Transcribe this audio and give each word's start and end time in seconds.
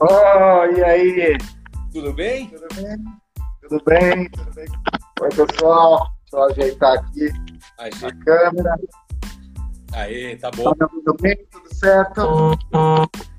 Oh, 0.00 0.76
e 0.76 0.84
aí? 0.84 1.38
Tudo 1.90 2.12
bem? 2.12 2.48
Tudo 2.48 2.66
bem? 2.74 2.98
Tudo 3.62 3.84
bem? 3.84 4.30
Tudo 4.30 4.54
bem? 4.54 4.66
Oi, 5.20 5.28
pessoal. 5.30 6.06
Deixa 6.20 6.36
eu 6.36 6.42
ajeitar 6.44 6.98
aqui 6.98 7.28
Ajeita. 7.78 8.08
a 8.08 8.24
câmera. 8.24 8.76
Aê, 9.94 10.36
tá 10.36 10.50
bom. 10.50 10.74
Tá 10.74 10.86
me 10.86 10.92
ouvindo 10.92 11.16
bem? 11.20 11.46
Tudo 11.50 11.74
certo? 11.74 12.58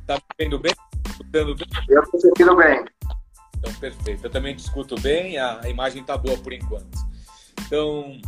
Tá 0.08 0.16
me 0.16 0.22
vendo 0.40 0.60
bem? 0.60 0.72
Escutando 1.08 1.56
bem? 1.56 1.68
Eu 1.90 2.04
tô 2.04 2.18
ouvindo 2.28 2.56
bem. 2.56 2.86
Então, 3.58 3.74
perfeito. 3.76 4.26
Eu 4.26 4.32
também 4.32 4.56
te 4.56 4.60
escuto 4.60 5.00
bem, 5.00 5.38
a 5.38 5.62
a 5.62 5.70
imagem 5.70 6.04
tá 6.04 6.18
boa 6.18 6.38
por 6.38 6.54
enquanto. 6.54 6.98
Então, 7.68 8.20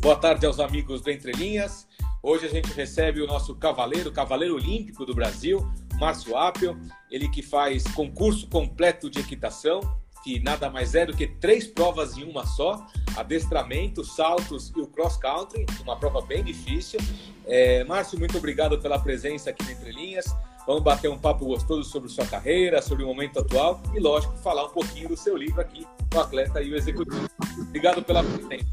boa 0.00 0.16
tarde 0.16 0.44
aos 0.44 0.60
amigos 0.60 1.00
do 1.00 1.10
Entre 1.10 1.32
Linhas. 1.32 1.86
Hoje 2.22 2.46
a 2.46 2.50
gente 2.50 2.72
recebe 2.72 3.22
o 3.22 3.26
nosso 3.26 3.54
cavaleiro, 3.56 4.12
cavaleiro 4.12 4.54
olímpico 4.54 5.06
do 5.06 5.14
Brasil, 5.14 5.66
Márcio 5.98 6.36
Apel, 6.36 6.76
ele 7.10 7.28
que 7.28 7.42
faz 7.42 7.84
concurso 7.88 8.48
completo 8.48 9.10
de 9.10 9.20
equitação, 9.20 9.80
que 10.22 10.40
nada 10.40 10.70
mais 10.70 10.94
é 10.94 11.06
do 11.06 11.16
que 11.16 11.26
três 11.26 11.66
provas 11.66 12.16
em 12.16 12.24
uma 12.24 12.46
só: 12.46 12.86
adestramento, 13.16 14.04
saltos 14.04 14.72
e 14.76 14.80
o 14.80 14.86
cross 14.86 15.16
country, 15.16 15.66
uma 15.82 15.96
prova 15.96 16.20
bem 16.20 16.44
difícil. 16.44 17.00
É, 17.46 17.84
Márcio, 17.84 18.18
muito 18.18 18.36
obrigado 18.36 18.78
pela 18.78 18.98
presença 18.98 19.50
aqui 19.50 19.64
no 19.64 19.70
Entre 19.70 19.92
Linhas. 19.92 20.26
Vamos 20.66 20.82
bater 20.82 21.08
um 21.08 21.18
papo 21.18 21.46
gostoso 21.46 21.88
sobre 21.88 22.10
sua 22.10 22.26
carreira, 22.26 22.82
sobre 22.82 23.02
o 23.02 23.06
momento 23.06 23.40
atual 23.40 23.80
e, 23.94 23.98
lógico, 23.98 24.36
falar 24.36 24.66
um 24.66 24.70
pouquinho 24.70 25.08
do 25.08 25.16
seu 25.16 25.34
livro 25.34 25.62
aqui, 25.62 25.86
O 26.14 26.20
Atleta 26.20 26.60
e 26.60 26.70
o 26.70 26.76
Executivo. 26.76 27.26
Obrigado 27.58 28.02
pela 28.02 28.22
presença. 28.22 28.66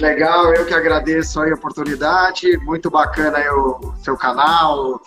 Legal, 0.00 0.54
eu 0.54 0.64
que 0.64 0.72
agradeço 0.72 1.38
aí 1.40 1.50
a 1.50 1.54
oportunidade. 1.54 2.56
Muito 2.64 2.90
bacana 2.90 3.36
aí 3.36 3.50
o 3.50 3.94
seu 4.02 4.16
canal, 4.16 4.94
o 4.94 5.00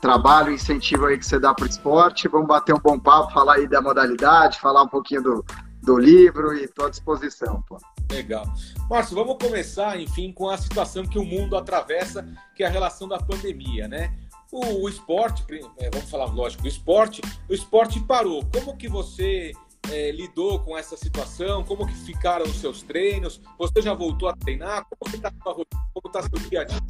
trabalho, 0.00 0.48
o 0.48 0.54
incentivo 0.54 1.06
aí 1.06 1.16
que 1.16 1.24
você 1.24 1.38
dá 1.38 1.54
para 1.54 1.64
o 1.64 1.68
esporte. 1.68 2.26
Vamos 2.26 2.48
bater 2.48 2.74
um 2.74 2.80
bom 2.80 2.98
papo, 2.98 3.32
falar 3.32 3.54
aí 3.54 3.68
da 3.68 3.80
modalidade, 3.80 4.58
falar 4.58 4.82
um 4.82 4.88
pouquinho 4.88 5.22
do, 5.22 5.44
do 5.80 5.96
livro 5.96 6.52
e 6.52 6.64
estou 6.64 6.86
à 6.86 6.90
disposição. 6.90 7.62
Pô. 7.68 7.78
Legal. 8.10 8.44
Márcio, 8.88 9.14
vamos 9.14 9.36
começar, 9.40 10.00
enfim, 10.00 10.32
com 10.32 10.50
a 10.50 10.58
situação 10.58 11.06
que 11.06 11.18
o 11.18 11.24
mundo 11.24 11.56
atravessa, 11.56 12.26
que 12.56 12.64
é 12.64 12.66
a 12.66 12.70
relação 12.70 13.06
da 13.06 13.18
pandemia, 13.18 13.86
né? 13.86 14.12
O, 14.50 14.82
o 14.82 14.88
esporte, 14.88 15.44
é, 15.78 15.88
vamos 15.90 16.10
falar 16.10 16.24
lógico, 16.24 16.64
o 16.64 16.68
esporte, 16.68 17.22
o 17.48 17.54
esporte 17.54 18.00
parou. 18.00 18.44
Como 18.52 18.76
que 18.76 18.88
você 18.88 19.52
é, 19.90 20.10
lidou 20.10 20.60
com 20.60 20.76
essa 20.76 20.96
situação? 20.96 21.64
Como 21.64 21.86
que 21.86 21.94
ficaram 21.94 22.44
os 22.44 22.60
seus 22.60 22.82
treinos? 22.82 23.40
Você 23.58 23.80
já 23.80 23.94
voltou 23.94 24.28
a 24.28 24.36
treinar? 24.36 24.84
Como 24.98 25.14
está 25.14 25.32
sua 25.42 25.52
rotina? 25.52 25.82
Como 25.94 26.06
está 26.06 26.22
seu 26.22 26.48
dia 26.48 26.60
a 26.62 26.64
dia? 26.64 26.80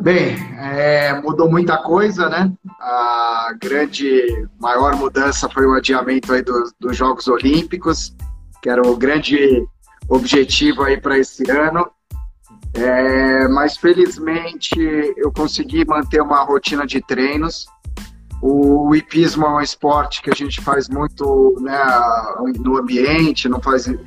Bem, 0.00 0.36
é, 0.58 1.18
mudou 1.22 1.50
muita 1.50 1.78
coisa, 1.78 2.28
né? 2.28 2.52
A 2.80 3.54
grande, 3.60 4.46
maior 4.60 4.96
mudança 4.96 5.48
foi 5.48 5.66
o 5.66 5.74
adiamento 5.74 6.32
aí 6.32 6.42
dos, 6.42 6.74
dos 6.78 6.96
Jogos 6.96 7.26
Olímpicos, 7.26 8.14
que 8.62 8.68
era 8.68 8.86
o 8.86 8.96
grande 8.96 9.66
objetivo 10.08 10.82
aí 10.82 11.00
para 11.00 11.18
esse 11.18 11.50
ano. 11.50 11.90
É, 12.74 13.46
mas 13.48 13.76
felizmente 13.76 14.76
eu 15.16 15.32
consegui 15.32 15.84
manter 15.86 16.20
uma 16.20 16.42
rotina 16.44 16.86
de 16.86 17.00
treinos. 17.00 17.66
O 18.42 18.94
hipismo 18.94 19.46
é 19.46 19.50
um 19.50 19.60
esporte 19.60 20.20
que 20.20 20.30
a 20.30 20.34
gente 20.34 20.60
faz 20.60 20.88
muito 20.88 21.56
né, 21.60 21.78
no 22.58 22.76
ambiente, 22.76 23.48
não 23.48 23.60
faz 23.60 23.86
né, 23.86 23.98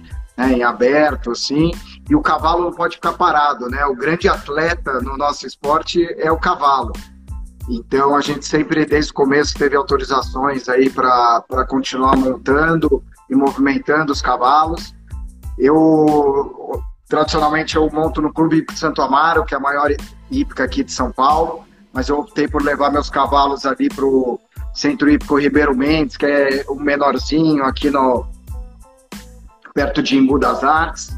em 0.53 0.63
aberto, 0.63 1.31
assim, 1.31 1.71
e 2.09 2.15
o 2.15 2.21
cavalo 2.21 2.65
não 2.65 2.71
pode 2.71 2.95
ficar 2.95 3.13
parado, 3.13 3.67
né? 3.69 3.83
O 3.85 3.95
grande 3.95 4.29
atleta 4.29 5.01
no 5.01 5.17
nosso 5.17 5.47
esporte 5.47 6.05
é 6.19 6.31
o 6.31 6.37
cavalo. 6.37 6.93
Então 7.69 8.15
a 8.15 8.21
gente 8.21 8.45
sempre, 8.45 8.85
desde 8.85 9.11
o 9.11 9.15
começo, 9.15 9.57
teve 9.57 9.75
autorizações 9.75 10.69
aí 10.69 10.89
para 10.89 11.65
continuar 11.67 12.15
montando 12.15 13.03
e 13.29 13.35
movimentando 13.35 14.13
os 14.13 14.21
cavalos. 14.21 14.93
Eu 15.57 16.81
tradicionalmente 17.09 17.75
eu 17.75 17.89
monto 17.89 18.21
no 18.21 18.31
Clube 18.31 18.65
Santo 18.73 19.01
Amaro, 19.01 19.45
que 19.45 19.53
é 19.53 19.57
a 19.57 19.61
maior 19.61 19.89
hípica 20.29 20.63
aqui 20.63 20.83
de 20.83 20.91
São 20.91 21.11
Paulo, 21.11 21.65
mas 21.97 22.09
eu 22.09 22.19
optei 22.19 22.47
por 22.47 22.61
levar 22.61 22.91
meus 22.91 23.09
cavalos 23.09 23.65
ali 23.65 23.89
para 23.89 24.05
o 24.05 24.39
Centro 24.71 25.09
Hípico 25.09 25.39
Ribeiro 25.39 25.75
Mendes, 25.75 26.15
que 26.15 26.27
é 26.27 26.63
o 26.67 26.75
menorzinho 26.75 27.63
aqui 27.63 27.89
no 27.89 28.23
perto 29.73 30.03
de 30.03 30.15
Embu 30.15 30.37
das 30.37 30.63
Artes, 30.63 31.09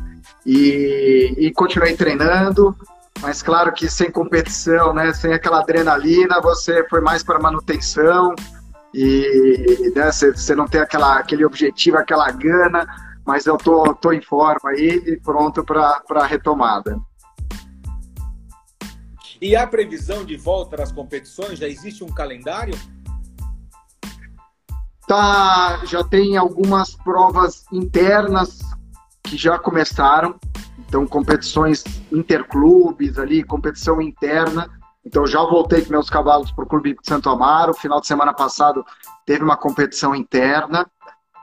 e, 0.46 1.36
e 1.38 1.52
continuei 1.52 1.98
treinando, 1.98 2.74
mas 3.20 3.44
claro 3.44 3.74
que 3.74 3.90
sem 3.90 4.10
competição, 4.10 4.94
né, 4.94 5.12
sem 5.12 5.34
aquela 5.34 5.60
adrenalina, 5.60 6.40
você 6.40 6.88
foi 6.88 7.02
mais 7.02 7.24
para 7.24 7.40
manutenção 7.40 8.34
e 8.94 9.92
né, 9.94 10.10
você, 10.10 10.32
você 10.32 10.56
não 10.56 10.66
tem 10.66 10.80
aquela, 10.80 11.18
aquele 11.20 11.44
objetivo, 11.44 11.98
aquela 11.98 12.32
gana, 12.32 12.88
mas 13.26 13.46
eu 13.46 13.58
tô, 13.58 13.94
tô 13.96 14.14
em 14.14 14.22
forma 14.22 14.70
aí 14.70 15.04
e 15.06 15.18
pronto 15.18 15.62
para 15.62 16.02
a 16.10 16.26
retomada. 16.26 16.98
E 19.42 19.56
a 19.56 19.66
previsão 19.66 20.26
de 20.26 20.36
volta 20.36 20.82
às 20.82 20.92
competições? 20.92 21.60
Já 21.60 21.68
existe 21.68 22.04
um 22.04 22.10
calendário? 22.10 22.78
Tá, 25.08 25.82
já 25.86 26.04
tem 26.04 26.38
algumas 26.38 26.96
provas 26.96 27.66
internas 27.72 28.60
que 29.24 29.38
já 29.38 29.58
começaram. 29.58 30.36
Então, 30.88 31.08
competições 31.08 31.84
interclubes 32.12 33.18
ali, 33.18 33.44
competição 33.44 34.02
interna. 34.02 34.70
Então, 35.06 35.26
já 35.26 35.40
voltei 35.40 35.84
com 35.84 35.92
meus 35.92 36.10
cavalos 36.10 36.52
para 36.52 36.66
o 36.66 36.68
Clube 36.68 36.94
de 36.94 37.08
Santo 37.08 37.30
Amaro. 37.30 37.74
Final 37.74 38.02
de 38.02 38.08
semana 38.08 38.34
passado 38.34 38.86
teve 39.26 39.44
uma 39.44 39.56
competição 39.56 40.14
interna. 40.14 40.86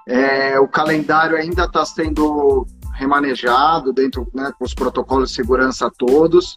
É, 0.06 0.60
o 0.60 0.68
calendário 0.68 1.36
ainda 1.36 1.64
está 1.64 1.84
sendo 1.84 2.66
remanejado 2.92 3.92
dentro 3.92 4.26
né, 4.32 4.52
com 4.58 4.64
os 4.64 4.74
protocolos 4.74 5.30
de 5.30 5.34
segurança 5.34 5.90
todos, 5.96 6.56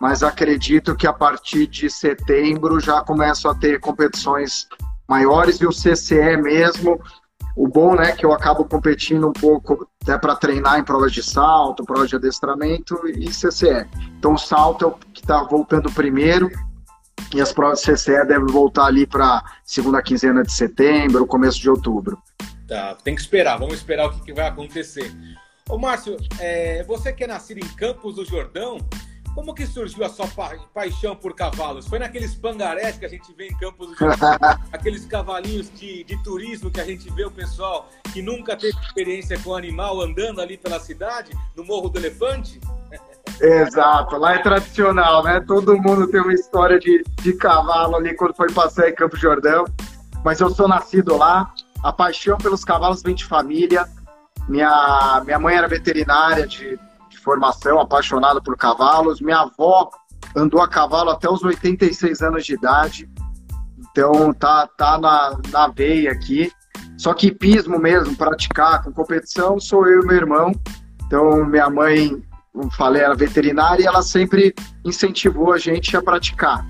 mas 0.00 0.22
acredito 0.22 0.96
que 0.96 1.06
a 1.06 1.12
partir 1.12 1.66
de 1.66 1.90
setembro 1.90 2.80
já 2.80 3.02
começam 3.02 3.50
a 3.50 3.54
ter 3.54 3.78
competições 3.78 4.66
maiores 5.06 5.60
e 5.60 5.66
o 5.66 5.70
CCE 5.70 6.38
mesmo. 6.38 6.98
O 7.54 7.68
bom 7.68 7.94
né, 7.94 8.12
que 8.12 8.24
eu 8.24 8.32
acabo 8.32 8.64
competindo 8.64 9.28
um 9.28 9.32
pouco 9.32 9.86
até 10.02 10.16
para 10.16 10.36
treinar 10.36 10.78
em 10.78 10.84
provas 10.84 11.12
de 11.12 11.22
salto, 11.22 11.84
provas 11.84 12.08
de 12.08 12.16
adestramento 12.16 12.98
e 13.08 13.28
CCE. 13.28 13.86
Então 14.18 14.34
o 14.34 14.38
salto 14.38 14.84
é 14.86 14.88
o 14.88 14.92
que 14.92 15.20
está 15.20 15.42
voltando 15.42 15.92
primeiro 15.92 16.50
e 17.34 17.40
as 17.40 17.52
provas 17.52 17.82
de 17.82 17.92
CCE 17.92 18.24
devem 18.26 18.46
voltar 18.46 18.86
ali 18.86 19.06
para 19.06 19.44
segunda 19.62 20.00
quinzena 20.00 20.42
de 20.42 20.52
setembro, 20.52 21.26
começo 21.26 21.60
de 21.60 21.68
outubro. 21.68 22.16
Tá, 22.66 22.94
tem 23.04 23.14
que 23.14 23.20
esperar, 23.20 23.58
vamos 23.58 23.74
esperar 23.74 24.06
o 24.06 24.12
que, 24.12 24.22
que 24.22 24.32
vai 24.32 24.48
acontecer. 24.48 25.12
Ô 25.68 25.76
Márcio, 25.76 26.16
é, 26.38 26.82
você 26.84 27.12
que 27.12 27.24
é 27.24 27.26
nascido 27.26 27.58
em 27.58 27.68
Campos 27.74 28.14
do 28.14 28.24
Jordão, 28.24 28.78
como 29.34 29.54
que 29.54 29.66
surgiu 29.66 30.04
a 30.04 30.08
sua 30.08 30.26
pa 30.28 30.56
paixão 30.74 31.14
por 31.14 31.34
cavalos? 31.34 31.86
Foi 31.86 31.98
naqueles 31.98 32.34
pangarés 32.34 32.98
que 32.98 33.06
a 33.06 33.08
gente 33.08 33.32
vê 33.34 33.48
em 33.48 33.56
Campos 33.56 33.88
do 33.88 33.96
Jordão, 33.96 34.38
aqueles 34.72 35.04
cavalinhos 35.06 35.70
de, 35.72 36.04
de 36.04 36.22
turismo 36.22 36.70
que 36.70 36.80
a 36.80 36.84
gente 36.84 37.10
vê 37.12 37.24
o 37.24 37.30
pessoal 37.30 37.88
que 38.12 38.20
nunca 38.20 38.56
teve 38.56 38.78
experiência 38.80 39.38
com 39.38 39.54
animal 39.54 40.00
andando 40.00 40.40
ali 40.40 40.56
pela 40.56 40.80
cidade, 40.80 41.32
no 41.56 41.64
Morro 41.64 41.88
do 41.88 41.98
Elefante? 41.98 42.60
Exato, 43.40 44.16
lá 44.16 44.34
é 44.34 44.38
tradicional, 44.38 45.22
né? 45.22 45.40
Todo 45.46 45.80
mundo 45.80 46.06
tem 46.08 46.20
uma 46.20 46.34
história 46.34 46.78
de, 46.78 47.02
de 47.22 47.32
cavalo 47.34 47.96
ali 47.96 48.14
quando 48.14 48.34
foi 48.34 48.52
passear 48.52 48.90
em 48.90 48.94
Campos 48.94 49.20
Jordão. 49.20 49.64
Mas 50.22 50.40
eu 50.40 50.50
sou 50.50 50.68
nascido 50.68 51.16
lá, 51.16 51.50
a 51.82 51.92
paixão 51.92 52.36
pelos 52.36 52.64
cavalos 52.64 53.02
vem 53.02 53.14
de 53.14 53.24
família. 53.24 53.88
Minha, 54.48 55.22
minha 55.24 55.38
mãe 55.38 55.56
era 55.56 55.68
veterinária 55.68 56.46
de 56.46 56.78
formação, 57.22 57.80
apaixonada 57.80 58.40
por 58.40 58.56
cavalos. 58.56 59.20
Minha 59.20 59.40
avó 59.40 59.90
andou 60.34 60.60
a 60.60 60.68
cavalo 60.68 61.10
até 61.10 61.28
os 61.28 61.42
86 61.42 62.20
anos 62.22 62.44
de 62.44 62.54
idade. 62.54 63.08
Então 63.78 64.32
tá, 64.32 64.66
tá 64.76 64.98
na, 64.98 65.38
na 65.50 65.68
veia 65.68 66.12
aqui. 66.12 66.50
Só 66.96 67.14
que 67.14 67.32
pismo 67.32 67.78
mesmo, 67.78 68.14
praticar 68.16 68.82
com 68.82 68.92
competição, 68.92 69.58
sou 69.58 69.86
eu 69.86 70.02
e 70.02 70.06
meu 70.06 70.16
irmão. 70.16 70.52
Então 71.06 71.44
minha 71.44 71.70
mãe, 71.70 72.22
como 72.52 72.70
falei, 72.70 73.02
era 73.02 73.14
veterinária 73.14 73.82
e 73.82 73.86
ela 73.86 74.02
sempre 74.02 74.54
incentivou 74.84 75.52
a 75.52 75.58
gente 75.58 75.96
a 75.96 76.02
praticar. 76.02 76.66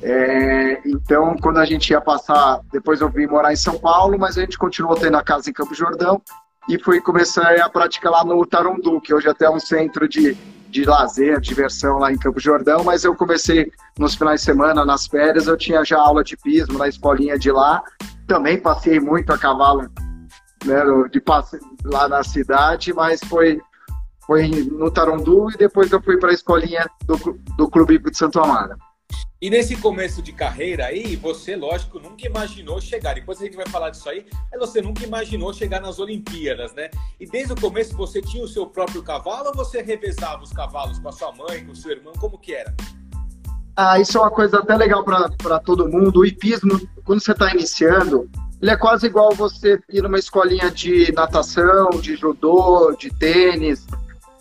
É, 0.00 0.80
então, 0.86 1.36
quando 1.38 1.58
a 1.58 1.64
gente 1.64 1.90
ia 1.90 2.00
passar, 2.00 2.60
depois 2.72 3.00
eu 3.00 3.08
vim 3.08 3.26
morar 3.26 3.52
em 3.52 3.56
São 3.56 3.76
Paulo, 3.78 4.16
mas 4.16 4.38
a 4.38 4.42
gente 4.42 4.56
continuou 4.56 4.94
tendo 4.94 5.16
a 5.16 5.22
casa 5.24 5.50
em 5.50 5.52
Campo 5.52 5.74
Jordão 5.74 6.22
e 6.68 6.78
fui 6.78 7.00
começar 7.00 7.54
a 7.60 7.68
praticar 7.68 8.12
lá 8.12 8.24
no 8.24 8.44
Tarondu, 8.44 9.00
que 9.00 9.14
hoje 9.14 9.28
até 9.28 9.46
é 9.46 9.50
um 9.50 9.60
centro 9.60 10.08
de, 10.08 10.34
de 10.68 10.84
lazer, 10.84 11.40
diversão 11.40 11.98
lá 11.98 12.12
em 12.12 12.18
Campo 12.18 12.40
Jordão, 12.40 12.82
mas 12.82 13.04
eu 13.04 13.14
comecei 13.14 13.70
nos 13.98 14.14
finais 14.14 14.40
de 14.40 14.46
semana, 14.46 14.84
nas 14.84 15.06
férias, 15.06 15.46
eu 15.46 15.56
tinha 15.56 15.84
já 15.84 15.98
aula 15.98 16.24
de 16.24 16.36
pismo 16.36 16.78
na 16.78 16.88
escolinha 16.88 17.38
de 17.38 17.50
lá, 17.50 17.82
também 18.26 18.60
passei 18.60 18.98
muito 18.98 19.32
a 19.32 19.38
cavalo 19.38 19.88
né, 20.64 20.82
de 21.10 21.20
passe, 21.20 21.58
lá 21.84 22.08
na 22.08 22.24
cidade, 22.24 22.92
mas 22.92 23.20
foi, 23.24 23.60
foi 24.26 24.48
no 24.48 24.90
Tarondu 24.90 25.50
e 25.52 25.56
depois 25.56 25.90
eu 25.92 26.02
fui 26.02 26.18
para 26.18 26.30
a 26.30 26.34
escolinha 26.34 26.84
do, 27.06 27.16
do 27.56 27.70
Clube 27.70 27.98
de 27.98 28.16
Santo 28.16 28.40
Amaro. 28.40 28.76
E 29.38 29.50
nesse 29.50 29.76
começo 29.76 30.22
de 30.22 30.32
carreira 30.32 30.86
aí, 30.86 31.14
você, 31.14 31.54
lógico, 31.56 32.00
nunca 32.00 32.26
imaginou 32.26 32.80
chegar. 32.80 33.14
Depois 33.14 33.38
a 33.38 33.44
gente 33.44 33.56
vai 33.56 33.68
falar 33.68 33.90
disso 33.90 34.08
aí, 34.08 34.24
mas 34.50 34.58
você 34.58 34.80
nunca 34.80 35.04
imaginou 35.04 35.52
chegar 35.52 35.78
nas 35.78 35.98
Olimpíadas, 35.98 36.72
né? 36.72 36.90
E 37.20 37.26
desde 37.26 37.52
o 37.52 37.60
começo 37.60 37.94
você 37.94 38.22
tinha 38.22 38.42
o 38.42 38.48
seu 38.48 38.66
próprio 38.66 39.02
cavalo 39.02 39.48
ou 39.48 39.54
você 39.54 39.82
revezava 39.82 40.42
os 40.42 40.52
cavalos 40.52 40.98
com 40.98 41.10
a 41.10 41.12
sua 41.12 41.32
mãe, 41.32 41.66
com 41.66 41.72
o 41.72 41.76
seu 41.76 41.90
irmão? 41.90 42.14
Como 42.18 42.38
que 42.38 42.54
era? 42.54 42.74
Ah, 43.76 44.00
isso 44.00 44.16
é 44.16 44.22
uma 44.22 44.30
coisa 44.30 44.58
até 44.58 44.74
legal 44.74 45.04
para 45.04 45.58
todo 45.60 45.86
mundo. 45.86 46.20
O 46.20 46.24
hipismo, 46.24 46.80
quando 47.04 47.20
você 47.20 47.32
está 47.32 47.52
iniciando, 47.52 48.30
ele 48.62 48.70
é 48.70 48.76
quase 48.76 49.06
igual 49.06 49.34
você 49.34 49.78
ir 49.90 50.02
numa 50.02 50.18
escolinha 50.18 50.70
de 50.70 51.12
natação, 51.12 51.90
de 51.90 52.16
judô, 52.16 52.96
de 52.98 53.10
tênis. 53.10 53.86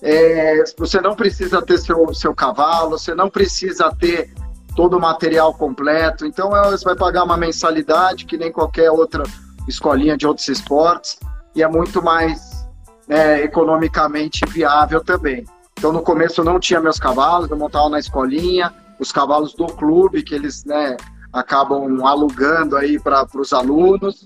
É, 0.02 0.64
você 0.78 1.02
não 1.02 1.18
precisa 1.18 1.62
ter 1.62 1.78
seu, 1.80 2.14
seu 2.14 2.34
cavalo, 2.34 2.92
você 2.92 3.14
não 3.14 3.30
precisa 3.30 3.94
ter 3.94 4.34
todo 4.76 4.98
o 4.98 5.02
material 5.02 5.54
completo. 5.54 6.26
Então, 6.26 6.56
é, 6.56 6.70
você 6.70 6.84
vai 6.84 6.96
pagar 6.96 7.24
uma 7.24 7.38
mensalidade 7.38 8.26
que 8.26 8.38
nem 8.38 8.52
qualquer 8.52 8.92
outra 8.92 9.24
escolinha 9.68 10.18
de 10.18 10.28
outros 10.28 10.48
esportes 10.48 11.18
e 11.56 11.64
é 11.64 11.68
muito 11.68 12.04
mais 12.04 12.68
é, 13.08 13.42
economicamente 13.42 14.46
viável 14.48 15.04
também. 15.04 15.46
Então, 15.78 15.92
no 15.92 16.02
começo 16.02 16.42
eu 16.42 16.46
não 16.46 16.60
tinha 16.60 16.80
meus 16.80 17.00
cavalos, 17.00 17.50
eu 17.50 17.58
montava 17.58 17.90
na 17.90 18.00
escolinha, 18.00 18.74
os 19.00 19.12
cavalos 19.12 19.54
do 19.54 19.68
clube 19.68 20.24
que 20.24 20.34
eles 20.34 20.64
né, 20.66 20.96
acabam 21.32 22.06
alugando 22.06 22.78
aí 22.78 23.00
para 23.00 23.28
os 23.36 23.54
alunos. 23.54 24.24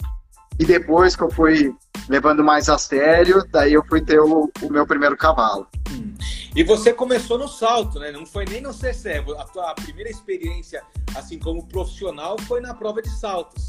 E 0.59 0.65
depois 0.65 1.15
que 1.15 1.23
eu 1.23 1.31
fui 1.31 1.73
levando 2.09 2.43
mais 2.43 2.67
a 2.67 2.77
sério, 2.77 3.43
daí 3.49 3.73
eu 3.73 3.83
fui 3.87 4.01
ter 4.01 4.19
o, 4.19 4.51
o 4.61 4.69
meu 4.69 4.85
primeiro 4.85 5.15
cavalo. 5.15 5.65
Hum. 5.89 6.13
E 6.55 6.63
você 6.63 6.91
começou 6.91 7.37
no 7.37 7.47
salto, 7.47 7.97
né? 7.99 8.11
Não 8.11 8.25
foi 8.25 8.43
nem 8.45 8.61
no 8.61 8.73
CC. 8.73 9.23
A 9.37 9.43
tua 9.45 9.73
primeira 9.75 10.09
experiência, 10.09 10.83
assim 11.15 11.39
como 11.39 11.65
profissional, 11.65 12.35
foi 12.47 12.59
na 12.59 12.73
prova 12.73 13.01
de 13.01 13.09
saltos. 13.09 13.65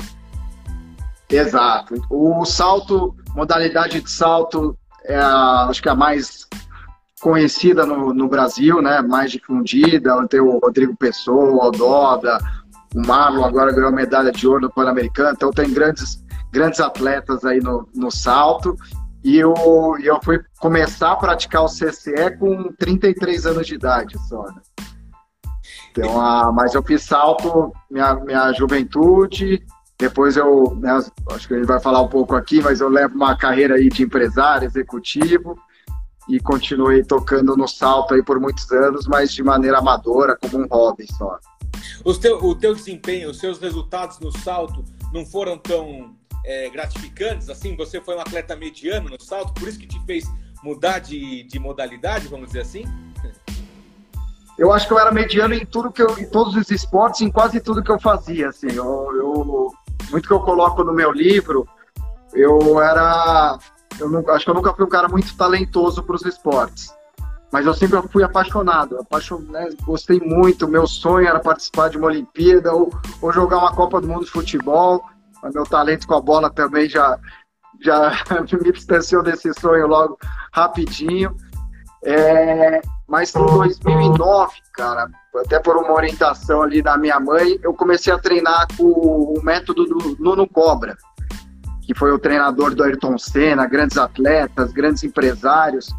Exato. 1.29 1.95
O 2.11 2.45
salto, 2.45 3.15
modalidade 3.35 4.01
de 4.01 4.11
salto, 4.11 4.77
é 5.05 5.17
a, 5.17 5.67
acho 5.69 5.81
que 5.81 5.89
é 5.89 5.93
a 5.93 5.95
mais 5.95 6.49
conhecida 7.21 7.87
no, 7.87 8.13
no 8.13 8.29
Brasil, 8.29 8.83
né? 8.83 9.01
Mais 9.01 9.31
difundida. 9.31 10.27
Tem 10.27 10.41
o 10.41 10.59
Rodrigo 10.59 10.97
Pessoa, 10.97 11.69
o 11.69 11.71
Doda, 11.71 12.39
o 12.95 13.07
Marlon 13.07 13.45
agora 13.45 13.73
ganhou 13.73 13.93
medalha 13.93 14.33
de 14.33 14.47
ouro 14.49 14.63
no 14.63 14.71
Pan-Americano. 14.71 15.35
Então 15.37 15.53
tem 15.53 15.73
grandes, 15.73 16.23
grandes 16.51 16.81
atletas 16.81 17.45
aí 17.45 17.61
no, 17.61 17.89
no 17.95 18.11
salto. 18.11 18.77
E 19.23 19.37
eu, 19.37 19.55
eu 20.03 20.19
fui 20.23 20.41
começar 20.59 21.13
a 21.13 21.17
praticar 21.17 21.63
o 21.63 21.69
CCE 21.69 22.37
com 22.39 22.73
33 22.79 23.47
anos 23.47 23.67
de 23.67 23.75
idade 23.75 24.19
só. 24.29 24.43
Né? 24.45 24.63
Então, 25.91 26.21
a, 26.21 26.51
mas 26.53 26.75
eu 26.75 26.83
fiz 26.83 27.03
salto 27.03 27.73
minha, 27.91 28.15
minha 28.15 28.53
juventude. 28.53 29.65
Depois 29.99 30.37
eu, 30.37 30.75
né, 30.77 30.99
acho 31.33 31.47
que 31.47 31.55
a 31.55 31.59
gente 31.59 31.67
vai 31.67 31.79
falar 31.79 32.01
um 32.01 32.09
pouco 32.09 32.35
aqui, 32.35 32.63
mas 32.63 32.81
eu 32.81 32.89
levo 32.89 33.15
uma 33.15 33.37
carreira 33.37 33.75
aí 33.75 33.91
de 33.91 34.03
empresário, 34.03 34.67
executivo 34.67 35.55
e 36.31 36.39
continuei 36.39 37.03
tocando 37.03 37.57
no 37.57 37.67
salto 37.67 38.15
aí 38.15 38.23
por 38.23 38.41
muitos 38.41 38.71
anos, 38.71 39.07
mas 39.07 39.33
de 39.33 39.43
maneira 39.43 39.79
amadora, 39.79 40.39
como 40.41 40.65
um 40.65 40.67
hobby 40.69 41.07
só. 41.13 41.39
O 42.05 42.15
teu, 42.15 42.43
o 42.43 42.55
teu 42.55 42.75
desempenho, 42.75 43.31
os 43.31 43.39
seus 43.39 43.59
resultados 43.59 44.21
no 44.21 44.31
salto 44.31 44.85
não 45.13 45.27
foram 45.27 45.59
tão 45.59 46.15
é, 46.45 46.69
gratificantes? 46.71 47.49
Assim, 47.49 47.77
você 47.77 48.01
foi 48.01 48.17
um 48.17 48.21
atleta 48.21 48.57
mediano 48.57 49.09
no 49.09 49.21
salto, 49.21 49.53
por 49.55 49.69
isso 49.69 49.79
que 49.79 49.87
te 49.87 50.01
fez 50.05 50.25
mudar 50.63 50.99
de, 50.99 51.45
de 51.45 51.59
modalidade, 51.59 52.29
vamos 52.29 52.49
dizer 52.49 52.61
assim? 52.61 52.85
Eu 54.59 54.73
acho 54.73 54.87
que 54.87 54.93
eu 54.93 54.99
era 54.99 55.11
mediano 55.11 55.55
em 55.55 55.65
tudo 55.65 55.91
que 55.91 56.03
eu, 56.03 56.19
em 56.19 56.27
todos 56.27 56.55
os 56.55 56.71
esportes, 56.71 57.23
em 57.23 57.31
quase 57.31 57.61
tudo 57.61 57.83
que 57.83 57.91
eu 57.91 57.99
fazia. 57.99 58.51
Assim, 58.51 58.71
eu, 58.71 59.11
eu 59.17 59.73
muito 60.11 60.29
que 60.29 60.35
eu 60.35 60.41
coloco 60.41 60.85
no 60.85 60.93
meu 60.93 61.11
livro, 61.13 61.67
eu 62.35 62.81
era 62.83 63.59
eu 63.99 64.09
não, 64.09 64.29
acho 64.31 64.45
que 64.45 64.51
eu 64.51 64.55
nunca 64.55 64.73
fui 64.75 64.85
um 64.85 64.89
cara 64.89 65.09
muito 65.09 65.37
talentoso 65.37 66.03
para 66.03 66.17
os 66.17 66.25
esportes. 66.25 66.95
Mas 67.53 67.67
eu 67.67 67.75
sempre 67.75 68.01
fui 68.09 68.23
apaixonado, 68.23 68.99
apaixon, 68.99 69.41
né, 69.41 69.71
gostei 69.83 70.21
muito. 70.21 70.69
Meu 70.69 70.87
sonho 70.87 71.27
era 71.27 71.41
participar 71.41 71.91
de 71.91 71.99
uma 71.99 72.07
Olimpíada 72.07 72.73
ou, 72.73 72.93
ou 73.21 73.33
jogar 73.33 73.59
uma 73.59 73.75
Copa 73.75 74.01
do 74.01 74.07
Mundo 74.07 74.25
de 74.25 74.31
futebol. 74.31 75.03
Mas 75.43 75.55
meu 75.55 75.65
talento 75.65 76.07
com 76.07 76.15
a 76.15 76.21
bola 76.21 76.51
também 76.51 76.89
já, 76.89 77.19
já 77.81 78.13
me 78.63 78.73
distanciou 78.73 79.23
desse 79.23 79.53
sonho 79.55 79.87
logo 79.87 80.19
rapidinho. 80.53 81.35
É, 82.03 82.81
mas 83.07 83.35
em 83.35 83.45
2009, 83.45 84.55
cara, 84.75 85.09
até 85.37 85.59
por 85.59 85.77
uma 85.77 85.93
orientação 85.93 86.63
ali 86.63 86.81
da 86.81 86.97
minha 86.97 87.21
mãe, 87.21 87.59
eu 87.63 87.75
comecei 87.75 88.13
a 88.13 88.19
treinar 88.19 88.67
com 88.77 88.85
o 88.85 89.41
método 89.43 89.85
do 89.85 90.17
Nuno 90.19 90.49
Cobra 90.49 90.97
que 91.91 91.95
foi 91.99 92.13
o 92.13 92.21
treinador 92.21 92.73
do 92.73 92.85
Ayrton 92.85 93.19
Senna, 93.19 93.67
grandes 93.67 93.99
atletas, 93.99 94.73
grandes 94.73 95.03
empresários. 95.03 95.93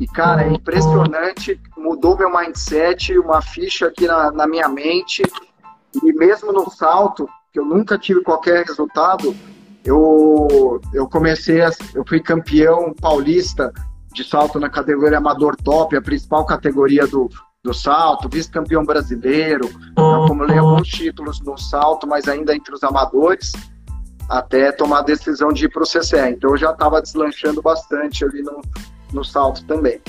E, 0.00 0.06
cara, 0.06 0.42
é 0.42 0.48
impressionante, 0.48 1.60
mudou 1.76 2.16
meu 2.16 2.34
mindset, 2.34 3.18
uma 3.18 3.42
ficha 3.42 3.88
aqui 3.88 4.06
na, 4.06 4.32
na 4.32 4.46
minha 4.46 4.66
mente. 4.70 5.22
E 6.02 6.12
mesmo 6.14 6.50
no 6.50 6.70
salto, 6.70 7.28
que 7.54 7.60
eu 7.60 7.64
nunca 7.64 7.96
tive 7.96 8.20
qualquer 8.20 8.66
resultado, 8.66 9.32
eu, 9.84 10.80
eu 10.92 11.08
comecei, 11.08 11.62
a, 11.62 11.70
eu 11.94 12.04
fui 12.04 12.18
campeão 12.18 12.92
paulista 12.92 13.72
de 14.12 14.24
salto 14.24 14.58
na 14.58 14.68
categoria 14.68 15.18
amador 15.18 15.54
top, 15.56 15.96
a 15.96 16.02
principal 16.02 16.44
categoria 16.44 17.06
do, 17.06 17.30
do 17.62 17.72
salto, 17.72 18.28
vice-campeão 18.28 18.84
brasileiro, 18.84 19.70
eu 19.96 20.24
acumulei 20.24 20.58
alguns 20.58 20.88
títulos 20.88 21.40
no 21.42 21.56
salto, 21.56 22.08
mas 22.08 22.26
ainda 22.26 22.56
entre 22.56 22.74
os 22.74 22.82
amadores 22.82 23.52
até 24.28 24.72
tomar 24.72 24.98
a 24.98 25.02
decisão 25.02 25.52
de 25.52 25.66
ir 25.66 25.68
para 25.68 25.84
o 25.84 25.86
CCE. 25.86 26.30
Então 26.30 26.50
eu 26.50 26.56
já 26.56 26.72
estava 26.72 27.00
deslanchando 27.00 27.62
bastante 27.62 28.24
ali 28.24 28.42
no, 28.42 28.62
no 29.12 29.24
salto 29.24 29.64
também. 29.64 30.00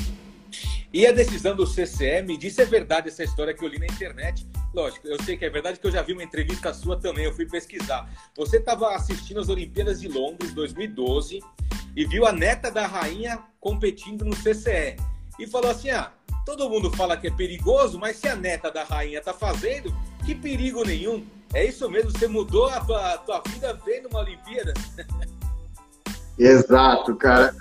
E 0.95 1.05
a 1.05 1.11
decisão 1.11 1.53
do 1.53 1.65
CCE, 1.65 2.21
me 2.25 2.37
disse 2.37 2.61
é 2.61 2.65
verdade 2.65 3.09
essa 3.09 3.21
história 3.21 3.53
que 3.53 3.61
eu 3.61 3.67
li 3.67 3.77
na 3.77 3.85
internet. 3.85 4.47
Lógico, 4.73 5.05
eu 5.09 5.21
sei 5.23 5.35
que 5.35 5.43
é 5.43 5.49
verdade 5.49 5.77
que 5.77 5.85
eu 5.85 5.91
já 5.91 6.01
vi 6.01 6.13
uma 6.13 6.23
entrevista 6.23 6.73
sua 6.73 6.97
também, 6.97 7.25
eu 7.25 7.33
fui 7.33 7.45
pesquisar. 7.45 8.09
Você 8.33 8.59
estava 8.59 8.95
assistindo 8.95 9.41
as 9.41 9.49
Olimpíadas 9.49 9.99
de 9.99 10.07
Londres 10.07 10.53
2012 10.53 11.41
e 11.97 12.05
viu 12.05 12.25
a 12.25 12.31
neta 12.31 12.71
da 12.71 12.87
rainha 12.87 13.43
competindo 13.59 14.23
no 14.23 14.33
CCE. 14.37 14.95
E 15.37 15.45
falou 15.45 15.69
assim: 15.69 15.89
ah, 15.89 16.13
todo 16.45 16.69
mundo 16.69 16.89
fala 16.91 17.17
que 17.17 17.27
é 17.27 17.31
perigoso, 17.31 17.99
mas 17.99 18.15
se 18.15 18.29
a 18.29 18.35
neta 18.37 18.71
da 18.71 18.85
rainha 18.85 19.19
está 19.19 19.33
fazendo, 19.33 19.93
que 20.25 20.33
perigo 20.33 20.85
nenhum. 20.85 21.25
É 21.53 21.65
isso 21.65 21.89
mesmo, 21.89 22.11
você 22.11 22.29
mudou 22.29 22.69
a 22.69 22.77
a 22.77 23.17
tua 23.17 23.43
vida 23.49 23.77
vendo 23.85 24.07
uma 24.07 24.21
Olimpíada? 24.21 24.73
Exato, 26.39 27.17
cara. 27.17 27.53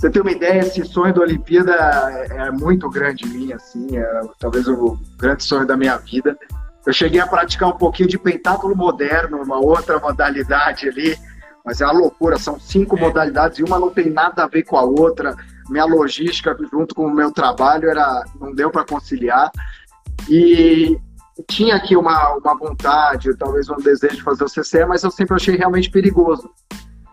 Você 0.00 0.08
tem 0.08 0.22
uma 0.22 0.32
ideia, 0.32 0.60
esse 0.60 0.82
sonho 0.82 1.12
da 1.12 1.20
Olimpíada 1.20 1.74
é, 1.74 2.46
é 2.46 2.50
muito 2.50 2.88
grande 2.88 3.26
em 3.26 3.28
mim, 3.28 3.52
assim, 3.52 3.98
é 3.98 4.20
talvez 4.38 4.66
o 4.66 4.98
grande 5.18 5.44
sonho 5.44 5.66
da 5.66 5.76
minha 5.76 5.98
vida. 5.98 6.38
Eu 6.86 6.92
cheguei 6.94 7.20
a 7.20 7.26
praticar 7.26 7.68
um 7.68 7.76
pouquinho 7.76 8.08
de 8.08 8.18
pentáculo 8.18 8.74
moderno, 8.74 9.42
uma 9.42 9.58
outra 9.58 9.98
modalidade 10.00 10.88
ali, 10.88 11.18
mas 11.62 11.82
é 11.82 11.84
uma 11.84 11.92
loucura, 11.92 12.38
são 12.38 12.58
cinco 12.58 12.96
é. 12.96 13.00
modalidades 13.00 13.58
e 13.58 13.62
uma 13.62 13.78
não 13.78 13.90
tem 13.90 14.08
nada 14.08 14.44
a 14.44 14.46
ver 14.46 14.62
com 14.62 14.78
a 14.78 14.82
outra. 14.84 15.36
Minha 15.68 15.84
logística 15.84 16.56
junto 16.72 16.94
com 16.94 17.04
o 17.04 17.14
meu 17.14 17.30
trabalho 17.30 17.90
era 17.90 18.24
não 18.40 18.54
deu 18.54 18.70
para 18.70 18.86
conciliar. 18.86 19.52
E 20.30 20.98
tinha 21.46 21.76
aqui 21.76 21.94
uma, 21.94 22.36
uma 22.36 22.56
vontade, 22.56 23.36
talvez 23.36 23.68
um 23.68 23.76
desejo 23.76 24.16
de 24.16 24.22
fazer 24.22 24.44
o 24.44 24.46
CCE, 24.46 24.86
mas 24.86 25.02
eu 25.02 25.10
sempre 25.10 25.36
achei 25.36 25.56
realmente 25.56 25.90
perigoso. 25.90 26.50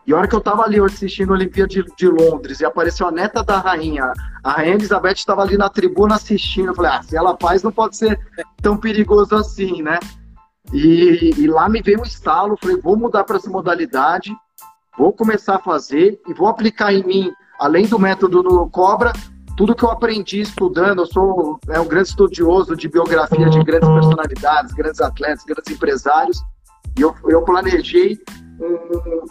E 0.08 0.14
a 0.14 0.18
hora 0.18 0.28
que 0.28 0.34
eu 0.34 0.40
estava 0.40 0.64
ali 0.64 0.80
assistindo 0.80 1.32
a 1.32 1.36
Olimpíada 1.36 1.68
de, 1.68 1.84
de, 1.84 2.08
Londres 2.08 2.62
e 2.62 2.66
apareceu 2.66 3.10
a 3.10 3.12
neta 3.12 3.44
da 3.44 3.60
rainha, 3.60 4.14
a 4.42 4.52
rainha 4.54 4.76
Elizabeth 4.76 5.16
estava 5.16 5.42
ali 5.42 5.58
na 5.58 5.70
tribuna 5.70 6.16
assistindo, 6.16 6.70
eu 6.70 6.74
falei, 6.74 6.92
ah, 6.92 7.04
se 7.04 7.18
ela 7.18 7.38
faz 7.38 7.62
não 7.62 7.74
pode 7.74 7.98
ser 7.98 8.18
tão 8.62 8.78
perigoso 8.78 9.36
assim, 9.36 9.82
né? 9.82 10.00
E, 10.72 11.34
e 11.38 11.48
lá 11.48 11.68
me 11.68 11.82
veio 11.82 12.00
um 12.00 12.06
estalo, 12.06 12.58
falei, 12.62 12.78
vou 12.78 12.96
mudar 12.96 13.26
para 13.26 13.36
essa 13.36 13.50
modalidade, 13.50 14.34
vou 14.98 15.12
começar 15.12 15.56
a 15.56 15.60
fazer 15.60 16.18
e 16.26 16.34
vou 16.34 16.48
aplicar 16.48 16.94
em 16.94 17.04
mim, 17.04 17.34
além 17.60 17.86
do 17.86 18.00
método 18.00 18.42
no 18.42 18.70
Cobra, 18.70 19.12
tudo 19.58 19.76
que 19.76 19.84
eu 19.84 19.92
aprendi 19.92 20.40
estudando, 20.40 21.02
eu 21.02 21.06
sou 21.06 21.60
é, 21.68 21.82
um 21.82 21.88
grande 21.88 22.08
estudioso 22.08 22.78
de 22.78 22.88
biografia 22.88 23.50
de 23.50 23.62
grandes 23.62 23.90
personalidades, 23.90 24.74
grandes 24.74 25.02
atletas, 25.02 25.44
grandes 25.44 25.70
empresários, 25.70 26.42
e 26.98 27.02
eu, 27.02 27.14
eu 27.26 27.42
planejei 27.42 28.18
um, 28.60 29.26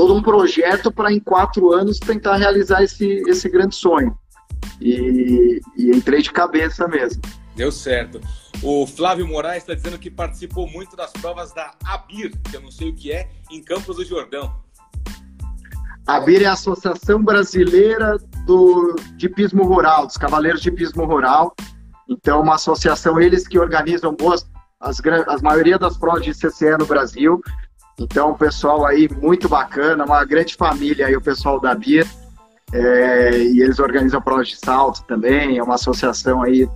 todo 0.00 0.14
um 0.14 0.22
projeto 0.22 0.90
para 0.90 1.12
em 1.12 1.20
quatro 1.20 1.72
anos 1.74 1.98
tentar 1.98 2.36
realizar 2.36 2.82
esse, 2.82 3.22
esse 3.28 3.50
grande 3.50 3.74
sonho. 3.74 4.16
E, 4.80 5.60
e 5.76 5.90
entrei 5.90 6.22
de 6.22 6.32
cabeça 6.32 6.88
mesmo. 6.88 7.20
Deu 7.54 7.70
certo. 7.70 8.18
O 8.62 8.86
Flávio 8.86 9.28
Moraes 9.28 9.62
está 9.62 9.74
dizendo 9.74 9.98
que 9.98 10.10
participou 10.10 10.66
muito 10.66 10.96
das 10.96 11.12
provas 11.12 11.52
da 11.52 11.74
ABIR, 11.84 12.32
que 12.50 12.56
eu 12.56 12.62
não 12.62 12.70
sei 12.70 12.88
o 12.88 12.94
que 12.94 13.12
é, 13.12 13.28
em 13.50 13.62
Campos 13.62 13.96
do 13.96 14.04
Jordão. 14.06 14.50
ABIR 16.06 16.44
é 16.44 16.46
a 16.46 16.54
Associação 16.54 17.22
Brasileira 17.22 18.16
do, 18.46 18.96
de 19.18 19.28
Pismo 19.28 19.64
Rural, 19.64 20.06
dos 20.06 20.16
Cavaleiros 20.16 20.62
de 20.62 20.70
Pismo 20.70 21.04
Rural. 21.04 21.54
Então, 22.08 22.40
uma 22.40 22.54
associação, 22.54 23.20
eles 23.20 23.46
que 23.46 23.58
organizam 23.58 24.14
boas, 24.14 24.48
as, 24.80 24.98
as 25.28 25.42
maioria 25.42 25.78
das 25.78 25.98
provas 25.98 26.24
de 26.24 26.32
CCE 26.32 26.78
no 26.78 26.86
Brasil. 26.86 27.38
Então, 28.00 28.34
pessoal 28.34 28.86
aí 28.86 29.08
muito 29.20 29.48
bacana, 29.48 30.04
uma 30.04 30.24
grande 30.24 30.54
família 30.56 31.06
aí, 31.06 31.14
o 31.14 31.20
pessoal 31.20 31.60
da 31.60 31.74
BIR. 31.74 32.06
É, 32.72 33.36
e 33.36 33.60
eles 33.60 33.78
organizam 33.78 34.22
provas 34.22 34.48
de 34.48 34.56
salto 34.56 35.04
também, 35.04 35.58
é 35.58 35.62
uma 35.62 35.74
associação 35.74 36.42
aí 36.42 36.68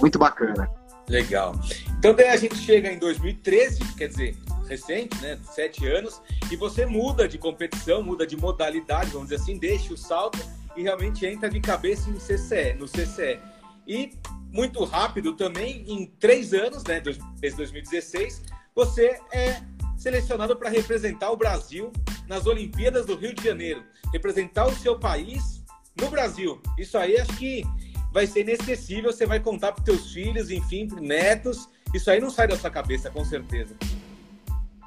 muito 0.00 0.18
bacana. 0.18 0.68
Legal. 1.08 1.54
Então 1.98 2.14
daí 2.14 2.28
a 2.28 2.36
gente 2.36 2.56
chega 2.56 2.90
em 2.90 2.98
2013, 2.98 3.84
quer 3.96 4.08
dizer, 4.08 4.36
recente, 4.66 5.16
né? 5.20 5.38
Sete 5.44 5.86
anos, 5.86 6.20
e 6.50 6.56
você 6.56 6.86
muda 6.86 7.28
de 7.28 7.38
competição, 7.38 8.02
muda 8.02 8.26
de 8.26 8.36
modalidade, 8.36 9.10
vamos 9.10 9.28
dizer 9.28 9.42
assim, 9.42 9.58
deixa 9.58 9.92
o 9.92 9.96
salto 9.96 10.38
e 10.76 10.82
realmente 10.82 11.24
entra 11.26 11.48
de 11.48 11.60
cabeça 11.60 12.10
em 12.10 12.14
CCE, 12.14 12.74
no 12.78 12.86
CCE. 12.86 13.38
E 13.86 14.12
muito 14.50 14.82
rápido 14.84 15.34
também, 15.34 15.84
em 15.86 16.06
três 16.18 16.52
anos, 16.52 16.82
né? 16.82 17.00
2016, 17.00 18.42
você 18.74 19.20
é 19.32 19.60
selecionado 20.06 20.54
para 20.54 20.70
representar 20.70 21.32
o 21.32 21.36
Brasil 21.36 21.92
nas 22.28 22.46
Olimpíadas 22.46 23.06
do 23.06 23.16
Rio 23.16 23.34
de 23.34 23.42
Janeiro, 23.42 23.82
representar 24.12 24.64
o 24.64 24.72
seu 24.72 24.96
país 24.96 25.64
no 26.00 26.08
Brasil. 26.08 26.62
Isso 26.78 26.96
aí 26.96 27.18
acho 27.18 27.36
que 27.36 27.64
vai 28.12 28.24
ser 28.24 28.42
inesquecível, 28.42 29.12
você 29.12 29.26
vai 29.26 29.40
contar 29.40 29.72
para 29.72 29.82
teus 29.82 30.12
filhos, 30.12 30.48
enfim, 30.48 30.88
netos. 31.00 31.68
Isso 31.92 32.08
aí 32.08 32.20
não 32.20 32.30
sai 32.30 32.46
da 32.46 32.56
sua 32.56 32.70
cabeça, 32.70 33.10
com 33.10 33.24
certeza. 33.24 33.74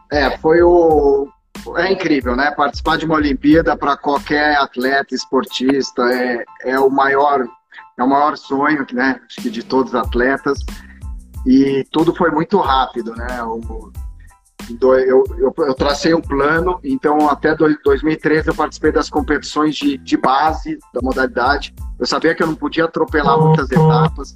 É, 0.09 0.38
foi 0.38 0.61
o. 0.61 1.27
É 1.75 1.91
incrível, 1.91 2.33
né? 2.38 2.51
Participar 2.51 2.97
de 2.97 3.03
uma 3.03 3.15
Olimpíada 3.15 3.75
para 3.75 3.97
qualquer 3.97 4.55
atleta, 4.55 5.13
esportista, 5.13 6.01
é, 6.13 6.45
é 6.63 6.79
o 6.79 6.89
maior 6.89 7.45
é 7.97 8.03
o 8.03 8.07
maior 8.07 8.38
sonho, 8.38 8.88
né? 8.93 9.19
Acho 9.27 9.41
que 9.41 9.49
de 9.49 9.63
todos 9.63 9.93
os 9.93 9.99
atletas. 9.99 10.59
E 11.45 11.85
tudo 11.91 12.15
foi 12.15 12.31
muito 12.31 12.57
rápido, 12.57 13.13
né? 13.15 13.27
Eu, 14.81 14.93
eu, 14.99 15.23
eu, 15.38 15.53
eu 15.57 15.73
tracei 15.73 16.13
um 16.13 16.21
plano, 16.21 16.79
então 16.83 17.29
até 17.29 17.55
2013 17.55 18.49
eu 18.49 18.55
participei 18.55 18.91
das 18.91 19.09
competições 19.09 19.75
de, 19.75 19.97
de 19.97 20.17
base 20.17 20.77
da 20.93 21.01
modalidade. 21.01 21.73
Eu 21.99 22.05
sabia 22.05 22.35
que 22.35 22.43
eu 22.43 22.47
não 22.47 22.55
podia 22.55 22.85
atropelar 22.85 23.39
muitas 23.39 23.69
etapas. 23.71 24.35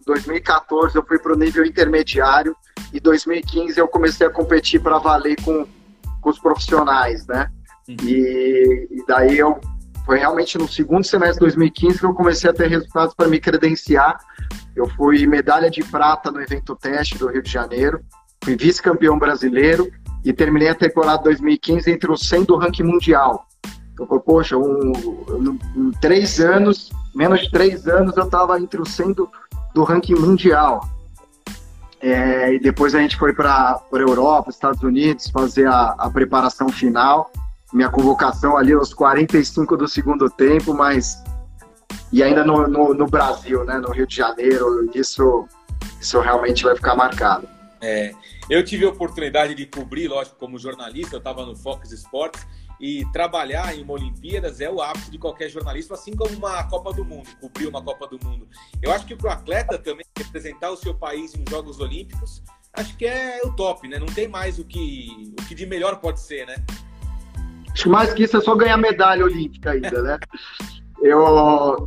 Em 0.00 0.04
2014 0.06 0.96
eu 0.96 1.04
fui 1.04 1.18
para 1.18 1.32
o 1.32 1.36
nível 1.36 1.64
intermediário 1.64 2.56
e 2.92 3.00
2015 3.00 3.78
eu 3.78 3.88
comecei 3.88 4.26
a 4.26 4.30
competir 4.30 4.80
para 4.80 4.98
valer 4.98 5.36
com, 5.42 5.66
com 6.20 6.30
os 6.30 6.38
profissionais, 6.38 7.26
né? 7.26 7.50
E, 7.88 8.88
e, 8.90 9.04
daí 9.06 9.38
eu 9.38 9.60
foi 10.04 10.18
realmente 10.18 10.58
no 10.58 10.68
segundo 10.68 11.04
semestre 11.04 11.34
de 11.34 11.40
2015 11.40 11.98
que 11.98 12.06
eu 12.06 12.14
comecei 12.14 12.50
a 12.50 12.52
ter 12.52 12.68
resultados 12.68 13.14
para 13.14 13.28
me 13.28 13.40
credenciar. 13.40 14.18
Eu 14.74 14.88
fui 14.88 15.26
medalha 15.26 15.70
de 15.70 15.82
prata 15.84 16.30
no 16.30 16.40
evento 16.40 16.74
teste 16.74 17.18
do 17.18 17.28
Rio 17.28 17.42
de 17.42 17.50
Janeiro, 17.50 18.00
fui 18.42 18.56
vice-campeão 18.56 19.18
brasileiro 19.18 19.90
e 20.24 20.32
terminei 20.32 20.68
a 20.68 20.74
temporada 20.74 21.22
2015 21.24 21.90
entre 21.90 22.10
os 22.10 22.28
100 22.28 22.44
do 22.44 22.56
ranking 22.56 22.84
mundial. 22.84 23.46
Falei, 23.96 24.22
poxa, 24.24 24.56
um, 24.56 24.92
um, 24.92 25.58
em 25.76 25.90
três 26.00 26.40
anos, 26.40 26.90
menos 27.14 27.40
de 27.40 27.50
três 27.50 27.86
anos, 27.86 28.16
eu 28.16 28.24
estava 28.24 28.58
entre 28.58 28.80
os 28.80 28.90
100 28.90 29.12
do, 29.12 29.30
do 29.74 29.84
ranking 29.84 30.14
mundial. 30.14 30.88
É, 32.00 32.54
e 32.54 32.58
depois 32.58 32.94
a 32.96 33.00
gente 33.00 33.16
foi 33.16 33.32
para 33.32 33.80
a 33.80 33.96
Europa, 33.96 34.50
Estados 34.50 34.82
Unidos, 34.82 35.28
fazer 35.28 35.68
a, 35.68 35.94
a, 35.96 36.10
preparação 36.10 36.68
final. 36.68 37.30
Minha 37.72 37.88
convocação 37.88 38.56
ali 38.56 38.72
aos 38.72 38.92
45 38.92 39.76
do 39.76 39.86
segundo 39.86 40.28
tempo, 40.28 40.74
mas. 40.74 41.22
E 42.12 42.22
ainda 42.22 42.44
no, 42.44 42.66
no, 42.66 42.92
no 42.92 43.06
Brasil, 43.06 43.64
né, 43.64 43.78
no 43.78 43.90
Rio 43.92 44.06
de 44.06 44.16
Janeiro, 44.16 44.90
isso, 44.94 45.46
isso 46.00 46.20
realmente 46.20 46.64
vai 46.64 46.74
ficar 46.74 46.96
marcado. 46.96 47.46
É, 47.82 48.12
eu 48.48 48.64
tive 48.64 48.84
a 48.84 48.88
oportunidade 48.88 49.54
de 49.54 49.66
cobrir, 49.66 50.06
lógico, 50.06 50.36
como 50.36 50.58
jornalista, 50.58 51.16
eu 51.16 51.18
estava 51.18 51.44
no 51.44 51.56
Fox 51.56 51.90
Sports, 51.90 52.46
e 52.80 53.04
trabalhar 53.12 53.76
em 53.76 53.82
uma 53.82 53.94
Olimpíadas 53.94 54.60
é 54.60 54.68
o 54.70 54.80
ápice 54.80 55.10
de 55.10 55.18
qualquer 55.18 55.48
jornalista, 55.48 55.94
assim 55.94 56.14
como 56.16 56.34
uma 56.34 56.64
Copa 56.64 56.92
do 56.92 57.04
Mundo, 57.04 57.28
cobrir 57.40 57.66
uma 57.66 57.82
Copa 57.82 58.08
do 58.08 58.18
Mundo. 58.24 58.48
Eu 58.80 58.90
acho 58.92 59.06
que 59.06 59.14
para 59.14 59.28
o 59.28 59.32
atleta 59.32 59.78
também 59.78 60.04
representar 60.16 60.70
o 60.70 60.76
seu 60.76 60.94
país 60.94 61.34
em 61.34 61.44
Jogos 61.48 61.80
Olímpicos, 61.80 62.42
acho 62.72 62.96
que 62.96 63.06
é 63.06 63.40
o 63.44 63.52
top, 63.52 63.86
né? 63.88 63.98
Não 63.98 64.06
tem 64.06 64.26
mais 64.26 64.58
o 64.58 64.64
que, 64.64 65.32
o 65.38 65.44
que 65.46 65.54
de 65.54 65.66
melhor 65.66 66.00
pode 66.00 66.20
ser, 66.20 66.46
né? 66.46 66.56
Acho 67.72 67.88
mais 67.88 68.12
que 68.12 68.24
isso 68.24 68.36
é 68.36 68.40
só 68.40 68.54
ganhar 68.54 68.76
medalha 68.76 69.24
olímpica 69.24 69.72
ainda, 69.72 70.02
né? 70.02 70.18
eu, 71.00 71.86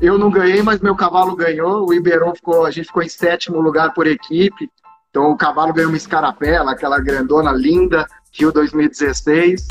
eu 0.00 0.18
não 0.18 0.30
ganhei, 0.30 0.62
mas 0.62 0.80
meu 0.80 0.96
cavalo 0.96 1.36
ganhou. 1.36 1.88
O 1.88 1.94
Iberon 1.94 2.34
ficou, 2.34 2.66
a 2.66 2.70
gente 2.70 2.86
ficou 2.86 3.02
em 3.02 3.08
sétimo 3.08 3.60
lugar 3.60 3.94
por 3.94 4.06
equipe. 4.06 4.68
Então 5.10 5.30
o 5.30 5.36
cavalo 5.36 5.72
ganhou 5.72 5.90
uma 5.90 5.96
escarapela, 5.96 6.72
aquela 6.72 7.00
grandona 7.00 7.52
linda, 7.52 8.06
Rio 8.32 8.52
2016 8.52 9.66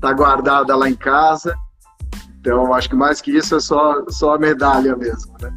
tá 0.00 0.12
guardada 0.12 0.74
lá 0.74 0.88
em 0.88 0.96
casa. 0.96 1.54
Então, 2.40 2.72
acho 2.72 2.88
que 2.88 2.96
mais 2.96 3.20
que 3.20 3.36
isso 3.36 3.54
é 3.54 3.60
só, 3.60 4.04
só 4.08 4.34
a 4.34 4.38
medalha 4.38 4.96
mesmo, 4.96 5.36
né? 5.40 5.52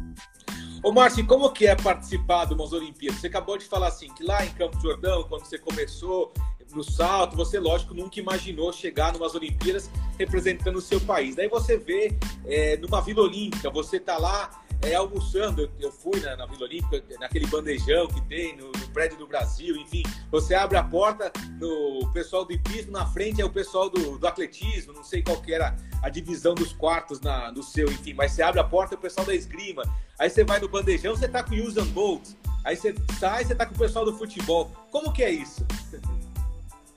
Ô, 0.82 0.92
Márcio, 0.92 1.26
como 1.26 1.50
que 1.50 1.66
é 1.66 1.74
participar 1.74 2.44
de 2.44 2.52
umas 2.52 2.70
Olimpíadas? 2.74 3.18
Você 3.18 3.26
acabou 3.26 3.56
de 3.56 3.64
falar 3.64 3.88
assim, 3.88 4.06
que 4.14 4.22
lá 4.22 4.44
em 4.44 4.50
Campo 4.50 4.78
Jordão, 4.78 5.24
quando 5.24 5.46
você 5.46 5.58
começou 5.58 6.30
no 6.74 6.84
salto, 6.84 7.36
você, 7.36 7.58
lógico, 7.58 7.94
nunca 7.94 8.20
imaginou 8.20 8.70
chegar 8.70 9.14
numas 9.14 9.34
Olimpíadas 9.34 9.90
representando 10.18 10.76
o 10.76 10.82
seu 10.82 11.00
país. 11.00 11.36
Daí 11.36 11.48
você 11.48 11.78
vê 11.78 12.18
é, 12.44 12.76
numa 12.76 13.00
Vila 13.00 13.22
Olímpica, 13.22 13.70
você 13.70 13.98
tá 13.98 14.18
lá 14.18 14.50
é, 14.82 14.94
almoçando. 14.94 15.70
Eu, 15.80 15.92
fui 15.92 16.20
na, 16.20 16.36
na, 16.36 16.46
Vila 16.46 16.64
Olímpica, 16.64 17.02
naquele 17.18 17.46
bandejão 17.46 18.06
que 18.08 18.20
tem 18.22 18.56
no, 18.56 18.66
no, 18.66 18.88
prédio 18.88 19.18
do 19.18 19.26
Brasil, 19.26 19.76
enfim. 19.76 20.02
Você 20.30 20.54
abre 20.54 20.76
a 20.76 20.82
porta, 20.82 21.32
no 21.60 22.10
pessoal 22.12 22.44
do 22.44 22.52
hipismo 22.52 22.92
na 22.92 23.06
frente 23.06 23.40
é 23.40 23.44
o 23.44 23.50
pessoal 23.50 23.88
do, 23.90 24.18
do 24.18 24.26
atletismo, 24.26 24.92
não 24.92 25.04
sei 25.04 25.22
qual 25.22 25.40
que 25.40 25.52
era 25.52 25.76
a 26.02 26.08
divisão 26.08 26.54
dos 26.54 26.72
quartos 26.72 27.20
na, 27.20 27.50
no 27.52 27.62
seu, 27.62 27.90
enfim. 27.90 28.14
Mas 28.14 28.32
você 28.32 28.42
abre 28.42 28.60
a 28.60 28.64
porta 28.64 28.94
é 28.94 28.98
o 28.98 29.00
pessoal 29.00 29.26
da 29.26 29.34
esgrima. 29.34 29.82
Aí 30.18 30.30
você 30.30 30.44
vai 30.44 30.60
no 30.60 30.68
bandejão, 30.68 31.16
você 31.16 31.28
tá 31.28 31.42
com 31.42 31.54
o 31.54 31.64
Usain 31.64 31.86
Bolt. 31.86 32.28
Aí 32.64 32.76
você 32.76 32.94
sai, 33.18 33.44
você 33.44 33.54
tá 33.54 33.66
com 33.66 33.74
o 33.74 33.78
pessoal 33.78 34.04
do 34.04 34.16
futebol. 34.16 34.70
Como 34.90 35.12
que 35.12 35.22
é 35.22 35.30
isso? 35.30 35.66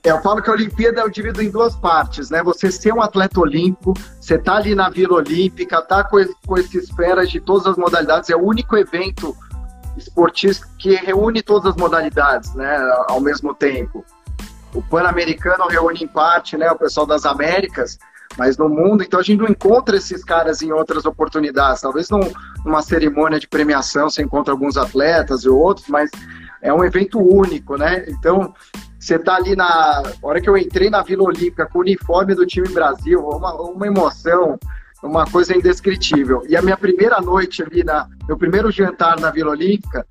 É, 0.08 0.10
eu 0.10 0.22
falo 0.22 0.40
que 0.40 0.48
a 0.48 0.54
Olimpíada 0.54 1.02
eu 1.02 1.10
divido 1.10 1.42
em 1.42 1.50
duas 1.50 1.76
partes, 1.76 2.30
né? 2.30 2.42
Você 2.42 2.72
ser 2.72 2.94
um 2.94 3.02
atleta 3.02 3.38
olímpico, 3.38 3.92
você 4.18 4.38
tá 4.38 4.56
ali 4.56 4.74
na 4.74 4.88
Vila 4.88 5.16
Olímpica, 5.16 5.82
tá 5.82 6.02
com, 6.02 6.18
esse, 6.18 6.34
com 6.46 6.56
esses 6.56 6.88
de 7.28 7.40
todas 7.40 7.66
as 7.66 7.76
modalidades, 7.76 8.30
é 8.30 8.36
o 8.36 8.42
único 8.42 8.74
evento 8.74 9.36
esportista 9.98 10.66
que 10.78 10.94
reúne 10.94 11.42
todas 11.42 11.72
as 11.72 11.76
modalidades, 11.76 12.54
né, 12.54 12.78
ao 13.08 13.20
mesmo 13.20 13.52
tempo. 13.54 14.02
O 14.74 14.80
Pan-Americano 14.80 15.66
reúne 15.66 16.04
em 16.04 16.08
parte, 16.08 16.56
né, 16.56 16.70
o 16.70 16.78
pessoal 16.78 17.04
das 17.04 17.26
Américas, 17.26 17.98
mas 18.38 18.56
no 18.56 18.68
mundo, 18.68 19.02
então 19.02 19.20
a 19.20 19.22
gente 19.22 19.40
não 19.40 19.48
encontra 19.48 19.96
esses 19.96 20.24
caras 20.24 20.62
em 20.62 20.72
outras 20.72 21.04
oportunidades. 21.04 21.82
Talvez 21.82 22.08
num, 22.08 22.20
numa 22.64 22.80
cerimônia 22.80 23.38
de 23.38 23.46
premiação 23.46 24.08
você 24.08 24.22
encontra 24.22 24.54
alguns 24.54 24.78
atletas 24.78 25.44
e 25.44 25.50
outros, 25.50 25.86
mas 25.88 26.10
é 26.62 26.72
um 26.72 26.84
evento 26.84 27.18
único, 27.18 27.76
né? 27.76 28.04
Então, 28.08 28.54
você 28.98 29.18
tá 29.18 29.36
ali 29.36 29.54
na. 29.54 29.66
A 29.68 30.12
hora 30.22 30.40
que 30.40 30.48
eu 30.48 30.56
entrei 30.56 30.90
na 30.90 31.02
Vila 31.02 31.24
Olímpica 31.24 31.66
com 31.66 31.78
o 31.78 31.82
uniforme 31.82 32.34
do 32.34 32.44
time 32.44 32.68
Brasil, 32.68 33.20
uma, 33.20 33.54
uma 33.54 33.86
emoção, 33.86 34.58
uma 35.02 35.24
coisa 35.24 35.56
indescritível. 35.56 36.42
E 36.48 36.56
a 36.56 36.62
minha 36.62 36.76
primeira 36.76 37.20
noite 37.20 37.62
ali, 37.62 37.84
na, 37.84 38.08
meu 38.26 38.36
primeiro 38.36 38.70
jantar 38.70 39.18
na 39.20 39.30
Vila 39.30 39.50
Olímpica, 39.50 40.06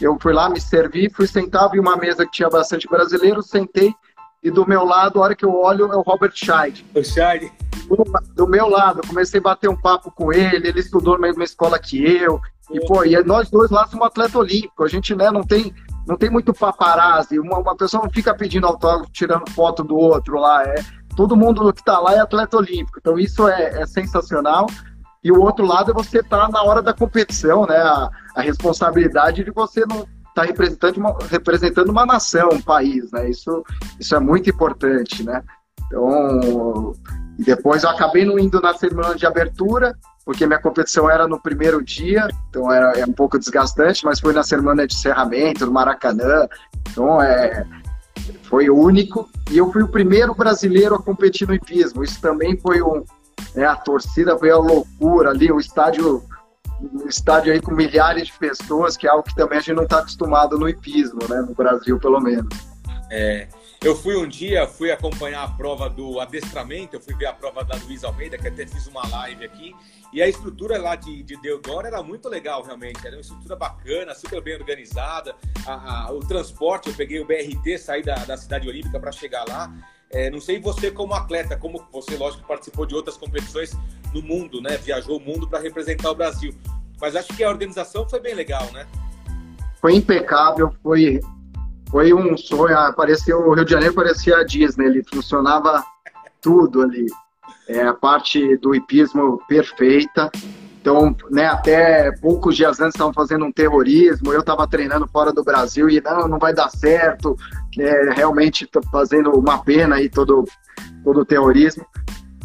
eu 0.00 0.16
fui 0.20 0.32
lá, 0.32 0.48
me 0.48 0.60
servi, 0.60 1.10
fui 1.10 1.26
sentado 1.26 1.76
em 1.76 1.80
uma 1.80 1.96
mesa 1.96 2.24
que 2.24 2.32
tinha 2.32 2.48
bastante 2.48 2.88
brasileiro, 2.88 3.42
sentei, 3.42 3.94
e 4.42 4.50
do 4.50 4.66
meu 4.66 4.84
lado, 4.84 5.18
a 5.18 5.24
hora 5.24 5.34
que 5.34 5.44
eu 5.44 5.54
olho, 5.54 5.92
é 5.92 5.96
o 5.96 6.00
Robert 6.00 6.32
Scheid. 6.34 6.86
O 6.94 7.04
Scheid? 7.04 7.52
Do, 7.86 8.04
do, 8.34 8.46
meu 8.46 8.68
lado, 8.68 9.02
comecei 9.06 9.40
a 9.40 9.42
bater 9.42 9.68
um 9.68 9.76
papo 9.76 10.10
com 10.10 10.32
ele, 10.32 10.68
ele 10.68 10.80
estudou 10.80 11.14
na 11.14 11.26
mesma 11.26 11.44
escola 11.44 11.78
que 11.78 12.02
eu, 12.02 12.40
e, 12.70 12.80
pô, 12.86 13.04
e 13.04 13.22
nós 13.24 13.50
dois 13.50 13.70
lá 13.70 13.86
somos 13.86 14.06
atleta 14.06 14.38
olímpico, 14.38 14.84
a 14.84 14.88
gente, 14.88 15.14
né, 15.14 15.30
não 15.30 15.42
tem 15.42 15.74
não 16.10 16.16
tem 16.16 16.28
muito 16.28 16.52
paparazzi, 16.52 17.38
uma, 17.38 17.58
uma 17.58 17.76
pessoa 17.76 18.02
não 18.02 18.10
fica 18.10 18.34
pedindo 18.34 18.66
autógrafo, 18.66 19.12
tirando 19.12 19.48
foto 19.50 19.84
do 19.84 19.96
outro 19.96 20.40
lá, 20.40 20.64
é, 20.64 20.74
todo 21.14 21.36
mundo 21.36 21.72
que 21.72 21.80
está 21.80 22.00
lá 22.00 22.14
é 22.14 22.18
atleta 22.18 22.56
olímpico, 22.56 22.98
então 22.98 23.16
isso 23.16 23.48
é, 23.48 23.80
é, 23.80 23.86
sensacional. 23.86 24.66
E 25.22 25.30
o 25.30 25.38
outro 25.38 25.64
lado 25.66 25.90
é 25.90 25.94
você 25.94 26.18
estar 26.18 26.46
tá 26.46 26.48
na 26.48 26.62
hora 26.62 26.82
da 26.82 26.94
competição, 26.94 27.66
né? 27.66 27.76
A, 27.76 28.08
a 28.34 28.40
responsabilidade 28.40 29.44
de 29.44 29.50
você 29.50 29.80
não 29.80 29.98
estar 29.98 30.08
tá 30.34 30.42
representando 30.44 30.96
uma, 30.96 31.18
representando 31.30 31.90
uma 31.90 32.06
nação, 32.06 32.48
um 32.50 32.62
país, 32.62 33.12
né? 33.12 33.28
Isso, 33.28 33.62
isso 34.00 34.16
é 34.16 34.18
muito 34.18 34.48
importante, 34.48 35.22
né? 35.22 35.42
Então, 35.86 36.94
depois 37.38 37.84
eu 37.84 37.90
acabei 37.90 38.24
não 38.24 38.38
indo 38.38 38.60
na 38.60 38.72
cerimônia 38.72 39.14
de 39.14 39.26
abertura, 39.26 39.94
porque 40.24 40.46
minha 40.46 40.60
competição 40.60 41.10
era 41.10 41.26
no 41.26 41.40
primeiro 41.40 41.82
dia, 41.82 42.28
então 42.48 42.70
era, 42.72 42.92
é 42.98 43.04
um 43.04 43.12
pouco 43.12 43.38
desgastante, 43.38 44.04
mas 44.04 44.20
foi 44.20 44.32
na 44.32 44.42
semana 44.42 44.86
de 44.86 44.94
encerramento, 44.94 45.66
no 45.66 45.72
Maracanã, 45.72 46.46
então 46.90 47.20
é, 47.20 47.64
foi 48.44 48.68
único. 48.70 49.28
E 49.50 49.58
eu 49.58 49.72
fui 49.72 49.82
o 49.82 49.88
primeiro 49.88 50.34
brasileiro 50.34 50.94
a 50.94 51.02
competir 51.02 51.48
no 51.48 51.54
hipismo, 51.54 52.04
isso 52.04 52.20
também 52.20 52.56
foi 52.56 52.82
um. 52.82 53.04
Né, 53.54 53.64
a 53.64 53.74
torcida 53.74 54.38
foi 54.38 54.50
a 54.50 54.56
loucura 54.56 55.30
ali, 55.30 55.50
o 55.50 55.58
estádio 55.58 56.22
um 56.80 57.06
estádio 57.06 57.52
aí 57.52 57.60
com 57.60 57.74
milhares 57.74 58.28
de 58.28 58.32
pessoas, 58.38 58.96
que 58.96 59.06
é 59.06 59.10
algo 59.10 59.22
que 59.22 59.34
também 59.34 59.58
a 59.58 59.60
gente 59.60 59.76
não 59.76 59.82
está 59.82 59.98
acostumado 59.98 60.58
no 60.58 60.68
hipismo, 60.68 61.20
né? 61.28 61.42
No 61.42 61.54
Brasil, 61.54 61.98
pelo 61.98 62.18
menos. 62.20 62.48
É, 63.10 63.48
eu 63.82 63.96
fui 63.96 64.14
um 64.14 64.28
dia, 64.28 64.66
fui 64.66 64.90
acompanhar 64.90 65.42
a 65.42 65.48
prova 65.48 65.88
do 65.88 66.20
adestramento, 66.20 66.96
eu 66.96 67.00
fui 67.00 67.14
ver 67.14 67.26
a 67.26 67.32
prova 67.32 67.64
da 67.64 67.74
Luiz 67.76 68.04
Almeida, 68.04 68.36
que 68.36 68.46
até 68.46 68.66
fiz 68.66 68.86
uma 68.86 69.06
live 69.08 69.42
aqui, 69.42 69.74
e 70.12 70.20
a 70.20 70.28
estrutura 70.28 70.76
lá 70.78 70.96
de, 70.96 71.22
de 71.22 71.40
Deodoro 71.40 71.86
era 71.86 72.02
muito 72.02 72.28
legal, 72.28 72.62
realmente. 72.62 73.06
Era 73.06 73.16
uma 73.16 73.22
estrutura 73.22 73.56
bacana, 73.56 74.14
super 74.14 74.42
bem 74.42 74.54
organizada. 74.54 75.34
A, 75.66 76.08
a, 76.08 76.12
o 76.12 76.20
transporte, 76.20 76.90
eu 76.90 76.94
peguei 76.94 77.20
o 77.20 77.26
BRT, 77.26 77.78
saí 77.78 78.02
da, 78.02 78.16
da 78.16 78.36
cidade 78.36 78.68
olímpica 78.68 79.00
para 79.00 79.12
chegar 79.12 79.44
lá. 79.48 79.72
É, 80.10 80.28
não 80.28 80.40
sei 80.40 80.58
você 80.58 80.90
como 80.90 81.14
atleta, 81.14 81.56
como 81.56 81.86
você, 81.92 82.16
lógico, 82.16 82.46
participou 82.46 82.84
de 82.84 82.94
outras 82.94 83.16
competições 83.16 83.72
no 84.12 84.20
mundo, 84.20 84.60
né? 84.60 84.76
Viajou 84.76 85.16
o 85.16 85.20
mundo 85.20 85.48
para 85.48 85.60
representar 85.60 86.10
o 86.10 86.14
Brasil. 86.14 86.52
Mas 87.00 87.14
acho 87.16 87.34
que 87.34 87.44
a 87.44 87.48
organização 87.48 88.06
foi 88.06 88.20
bem 88.20 88.34
legal, 88.34 88.70
né? 88.72 88.86
Foi 89.80 89.94
impecável, 89.94 90.74
foi, 90.82 91.20
foi 91.90 92.12
um 92.14 92.36
sonho. 92.36 92.78
Apareceu, 92.78 93.38
o 93.40 93.54
Rio 93.54 93.64
de 93.64 93.72
Janeiro 93.72 93.94
parecia 93.94 94.36
a 94.36 94.44
Disney, 94.44 94.86
ele 94.86 95.04
funcionava 95.04 95.84
tudo 96.40 96.82
ali. 96.82 97.06
É, 97.68 97.82
a 97.82 97.94
parte 97.94 98.56
do 98.56 98.74
hipismo 98.74 99.40
perfeita. 99.48 100.30
Então, 100.80 101.14
né, 101.30 101.46
até 101.46 102.10
poucos 102.20 102.56
dias 102.56 102.80
antes 102.80 102.94
estavam 102.94 103.12
fazendo 103.12 103.44
um 103.44 103.52
terrorismo, 103.52 104.32
eu 104.32 104.40
estava 104.40 104.66
treinando 104.66 105.06
fora 105.06 105.30
do 105.30 105.44
Brasil 105.44 105.90
e 105.90 106.00
não, 106.00 106.26
não 106.26 106.38
vai 106.38 106.54
dar 106.54 106.70
certo, 106.70 107.36
é, 107.78 108.14
realmente 108.14 108.66
fazendo 108.90 109.30
uma 109.32 109.62
pena 109.62 109.96
aí 109.96 110.08
todo, 110.08 110.44
todo 111.04 111.20
o 111.20 111.24
terrorismo. 111.24 111.84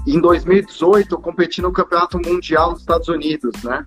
Em 0.06 0.20
2018 0.20 1.16
eu 1.16 1.20
competi 1.20 1.62
no 1.62 1.72
Campeonato 1.72 2.20
Mundial 2.20 2.72
nos 2.72 2.82
Estados 2.82 3.08
Unidos, 3.08 3.64
né? 3.64 3.86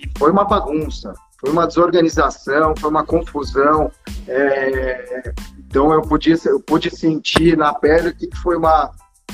E 0.00 0.18
foi 0.18 0.30
uma 0.30 0.44
bagunça, 0.44 1.12
foi 1.46 1.52
uma 1.52 1.66
desorganização, 1.66 2.74
foi 2.76 2.90
uma 2.90 3.04
confusão. 3.04 3.90
É... 4.26 5.32
Então 5.58 5.92
eu 5.92 6.02
pude, 6.02 6.34
eu 6.44 6.60
pude 6.60 6.90
sentir 6.90 7.56
na 7.56 7.72
pele 7.72 8.12
que 8.12 8.28
foi 8.38 8.56
uma, 8.56 8.90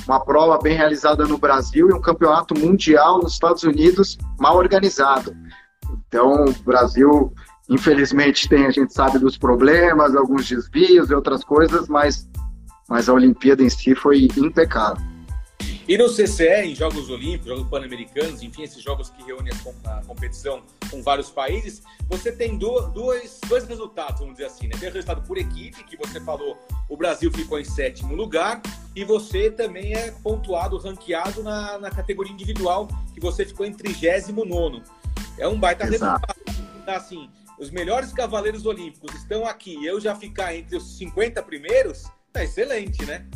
uma 0.07 0.21
prova 0.21 0.59
bem 0.59 0.77
realizada 0.77 1.25
no 1.25 1.39
Brasil 1.39 1.89
e 1.89 1.95
um 1.95 2.01
campeonato 2.01 2.59
mundial 2.59 3.19
nos 3.23 3.33
Estados 3.33 3.63
Unidos 3.63 4.19
mal 4.39 4.57
organizado. 4.57 5.35
Então, 6.07 6.45
o 6.45 6.53
Brasil, 6.65 7.33
infelizmente, 7.69 8.49
tem, 8.49 8.67
a 8.67 8.71
gente 8.71 8.93
sabe 8.93 9.19
dos 9.19 9.39
problemas, 9.39 10.15
alguns 10.15 10.49
desvios 10.49 11.11
e 11.11 11.15
outras 11.15 11.43
coisas, 11.43 11.89
mas, 11.89 12.29
mas 12.89 13.09
a 13.09 13.15
Olimpíada 13.15 13.63
em 13.63 13.71
si 13.71 13.95
foi 13.95 14.29
impecável. 14.37 15.12
E 15.89 15.99
no 15.99 16.09
CCE, 16.09 16.65
em 16.65 16.75
Jogos 16.75 17.11
Olímpicos, 17.11 17.49
Jogos 17.49 17.69
Pan-Americanos, 17.69 18.41
enfim, 18.41 18.63
esses 18.63 18.81
jogos 18.83 19.11
que 19.11 19.23
reúnem 19.25 19.53
a 19.85 20.03
competição 20.05 20.63
com 20.91 21.03
vários 21.03 21.29
países, 21.29 21.83
você 22.09 22.31
tem 22.31 22.57
dois, 22.57 23.41
dois 23.49 23.65
resultados, 23.67 24.21
vamos 24.21 24.35
dizer 24.35 24.47
assim, 24.47 24.69
né? 24.69 24.77
Tem 24.79 24.89
o 24.89 24.93
resultado 24.93 25.27
por 25.27 25.39
equipe, 25.39 25.83
que 25.85 25.97
você 25.97 26.21
falou, 26.21 26.57
o 26.89 26.97
Brasil 26.97 27.33
ficou 27.33 27.59
em 27.59 27.65
sétimo 27.65 28.15
lugar, 28.15 28.63
e 28.95 29.05
você 29.05 29.51
também 29.51 29.95
é 29.95 30.13
pontuado, 30.23 30.79
ranqueado 30.79 31.43
na, 31.43 31.79
na 31.79 31.91
categoria 31.91 32.33
individual, 32.33 32.87
que 33.13 33.21
você 33.21 33.45
ficou 33.45 33.67
em 33.67 33.73
39 33.73 34.83
É 35.39 35.49
um 35.49 35.59
baita 35.59 35.85
Exato. 35.85 36.27
resultado. 36.27 36.73
Então, 36.81 36.95
assim, 36.95 37.29
os 37.59 37.71
melhores 37.71 38.13
cavaleiros 38.13 38.67
olímpicos 38.67 39.15
estão 39.17 39.45
aqui, 39.47 39.85
eu 39.85 40.01
já 40.01 40.15
ficar 40.15 40.55
entre 40.55 40.77
os 40.77 40.97
50 40.97 41.43
primeiros, 41.43 42.05
tá 42.33 42.45
excelente, 42.45 43.05
né? 43.05 43.27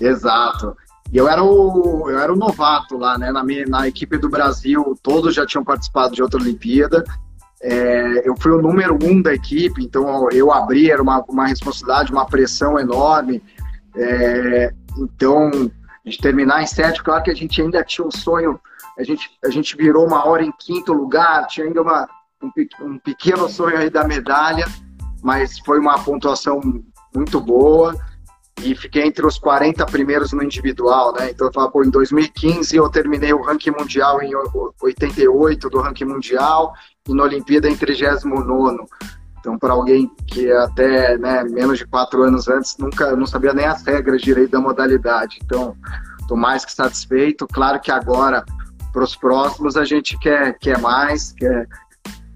Exato. 0.00 0.76
E 1.12 1.16
eu 1.16 1.28
era 1.28 1.42
o, 1.42 2.08
eu 2.08 2.18
era 2.18 2.32
o 2.32 2.36
novato 2.36 2.96
lá, 2.96 3.18
né? 3.18 3.32
Na, 3.32 3.42
minha, 3.42 3.66
na 3.66 3.88
equipe 3.88 4.16
do 4.16 4.28
Brasil, 4.28 4.96
todos 5.02 5.34
já 5.34 5.44
tinham 5.44 5.64
participado 5.64 6.14
de 6.14 6.22
outra 6.22 6.40
Olimpíada. 6.40 7.04
É, 7.62 8.28
eu 8.28 8.34
fui 8.38 8.52
o 8.52 8.62
número 8.62 8.96
um 9.02 9.20
da 9.20 9.34
equipe, 9.34 9.82
então 9.82 10.30
eu 10.30 10.52
abri, 10.52 10.90
era 10.90 11.02
uma, 11.02 11.22
uma 11.28 11.46
responsabilidade, 11.46 12.12
uma 12.12 12.26
pressão 12.26 12.78
enorme. 12.78 13.42
É, 13.96 14.72
então, 14.98 15.50
a 15.50 16.08
gente 16.08 16.22
terminar 16.22 16.62
em 16.62 16.66
sétimo, 16.66 17.04
claro 17.04 17.24
que 17.24 17.30
a 17.30 17.34
gente 17.34 17.60
ainda 17.60 17.82
tinha 17.82 18.06
um 18.06 18.10
sonho, 18.10 18.58
a 18.96 19.02
gente, 19.02 19.28
a 19.44 19.50
gente 19.50 19.76
virou 19.76 20.06
uma 20.06 20.26
hora 20.26 20.44
em 20.44 20.52
quinto 20.52 20.92
lugar, 20.92 21.46
tinha 21.48 21.66
ainda 21.66 21.82
uma, 21.82 22.08
um, 22.40 22.50
um 22.86 22.98
pequeno 22.98 23.48
sonho 23.48 23.76
aí 23.76 23.90
da 23.90 24.04
medalha, 24.04 24.66
mas 25.22 25.58
foi 25.58 25.78
uma 25.80 25.98
pontuação 25.98 26.60
muito 27.14 27.40
boa 27.40 27.94
e 28.62 28.74
fiquei 28.74 29.04
entre 29.04 29.26
os 29.26 29.38
40 29.38 29.86
primeiros 29.86 30.32
no 30.32 30.42
individual, 30.42 31.14
né? 31.14 31.30
Então 31.30 31.46
eu 31.46 31.52
falo, 31.52 31.70
pô, 31.70 31.82
em 31.82 31.90
2015 31.90 32.76
eu 32.76 32.88
terminei 32.90 33.32
o 33.32 33.42
ranking 33.42 33.70
mundial 33.70 34.22
em 34.22 34.32
88 34.82 35.70
do 35.70 35.80
ranking 35.80 36.04
mundial 36.04 36.72
e 37.08 37.14
na 37.14 37.22
Olimpíada 37.22 37.68
em 37.68 37.76
39 37.76 38.86
então, 39.40 39.58
para 39.58 39.72
alguém 39.72 40.10
que 40.26 40.52
até 40.52 41.16
né, 41.16 41.42
menos 41.44 41.78
de 41.78 41.86
quatro 41.86 42.22
anos 42.22 42.46
antes 42.46 42.76
nunca 42.78 43.16
não 43.16 43.26
sabia 43.26 43.54
nem 43.54 43.64
as 43.64 43.82
regras 43.82 44.20
direito 44.20 44.50
da 44.50 44.60
modalidade. 44.60 45.38
Então, 45.42 45.74
estou 46.20 46.36
mais 46.36 46.64
que 46.64 46.72
satisfeito. 46.72 47.46
Claro 47.46 47.80
que 47.80 47.90
agora, 47.90 48.44
para 48.92 49.02
os 49.02 49.16
próximos, 49.16 49.78
a 49.78 49.84
gente 49.84 50.18
quer, 50.18 50.58
quer 50.58 50.78
mais, 50.78 51.32
quer 51.32 51.66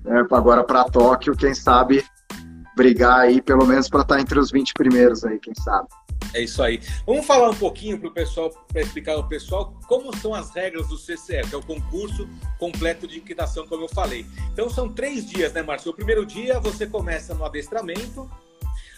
né, 0.03 0.27
agora 0.33 0.65
para 0.65 0.85
Tóquio, 0.85 1.37
quem 1.37 1.55
sabe 1.55 2.03
brigar 2.77 3.21
aí, 3.21 3.41
pelo 3.41 3.67
menos 3.67 3.89
para 3.89 4.03
estar 4.03 4.17
tá 4.17 4.21
entre 4.21 4.39
os 4.39 4.51
20 4.51 4.73
primeiros 4.75 5.25
aí, 5.25 5.39
quem 5.39 5.55
sabe. 5.55 5.89
É 6.33 6.41
isso 6.41 6.63
aí. 6.63 6.81
Vamos 7.07 7.27
falar 7.27 7.51
um 7.51 7.55
pouquinho 7.55 7.99
para 7.99 8.09
o 8.09 8.13
pessoal, 8.13 8.51
para 8.69 8.83
explicar 8.83 9.13
ao 9.13 9.29
pessoal 9.29 9.73
como 9.87 10.17
são 10.17 10.35
as 10.35 10.51
regras 10.51 10.89
do 10.89 10.97
CCF, 10.97 11.49
que 11.49 11.55
é 11.55 11.59
o 11.59 11.63
concurso 11.63 12.29
completo 12.59 13.07
de 13.07 13.19
equitação, 13.19 13.67
como 13.67 13.85
eu 13.85 13.89
falei. 13.89 14.27
Então 14.53 14.69
são 14.69 14.89
três 14.89 15.27
dias, 15.27 15.53
né, 15.53 15.63
Márcio? 15.63 15.93
O 15.93 15.95
primeiro 15.95 16.25
dia 16.25 16.59
você 16.59 16.87
começa 16.87 17.35
no 17.35 17.45
adestramento, 17.45 18.29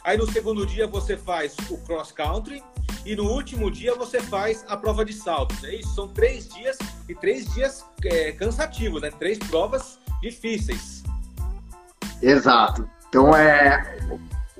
aí 0.04 0.16
no 0.16 0.30
segundo 0.30 0.64
dia 0.64 0.86
você 0.86 1.16
faz 1.16 1.54
o 1.68 1.76
cross 1.78 2.12
country 2.12 2.62
e 3.04 3.14
no 3.14 3.24
último 3.30 3.70
dia 3.70 3.94
você 3.94 4.20
faz 4.20 4.64
a 4.68 4.76
prova 4.76 5.04
de 5.04 5.12
saltos. 5.12 5.62
É 5.64 5.74
isso? 5.74 5.94
São 5.94 6.08
três 6.08 6.48
dias 6.48 6.78
e 7.08 7.14
três 7.14 7.52
dias 7.52 7.84
é, 8.04 8.32
cansativos, 8.32 9.02
né? 9.02 9.10
Três 9.10 9.38
provas 9.38 9.98
difíceis. 10.22 11.02
Exato. 12.22 12.88
Então 13.16 13.34
é 13.34 13.96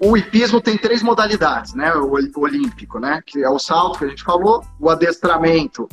o 0.02 0.16
hipismo 0.16 0.62
tem 0.62 0.78
três 0.78 1.02
modalidades, 1.02 1.74
né? 1.74 1.92
O, 1.94 2.16
olímpico, 2.40 2.98
né? 2.98 3.20
Que 3.26 3.44
é 3.44 3.50
o 3.50 3.58
salto 3.58 3.98
que 3.98 4.06
a 4.06 4.08
gente 4.08 4.24
falou, 4.24 4.64
o 4.80 4.88
adestramento, 4.88 5.86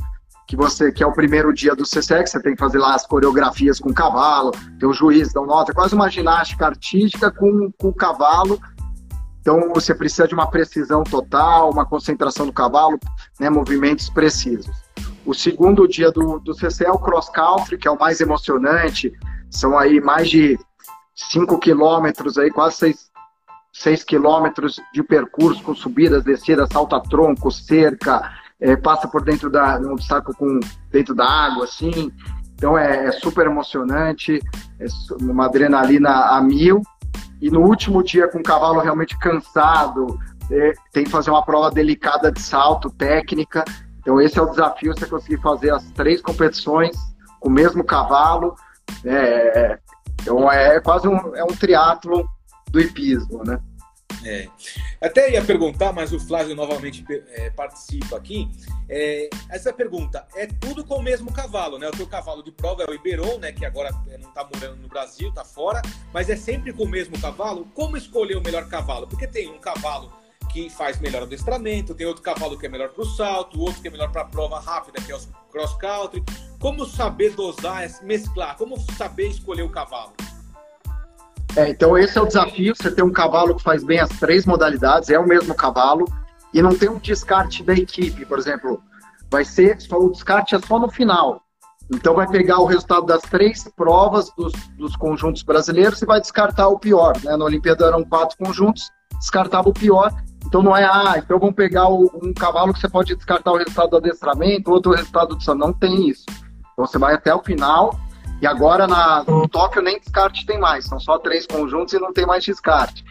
que 0.47 0.55
você 0.55 0.89
que 0.89 1.03
é 1.03 1.05
o 1.05 1.11
primeiro 1.11 1.53
dia 1.53 1.75
do 1.75 1.83
CSEC, 1.83 2.25
você 2.25 2.41
tem 2.41 2.55
que 2.55 2.61
fazer 2.61 2.77
lá 2.77 2.95
as 2.95 3.05
coreografias 3.05 3.81
com 3.81 3.89
o 3.89 3.93
cavalo, 3.93 4.51
tem 4.79 4.87
o 4.87 4.93
juiz 4.93 5.33
dá 5.33 5.41
nota, 5.41 5.73
é 5.73 5.75
quase 5.75 5.93
uma 5.93 6.09
ginástica 6.09 6.65
artística 6.65 7.29
com, 7.29 7.69
com 7.77 7.89
o 7.89 7.93
cavalo. 7.93 8.57
Então 9.41 9.73
você 9.73 9.93
precisa 9.93 10.25
de 10.25 10.33
uma 10.33 10.49
precisão 10.49 11.03
total, 11.03 11.69
uma 11.69 11.85
concentração 11.85 12.45
do 12.45 12.53
cavalo, 12.53 12.97
né? 13.41 13.49
Movimentos 13.49 14.09
precisos. 14.09 14.73
O 15.25 15.33
segundo 15.33 15.85
dia 15.85 16.09
do, 16.13 16.39
do 16.39 16.53
CC 16.53 16.85
é 16.85 16.91
o 16.91 16.97
cross 16.97 17.27
country, 17.27 17.77
que 17.77 17.89
é 17.89 17.91
o 17.91 17.99
mais 17.99 18.21
emocionante. 18.21 19.11
São 19.51 19.77
aí 19.77 19.99
mais 19.99 20.29
de 20.29 20.57
5 21.15 21.59
quilômetros, 21.59 22.37
aí, 22.37 22.49
quase 22.49 22.77
6, 22.77 23.11
6 23.73 24.03
quilômetros 24.03 24.79
de 24.93 25.03
percurso 25.03 25.63
com 25.63 25.75
subidas, 25.75 26.23
descidas, 26.23 26.69
salta-tronco, 26.71 27.51
cerca, 27.51 28.31
é, 28.59 28.75
passa 28.75 29.07
por 29.07 29.23
dentro 29.23 29.49
da 29.49 29.77
um 29.79 29.97
saco 29.97 30.35
com 30.35 30.59
dentro 30.89 31.13
da 31.13 31.25
água, 31.25 31.65
assim. 31.65 32.11
Então 32.55 32.77
é, 32.77 33.07
é 33.07 33.11
super 33.11 33.45
emocionante, 33.45 34.39
é 34.79 34.85
uma 35.21 35.45
adrenalina 35.45 36.09
a 36.09 36.41
mil. 36.41 36.81
E 37.41 37.51
no 37.51 37.61
último 37.61 38.01
dia, 38.01 38.29
com 38.29 38.39
o 38.39 38.43
cavalo 38.43 38.79
realmente 38.79 39.19
cansado, 39.19 40.17
é, 40.49 40.73
tem 40.93 41.03
que 41.03 41.09
fazer 41.09 41.29
uma 41.29 41.43
prova 41.43 41.69
delicada 41.69 42.31
de 42.31 42.41
salto, 42.41 42.89
técnica. 42.89 43.65
Então 43.99 44.21
esse 44.21 44.39
é 44.39 44.41
o 44.41 44.49
desafio, 44.49 44.93
você 44.95 45.05
conseguir 45.05 45.41
fazer 45.41 45.71
as 45.71 45.83
três 45.91 46.21
competições 46.21 46.95
com 47.41 47.49
o 47.49 47.51
mesmo 47.51 47.83
cavalo. 47.83 48.55
É, 49.03 49.77
então 50.23 50.49
é 50.49 50.79
quase 50.79 51.07
um, 51.07 51.35
é 51.35 51.43
um 51.43 51.55
triatlo 51.55 52.27
do 52.71 52.79
hipismo, 52.79 53.43
né? 53.43 53.61
É. 54.25 54.47
Até 55.01 55.31
ia 55.31 55.43
perguntar, 55.43 55.91
mas 55.91 56.13
o 56.13 56.19
Flávio 56.19 56.55
novamente 56.55 57.03
é, 57.09 57.49
participa 57.49 58.15
aqui. 58.15 58.49
É, 58.87 59.29
essa 59.49 59.73
pergunta 59.73 60.25
é 60.33 60.47
tudo 60.47 60.85
com 60.85 60.95
o 60.95 61.03
mesmo 61.03 61.31
cavalo, 61.31 61.77
né? 61.77 61.89
O 61.89 61.91
teu 61.91 62.07
cavalo 62.07 62.41
de 62.41 62.51
prova 62.51 62.83
é 62.83 62.89
o 62.89 62.93
Iberon, 62.93 63.37
né? 63.37 63.51
Que 63.51 63.65
agora 63.65 63.89
é, 64.07 64.17
não 64.17 64.29
está 64.29 64.43
morando 64.43 64.77
no 64.81 64.87
Brasil, 64.87 65.27
está 65.27 65.43
fora, 65.43 65.81
mas 66.13 66.29
é 66.29 66.37
sempre 66.37 66.71
com 66.71 66.83
o 66.83 66.89
mesmo 66.89 67.19
cavalo. 67.19 67.67
Como 67.73 67.97
escolher 67.97 68.37
o 68.37 68.41
melhor 68.41 68.69
cavalo? 68.69 69.07
Porque 69.07 69.27
tem 69.27 69.51
um 69.51 69.59
cavalo 69.59 70.22
que 70.53 70.69
faz 70.69 70.99
melhor 70.99 71.23
adestramento, 71.23 71.95
tem 71.95 72.05
outro 72.05 72.21
cavalo 72.21 72.57
que 72.57 72.67
é 72.67 72.69
melhor 72.69 72.89
para 72.89 73.01
o 73.01 73.05
salto, 73.05 73.59
outro 73.59 73.81
que 73.81 73.87
é 73.87 73.91
melhor 73.91 74.11
para 74.11 74.21
a 74.21 74.25
prova 74.25 74.59
rápida, 74.59 75.01
que 75.01 75.11
é 75.11 75.15
o 75.15 75.19
cross 75.51 75.73
country. 75.77 76.23
Como 76.59 76.85
saber 76.85 77.31
dosar, 77.31 77.83
mesclar? 78.03 78.55
Como 78.55 78.79
saber 78.95 79.29
escolher 79.29 79.63
o 79.63 79.69
cavalo? 79.69 80.13
É, 81.55 81.69
então 81.69 81.97
esse 81.97 82.17
é 82.17 82.21
o 82.21 82.27
desafio, 82.27 82.75
você 82.75 82.91
tem 82.91 83.03
um 83.03 83.11
cavalo 83.11 83.55
que 83.55 83.63
faz 83.63 83.83
bem 83.83 83.99
as 83.99 84.09
três 84.19 84.45
modalidades, 84.45 85.09
é 85.09 85.17
o 85.17 85.27
mesmo 85.27 85.53
cavalo, 85.55 86.05
e 86.53 86.61
não 86.61 86.75
tem 86.75 86.89
um 86.89 86.99
descarte 86.99 87.63
da 87.63 87.73
equipe, 87.73 88.25
por 88.25 88.37
exemplo, 88.37 88.81
vai 89.29 89.43
ser, 89.43 89.81
só 89.81 89.97
o 89.97 90.11
descarte 90.11 90.55
é 90.55 90.59
só 90.59 90.79
no 90.79 90.89
final. 90.89 91.41
Então 91.93 92.15
vai 92.15 92.27
pegar 92.27 92.59
o 92.59 92.65
resultado 92.65 93.05
das 93.05 93.21
três 93.23 93.67
provas 93.75 94.31
dos, 94.37 94.53
dos 94.77 94.95
conjuntos 94.95 95.43
brasileiros 95.43 96.01
e 96.01 96.05
vai 96.05 96.21
descartar 96.21 96.67
o 96.67 96.79
pior. 96.79 97.13
Né? 97.23 97.35
Na 97.35 97.45
Olimpíada 97.45 97.85
eram 97.85 98.03
quatro 98.03 98.37
conjuntos, 98.37 98.89
descartava 99.19 99.69
o 99.69 99.73
pior. 99.73 100.11
Então 100.45 100.61
não 100.61 100.75
é, 100.75 100.83
ah, 100.83 101.15
então 101.17 101.39
vamos 101.39 101.55
pegar 101.55 101.87
um 101.89 102.33
cavalo 102.33 102.73
que 102.73 102.79
você 102.79 102.89
pode 102.89 103.15
descartar 103.15 103.51
o 103.51 103.57
resultado 103.57 103.91
do 103.91 103.97
adestramento, 103.97 104.71
outro 104.71 104.91
resultado 104.91 105.35
do 105.35 105.55
Não 105.55 105.73
tem 105.73 106.09
isso. 106.09 106.25
Então 106.73 106.85
você 106.85 106.97
vai 106.97 107.13
até 107.15 107.33
o 107.33 107.43
final 107.43 107.97
e 108.41 108.47
agora 108.47 108.85
na, 108.87 109.23
no 109.23 109.47
Tóquio 109.47 109.81
nem 109.81 109.99
descarte 109.99 110.45
tem 110.45 110.59
mais, 110.59 110.85
são 110.85 110.99
só 110.99 111.17
três 111.17 111.47
conjuntos 111.47 111.93
e 111.93 111.99
não 111.99 112.11
tem 112.11 112.25
mais 112.25 112.43
descarte. 112.43 113.03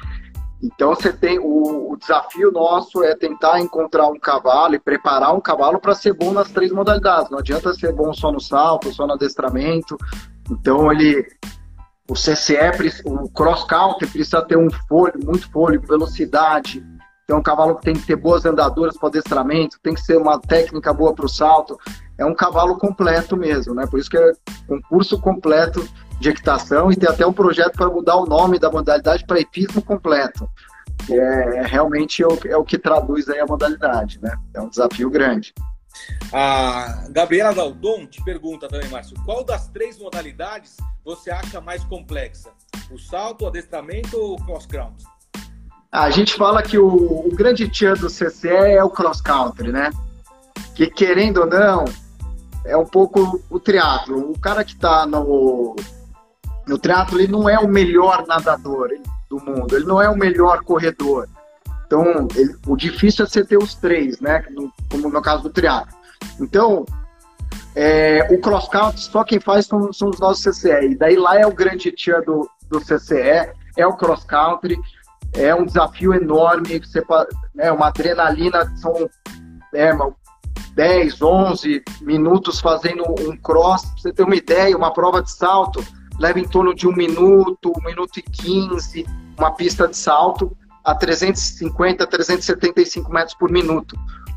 Então 0.62 0.94
você 0.94 1.12
tem 1.12 1.40
o, 1.40 1.92
o, 1.92 1.96
desafio 1.96 2.52
nosso 2.52 3.02
é 3.02 3.16
tentar 3.16 3.58
encontrar 3.58 4.06
um 4.06 4.18
cavalo 4.18 4.76
e 4.76 4.78
preparar 4.78 5.34
um 5.34 5.40
cavalo 5.40 5.80
para 5.80 5.94
ser 5.94 6.12
bom 6.12 6.32
nas 6.32 6.52
três 6.52 6.70
modalidades. 6.70 7.30
Não 7.30 7.38
adianta 7.38 7.74
ser 7.74 7.92
bom 7.92 8.12
só 8.12 8.30
no 8.30 8.40
salto, 8.40 8.92
só 8.92 9.04
no 9.04 9.14
adestramento. 9.14 9.96
Então 10.48 10.92
ele 10.92 11.26
o 12.08 12.14
CCE, 12.14 13.02
o 13.06 13.28
cross 13.30 13.64
country 13.64 14.06
precisa 14.06 14.42
ter 14.42 14.58
um 14.58 14.68
fôlego, 14.88 15.24
muito 15.24 15.50
fôlego, 15.50 15.86
velocidade. 15.86 16.84
Então, 17.24 17.38
um 17.38 17.42
cavalo 17.42 17.76
que 17.76 17.82
tem 17.82 17.94
que 17.94 18.06
ter 18.06 18.16
boas 18.16 18.44
andaduras 18.44 18.96
para 18.96 19.08
adestramento, 19.08 19.78
tem 19.82 19.94
que 19.94 20.00
ser 20.00 20.16
uma 20.16 20.40
técnica 20.40 20.92
boa 20.92 21.14
para 21.14 21.26
o 21.26 21.28
salto. 21.28 21.78
É 22.18 22.24
um 22.24 22.34
cavalo 22.34 22.76
completo 22.76 23.36
mesmo, 23.36 23.74
né? 23.74 23.86
Por 23.86 23.98
isso 23.98 24.10
que 24.10 24.18
é 24.18 24.32
um 24.68 24.80
curso 24.82 25.20
completo 25.20 25.86
de 26.20 26.28
equitação 26.28 26.90
e 26.90 26.96
tem 26.96 27.08
até 27.08 27.26
um 27.26 27.32
projeto 27.32 27.76
para 27.76 27.88
mudar 27.88 28.16
o 28.16 28.26
nome 28.26 28.58
da 28.58 28.70
modalidade 28.70 29.24
para 29.26 29.40
hipismo 29.40 29.82
completo. 29.82 30.48
Que 31.06 31.14
é, 31.14 31.56
é 31.58 31.66
realmente 31.66 32.24
o, 32.24 32.38
é 32.46 32.56
o 32.56 32.64
que 32.64 32.78
traduz 32.78 33.28
aí 33.28 33.40
a 33.40 33.46
modalidade, 33.46 34.20
né? 34.20 34.36
É 34.54 34.60
um 34.60 34.68
desafio 34.68 35.10
grande. 35.10 35.52
A 36.32 37.06
Gabriela 37.10 37.54
Daldon 37.54 38.06
te 38.06 38.22
pergunta 38.24 38.68
também, 38.68 38.88
Márcio, 38.88 39.16
qual 39.24 39.44
das 39.44 39.68
três 39.68 39.98
modalidades 39.98 40.76
você 41.04 41.30
acha 41.30 41.60
mais 41.60 41.84
complexa? 41.84 42.50
O 42.90 42.98
salto, 42.98 43.44
o 43.44 43.48
adestramento 43.48 44.16
ou 44.16 44.34
o 44.34 44.44
cross 44.44 44.66
country? 44.66 45.04
A 45.92 46.08
gente 46.08 46.34
fala 46.34 46.62
que 46.62 46.78
o, 46.78 46.86
o 46.88 47.30
grande 47.34 47.68
tchan 47.68 47.92
do 47.92 48.08
CCE 48.08 48.48
é 48.48 48.82
o 48.82 48.88
cross 48.88 49.20
country, 49.20 49.70
né? 49.70 49.90
Que 50.74 50.86
querendo 50.86 51.42
ou 51.42 51.46
não, 51.46 51.84
é 52.64 52.74
um 52.74 52.86
pouco 52.86 53.42
o 53.50 53.60
triatlo. 53.60 54.30
O 54.30 54.38
cara 54.38 54.64
que 54.64 54.72
está 54.72 55.04
no 55.04 55.76
no 56.66 56.78
triatlo 56.78 57.20
ele 57.20 57.30
não 57.30 57.46
é 57.46 57.58
o 57.58 57.68
melhor 57.68 58.24
nadador 58.26 58.88
do 59.28 59.36
mundo, 59.44 59.76
ele 59.76 59.84
não 59.84 60.00
é 60.00 60.08
o 60.08 60.16
melhor 60.16 60.62
corredor. 60.64 61.28
Então, 61.86 62.26
ele, 62.34 62.56
o 62.66 62.74
difícil 62.74 63.26
é 63.26 63.28
você 63.28 63.44
ter 63.44 63.58
os 63.58 63.74
três, 63.74 64.18
né? 64.18 64.46
No, 64.50 64.72
como 64.90 65.10
no 65.10 65.20
caso 65.20 65.42
do 65.42 65.50
triatlo. 65.50 65.94
Então, 66.40 66.86
é, 67.74 68.28
o 68.30 68.40
cross 68.40 68.66
country 68.68 69.00
só 69.00 69.24
quem 69.24 69.38
faz 69.38 69.66
são, 69.66 69.92
são, 69.92 70.08
os 70.08 70.18
nossos 70.18 70.56
CCE. 70.56 70.92
E 70.92 70.94
daí 70.94 71.16
lá 71.16 71.38
é 71.38 71.46
o 71.46 71.52
grande 71.52 71.92
tia 71.92 72.22
do, 72.22 72.48
do 72.70 72.80
CCE, 72.80 73.52
é 73.76 73.86
o 73.86 73.92
cross 73.94 74.24
country, 74.24 74.78
é 75.34 75.54
um 75.54 75.64
desafio 75.64 76.14
enorme, 76.14 76.78
você, 76.78 77.02
é 77.58 77.72
uma 77.72 77.88
adrenalina, 77.88 78.70
são 78.76 79.08
é, 79.74 79.92
10, 80.74 81.22
11 81.22 81.82
minutos 82.00 82.60
fazendo 82.60 83.04
um 83.20 83.36
cross, 83.36 83.82
pra 83.82 83.92
você 83.96 84.12
ter 84.12 84.22
uma 84.22 84.36
ideia, 84.36 84.76
uma 84.76 84.92
prova 84.92 85.22
de 85.22 85.30
salto 85.30 85.84
leva 86.18 86.38
em 86.38 86.46
torno 86.46 86.74
de 86.74 86.86
um 86.86 86.92
minuto, 86.92 87.72
um 87.76 87.84
minuto 87.84 88.18
e 88.18 88.22
quinze, 88.22 89.06
uma 89.38 89.50
pista 89.50 89.88
de 89.88 89.96
salto 89.96 90.56
a 90.84 90.94
350, 90.94 92.06
375 92.06 93.12
metros 93.12 93.34
por 93.34 93.50
minuto. 93.50 93.96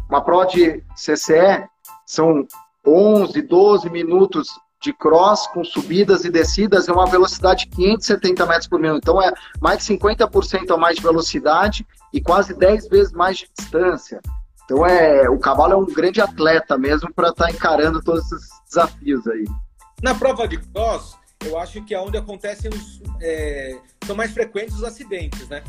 Uma 0.10 0.22
prova 0.22 0.46
de 0.46 0.84
CCE 0.96 1.68
são 2.06 2.48
11, 2.86 3.42
12 3.42 3.90
minutos 3.90 4.50
de 4.86 4.94
cross 4.94 5.48
com 5.48 5.64
subidas 5.64 6.24
e 6.26 6.30
descidas 6.30 6.88
é 6.88 6.92
uma 6.92 7.08
velocidade 7.08 7.66
de 7.66 7.76
570 7.76 8.46
metros 8.46 8.68
por 8.68 8.80
minuto. 8.80 9.00
Então 9.04 9.22
é 9.22 9.34
mais 9.60 9.80
de 9.80 9.98
50% 9.98 10.72
a 10.72 10.78
mais 10.78 10.98
de 10.98 11.02
velocidade 11.02 11.86
e 12.14 12.22
quase 12.22 12.54
10 12.54 12.88
vezes 12.88 13.12
mais 13.12 13.38
de 13.38 13.50
distância. 13.58 14.22
Então 14.64 14.86
é 14.86 15.28
o 15.30 15.40
cavalo 15.40 15.74
é 15.74 15.76
um 15.76 15.86
grande 15.86 16.22
atleta 16.22 16.78
mesmo 16.78 17.12
para 17.14 17.30
estar 17.30 17.46
tá 17.46 17.52
encarando 17.52 18.02
todos 18.02 18.32
esses 18.32 18.50
desafios 18.68 19.28
aí. 19.28 19.46
Na 20.04 20.14
prova 20.14 20.48
de 20.48 20.58
cross, 20.58 21.18
eu 21.44 21.58
acho 21.58 21.84
que 21.84 21.96
é 21.96 22.00
onde 22.00 22.18
acontecem 22.18 22.70
os. 22.70 23.02
É, 23.22 23.78
são 24.06 24.16
mais 24.16 24.32
frequentes 24.32 24.76
os 24.76 24.84
acidentes, 24.84 25.48
né? 25.50 25.64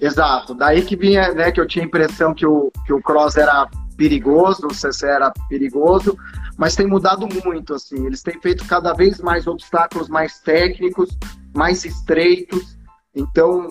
Exato. 0.00 0.54
Daí 0.54 0.82
que 0.82 0.96
vinha, 0.96 1.32
né, 1.34 1.52
que 1.52 1.60
eu 1.60 1.66
tinha 1.66 1.84
a 1.84 1.86
impressão 1.86 2.34
que 2.34 2.46
o, 2.46 2.72
que 2.86 2.92
o 2.92 3.02
cross 3.02 3.36
era 3.36 3.68
perigoso, 4.00 4.66
o 4.66 4.74
CC 4.74 5.06
era 5.06 5.30
perigoso, 5.46 6.16
mas 6.60 6.76
tem 6.76 6.86
mudado 6.86 7.26
muito, 7.44 7.74
assim. 7.74 8.06
Eles 8.06 8.22
têm 8.22 8.38
feito 8.40 8.64
cada 8.66 8.92
vez 8.92 9.18
mais 9.18 9.48
obstáculos 9.48 10.08
mais 10.08 10.38
técnicos, 10.40 11.08
mais 11.54 11.84
estreitos. 11.84 12.78
Então, 13.14 13.68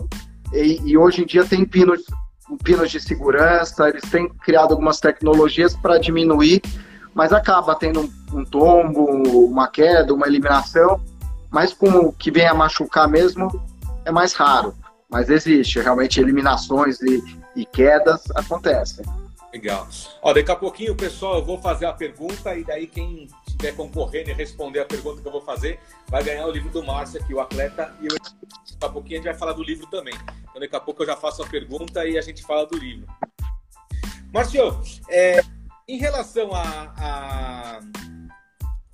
e, 0.51 0.81
e 0.83 0.97
hoje 0.97 1.21
em 1.21 1.25
dia 1.25 1.45
tem 1.45 1.63
pinos, 1.63 2.01
pinos 2.63 2.91
de 2.91 2.99
segurança, 2.99 3.87
eles 3.87 4.03
têm 4.09 4.27
criado 4.27 4.71
algumas 4.71 4.99
tecnologias 4.99 5.75
para 5.75 5.97
diminuir 5.97 6.61
mas 7.13 7.33
acaba 7.33 7.75
tendo 7.75 8.01
um, 8.01 8.39
um 8.39 8.45
tombo, 8.45 9.03
uma 9.45 9.67
queda, 9.67 10.13
uma 10.13 10.27
eliminação, 10.27 11.01
mas 11.49 11.73
como 11.73 12.13
que 12.13 12.31
vem 12.31 12.47
a 12.47 12.53
machucar 12.53 13.07
mesmo 13.07 13.49
é 14.05 14.11
mais 14.11 14.33
raro. 14.33 14.73
Mas 15.09 15.29
existe, 15.29 15.79
realmente 15.79 16.19
eliminações 16.19 17.01
e, 17.01 17.21
e 17.55 17.65
quedas 17.65 18.23
acontecem. 18.35 19.03
Legal. 19.51 19.87
Ó, 20.21 20.31
daqui 20.31 20.51
a 20.51 20.55
pouquinho, 20.55 20.95
pessoal, 20.95 21.37
eu 21.37 21.45
vou 21.45 21.59
fazer 21.59 21.87
a 21.87 21.93
pergunta 21.93 22.55
e 22.55 22.63
daí 22.63 22.85
quem 22.85 23.27
estiver 23.47 23.75
concorrendo 23.75 24.29
e 24.29 24.33
responder 24.33 24.79
a 24.79 24.85
pergunta 24.85 25.21
que 25.21 25.27
eu 25.27 25.31
vou 25.31 25.41
fazer 25.41 25.79
vai 26.07 26.23
ganhar 26.23 26.45
o 26.45 26.51
livro 26.51 26.69
do 26.69 26.83
Márcio 26.83 27.19
aqui, 27.19 27.33
o 27.33 27.39
atleta. 27.39 27.95
E 27.99 28.05
eu, 28.05 28.11
daqui 28.11 28.77
a 28.81 28.89
pouquinho 28.89 29.19
a 29.19 29.23
gente 29.23 29.31
vai 29.31 29.39
falar 29.39 29.53
do 29.53 29.63
livro 29.63 29.87
também. 29.87 30.13
Então 30.43 30.59
daqui 30.59 30.75
a 30.75 30.79
pouco 30.79 31.01
eu 31.01 31.07
já 31.07 31.15
faço 31.15 31.41
a 31.41 31.47
pergunta 31.47 32.05
e 32.05 32.17
a 32.17 32.21
gente 32.21 32.43
fala 32.43 32.65
do 32.67 32.77
livro. 32.77 33.07
Márcio, 34.31 34.79
é, 35.09 35.41
em 35.87 35.97
relação 35.97 36.53
a, 36.53 36.93
a, 36.97 37.79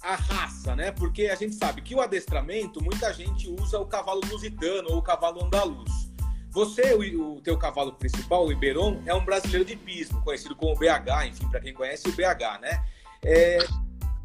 a, 0.01 0.15
raça, 0.15 0.73
né? 0.73 0.93
Porque 0.93 1.23
a 1.23 1.35
gente 1.35 1.55
sabe 1.55 1.81
que 1.81 1.93
o 1.93 1.99
adestramento, 1.99 2.81
muita 2.81 3.13
gente 3.13 3.49
usa 3.49 3.77
o 3.77 3.85
cavalo 3.85 4.21
lusitano 4.29 4.91
ou 4.91 4.99
o 4.99 5.01
cavalo 5.01 5.43
andaluz. 5.43 6.04
Você, 6.55 6.93
o, 6.93 7.33
o 7.35 7.41
teu 7.41 7.57
cavalo 7.57 7.91
principal, 7.91 8.45
o 8.45 8.51
Iberon, 8.51 9.01
é 9.05 9.13
um 9.13 9.25
brasileiro 9.25 9.65
de 9.65 9.75
pismo, 9.75 10.21
conhecido 10.21 10.55
como 10.55 10.73
BH, 10.73 11.27
enfim, 11.27 11.49
para 11.49 11.59
quem 11.59 11.73
conhece 11.73 12.07
o 12.07 12.13
BH, 12.13 12.61
né? 12.61 12.81
É, 13.25 13.57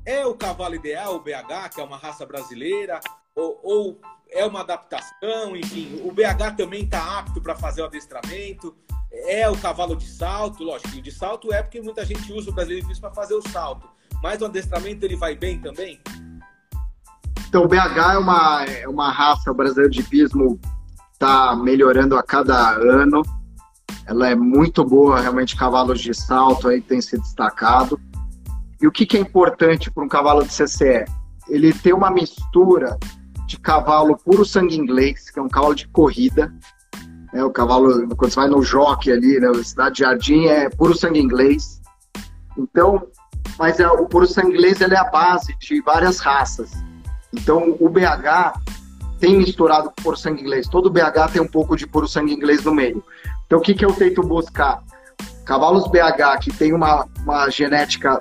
é 0.06 0.24
o 0.24 0.32
cavalo 0.34 0.76
ideal, 0.76 1.16
o 1.16 1.20
BH, 1.20 1.74
que 1.74 1.80
é 1.80 1.84
uma 1.84 1.96
raça 1.96 2.24
brasileira, 2.24 3.00
ou, 3.34 3.60
ou 3.64 4.00
é 4.30 4.46
uma 4.46 4.60
adaptação, 4.60 5.56
enfim, 5.56 6.00
o 6.04 6.12
BH 6.12 6.54
também 6.56 6.84
está 6.84 7.18
apto 7.18 7.40
para 7.40 7.56
fazer 7.56 7.82
o 7.82 7.86
adestramento. 7.86 8.76
É 9.12 9.50
o 9.50 9.58
cavalo 9.58 9.96
de 9.96 10.06
salto, 10.06 10.62
lógico, 10.62 11.02
de 11.02 11.10
salto 11.10 11.52
é 11.52 11.60
porque 11.64 11.82
muita 11.82 12.06
gente 12.06 12.32
usa 12.32 12.50
o 12.50 12.54
brasileiro 12.54 12.86
para 13.00 13.10
fazer 13.10 13.34
o 13.34 13.42
salto. 13.48 13.88
Mas 14.22 14.40
o 14.40 14.44
adestramento 14.44 15.04
ele 15.04 15.16
vai 15.16 15.34
bem 15.34 15.60
também? 15.60 16.00
Então, 17.48 17.64
o 17.64 17.68
BH 17.68 18.12
é 18.14 18.18
uma, 18.18 18.64
é 18.66 18.88
uma 18.88 19.10
raça 19.10 19.52
brasileira 19.52 19.90
de 19.90 20.04
pismo, 20.04 20.60
está 21.20 21.54
melhorando 21.54 22.16
a 22.16 22.22
cada 22.22 22.70
ano. 22.70 23.20
Ela 24.06 24.30
é 24.30 24.34
muito 24.34 24.82
boa, 24.82 25.20
realmente, 25.20 25.54
cavalos 25.54 26.00
de 26.00 26.14
salto 26.14 26.68
aí 26.68 26.80
tem 26.80 26.98
se 27.02 27.18
destacado. 27.18 28.00
E 28.80 28.86
o 28.86 28.90
que, 28.90 29.04
que 29.04 29.18
é 29.18 29.20
importante 29.20 29.90
para 29.90 30.02
um 30.02 30.08
cavalo 30.08 30.42
de 30.42 30.48
CCE? 30.48 31.04
Ele 31.46 31.74
tem 31.74 31.92
uma 31.92 32.10
mistura 32.10 32.98
de 33.46 33.60
cavalo 33.60 34.16
puro 34.16 34.46
sangue 34.46 34.76
inglês, 34.76 35.28
que 35.28 35.38
é 35.38 35.42
um 35.42 35.48
cavalo 35.48 35.74
de 35.74 35.86
corrida, 35.88 36.50
né? 37.32 37.44
O 37.44 37.50
cavalo, 37.50 38.08
quando 38.16 38.32
você 38.32 38.40
vai 38.40 38.48
no 38.48 38.62
jockey 38.62 39.12
ali, 39.12 39.38
né? 39.38 39.52
Cidade 39.62 39.98
Jardim, 39.98 40.46
é 40.46 40.70
puro 40.70 40.96
sangue 40.96 41.20
inglês. 41.20 41.82
Então, 42.56 43.06
mas 43.58 43.78
é, 43.78 43.86
o 43.86 44.06
puro 44.06 44.26
sangue 44.26 44.52
inglês 44.52 44.80
ele 44.80 44.94
é 44.94 44.98
a 44.98 45.10
base 45.10 45.54
de 45.58 45.82
várias 45.82 46.18
raças. 46.18 46.70
Então, 47.32 47.76
o 47.78 47.88
BH 47.90 48.79
tem 49.20 49.36
misturado 49.36 49.90
com 49.90 50.02
puro 50.02 50.16
sangue 50.16 50.40
inglês. 50.40 50.66
Todo 50.66 50.90
BH 50.90 51.32
tem 51.32 51.42
um 51.42 51.46
pouco 51.46 51.76
de 51.76 51.86
puro 51.86 52.08
sangue 52.08 52.32
inglês 52.32 52.64
no 52.64 52.74
meio. 52.74 53.04
Então, 53.46 53.58
o 53.58 53.62
que, 53.62 53.74
que 53.74 53.84
eu 53.84 53.92
tento 53.92 54.22
buscar? 54.22 54.82
Cavalos 55.44 55.86
BH 55.88 56.38
que 56.40 56.52
tem 56.52 56.72
uma, 56.72 57.06
uma 57.22 57.50
genética 57.50 58.18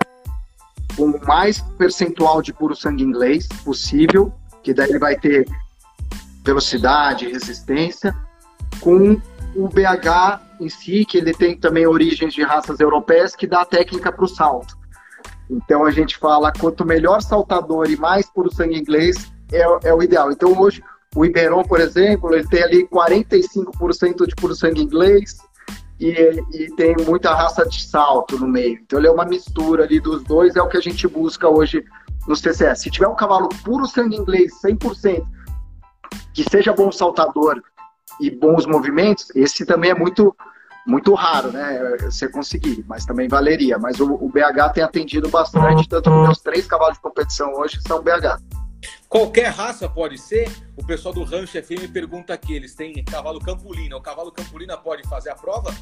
com 0.98 1.18
mais 1.26 1.62
percentual 1.78 2.42
de 2.42 2.52
puro 2.52 2.76
sangue 2.76 3.04
inglês 3.04 3.48
possível, 3.64 4.34
que 4.62 4.74
daí 4.74 4.90
ele 4.90 5.00
vai 5.00 5.16
ter 5.16 5.48
velocidade, 6.44 7.30
resistência, 7.30 8.14
com 8.82 9.20
o 9.56 9.68
BH 9.68 10.42
em 10.60 10.68
si, 10.68 11.06
que 11.06 11.18
ele 11.18 11.34
tem 11.34 11.58
também 11.58 11.88
origens 11.88 12.34
de 12.34 12.44
raças 12.44 12.80
europeias, 12.80 13.36
que 13.36 13.48
dá 13.48 13.64
técnica 13.64 14.12
para 14.12 14.26
o 14.26 14.28
salto. 14.28 14.78
Então 15.50 15.86
a 15.86 15.92
gente 15.92 16.18
fala, 16.18 16.52
quanto 16.52 16.86
melhor 16.86 17.22
saltador 17.22 17.90
e 17.90 17.96
mais 17.96 18.30
puro 18.30 18.54
sangue 18.54 18.78
inglês, 18.78 19.32
é, 19.52 19.90
é 19.90 19.94
o 19.94 20.04
ideal. 20.04 20.32
Então 20.32 20.58
hoje, 20.58 20.84
o 21.15 21.26
Iberon, 21.26 21.63
por 21.63 21.80
exemplo, 21.80 22.34
ele 22.34 22.48
tem 22.48 22.63
ali 22.63 22.88
45% 22.88 24.28
de 24.28 24.36
puro 24.36 24.54
sangue 24.54 24.82
inglês, 24.82 25.38
e, 26.00 26.13
e, 26.54 26.74
tem 26.76 26.95
muita 27.06 27.34
raça 27.34 27.67
de 27.67 27.84
salto 27.84 28.39
no 28.39 28.48
meio. 28.48 28.80
Então 28.82 29.00
ele 29.00 29.08
é 29.08 29.12
uma 29.12 29.26
mistura 29.26 29.84
ali 29.84 30.00
dos 30.00 30.24
dois, 30.24 30.56
é 30.56 30.62
o 30.62 30.67
que 30.69 30.78
a 30.78 30.82
gente 30.82 31.06
busca 31.08 31.50
hoje 31.50 31.84
nos 32.26 32.39
TCS. 32.39 32.82
Se 32.82 32.89
tiver 32.89 33.08
um 33.08 33.15
cavalo 33.15 33.50
puro 33.65 33.86
sangue 33.86 34.15
inglês, 34.15 34.54
100%, 34.63 35.26
que 36.34 36.50
seja 36.50 36.72
bom 36.72 36.89
saltador 36.89 37.62
e 38.22 38.32
bons 38.32 38.65
movimentos, 38.65 39.28
esse 39.36 39.65
também 39.65 39.91
é 39.91 39.95
muito 39.95 40.36
muito 40.88 41.13
raro, 41.13 41.52
né? 41.52 41.98
Você 42.02 42.28
conseguir, 42.28 42.84
mas 42.88 43.06
também 43.06 43.28
valeria. 43.28 43.78
Mas 43.78 44.00
o, 44.00 44.12
o 44.13 44.30
BH 44.30 44.74
tem 44.74 44.84
atendido 44.84 45.30
bastante, 45.30 45.88
tanto 45.88 46.10
que 46.10 46.17
meus 46.17 46.39
três 46.39 46.65
cavalos 46.65 46.95
de 46.95 47.02
competição 47.02 47.54
hoje 47.54 47.80
são 47.86 48.02
BH. 48.02 48.41
Qualquer 49.08 49.48
raça 49.48 49.89
pode 49.89 50.18
ser? 50.18 50.50
O 50.78 50.86
pessoal 50.86 51.13
do 51.13 51.24
Rancho 51.24 51.62
FM 51.62 51.92
pergunta 51.92 52.34
aqui: 52.34 52.54
eles 52.54 52.76
têm 52.76 53.04
cavalo 53.04 53.39
Campolina. 53.39 53.98
O 53.98 54.02
cavalo 54.02 54.32
Campolina 54.32 54.78
pode 54.78 55.08
fazer 55.08 55.32
a 55.32 55.36
prova? 55.36 55.74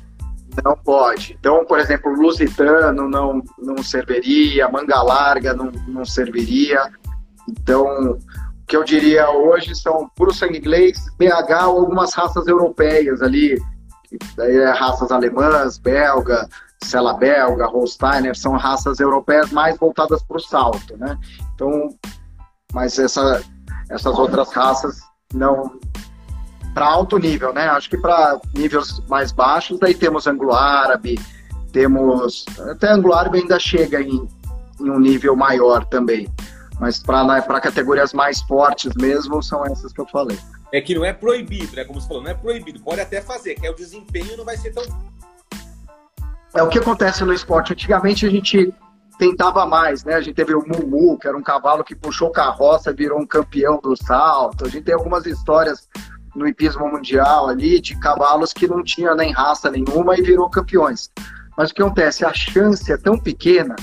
Não 0.64 0.76
pode. 0.78 1.38
Então, 1.40 1.66
por 1.66 1.80
exemplo, 1.80 2.12
Lusitano 2.14 3.10
não, 3.10 3.44
não 3.60 3.84
serviria, 3.84 4.70
Manga 4.70 5.02
Larga 5.02 5.54
não, 5.54 5.72
não 5.88 6.06
serviria. 6.06 6.90
Então, 7.48 7.86
o 7.86 8.20
que 8.66 8.76
eu 8.76 8.84
diria 8.84 9.30
hoje 9.30 9.76
são 9.76 10.10
puro 10.16 10.34
sangue 10.34 10.58
inglês, 10.58 10.98
BH 11.18 11.68
ou 11.68 11.80
algumas 11.80 12.14
raças 12.14 12.48
europeias 12.48 13.22
ali, 13.22 13.58
daí 14.36 14.58
é 14.58 14.72
raças 14.72 15.12
alemãs, 15.12 15.78
belga, 15.78 16.48
Sela 16.84 17.14
belga, 17.14 17.66
Holsteiner, 17.66 18.38
são 18.38 18.56
raças 18.56 19.00
europeias 19.00 19.52
mais 19.52 19.78
voltadas 19.78 20.22
para 20.24 20.38
o 20.38 20.40
salto, 20.40 20.96
né? 20.98 21.18
Então, 21.54 21.90
mas 22.78 23.00
essa, 23.00 23.44
essas 23.90 24.20
outras 24.20 24.52
raças 24.54 25.00
não 25.34 25.80
para 26.76 26.86
alto 26.86 27.18
nível, 27.18 27.52
né? 27.52 27.68
Acho 27.70 27.90
que 27.90 27.98
para 27.98 28.40
níveis 28.56 29.02
mais 29.08 29.32
baixos, 29.32 29.80
daí 29.80 29.96
temos 29.96 30.28
anglo-árabe, 30.28 31.20
temos 31.72 32.46
até 32.70 32.92
anglo-árabe 32.92 33.40
ainda 33.40 33.60
chega 33.60 34.00
em, 34.00 34.30
em, 34.80 34.90
um 34.92 35.00
nível 35.00 35.36
maior 35.36 35.86
também, 35.86 36.32
mas 36.80 37.00
para 37.00 37.24
né, 37.24 37.42
para 37.42 37.60
categorias 37.60 38.14
mais 38.14 38.42
fortes 38.44 38.94
mesmo 38.96 39.42
são 39.42 39.66
essas 39.66 39.92
que 39.92 40.00
eu 40.00 40.06
falei. 40.06 40.38
É 40.72 40.80
que 40.80 40.94
não 40.94 41.04
é 41.04 41.12
proibido, 41.12 41.76
né? 41.76 41.84
Como 41.84 42.00
você 42.00 42.08
falou, 42.08 42.22
não 42.22 42.30
é 42.30 42.36
proibido, 42.36 42.80
pode 42.80 43.02
até 43.02 43.22
fazer, 43.22 43.56
que 43.56 43.66
é 43.66 43.72
o 43.72 43.76
desempenho 43.76 44.38
não 44.38 44.46
vai 44.46 44.56
ser 44.56 44.72
tão 44.72 44.84
é 46.54 46.62
o 46.62 46.70
que 46.70 46.78
acontece 46.78 47.24
no 47.24 47.34
esporte. 47.34 47.74
Antigamente 47.74 48.26
a 48.26 48.30
gente 48.30 48.72
tentava 49.18 49.66
mais, 49.66 50.04
né? 50.04 50.16
A 50.16 50.22
gente 50.22 50.36
teve 50.36 50.54
o 50.54 50.64
Mumu, 50.66 51.18
que 51.18 51.28
era 51.28 51.38
um 51.38 51.42
cavalo 51.42 51.84
que 51.84 51.96
puxou 51.96 52.32
carroça, 52.32 52.94
virou 52.94 53.20
um 53.20 53.26
campeão 53.26 53.80
do 53.82 53.96
salto. 53.96 54.66
A 54.66 54.70
gente 54.70 54.84
tem 54.84 54.94
algumas 54.94 55.26
histórias 55.26 55.88
no 56.36 56.48
hipismo 56.48 56.88
mundial 56.88 57.50
ali 57.50 57.82
de 57.82 58.00
cavalos 58.00 58.54
que 58.54 58.68
não 58.68 58.84
tinha 58.84 59.16
nem 59.16 59.32
raça 59.32 59.72
nenhuma 59.72 60.18
e 60.18 60.22
virou 60.22 60.50
campeões. 60.50 61.10
Mas 61.58 61.72
o 61.72 61.74
que 61.74 61.82
acontece? 61.82 62.24
A 62.24 62.34
chance 62.34 62.92
é 62.92 62.98
tão 62.98 63.18
pequena 63.18 63.76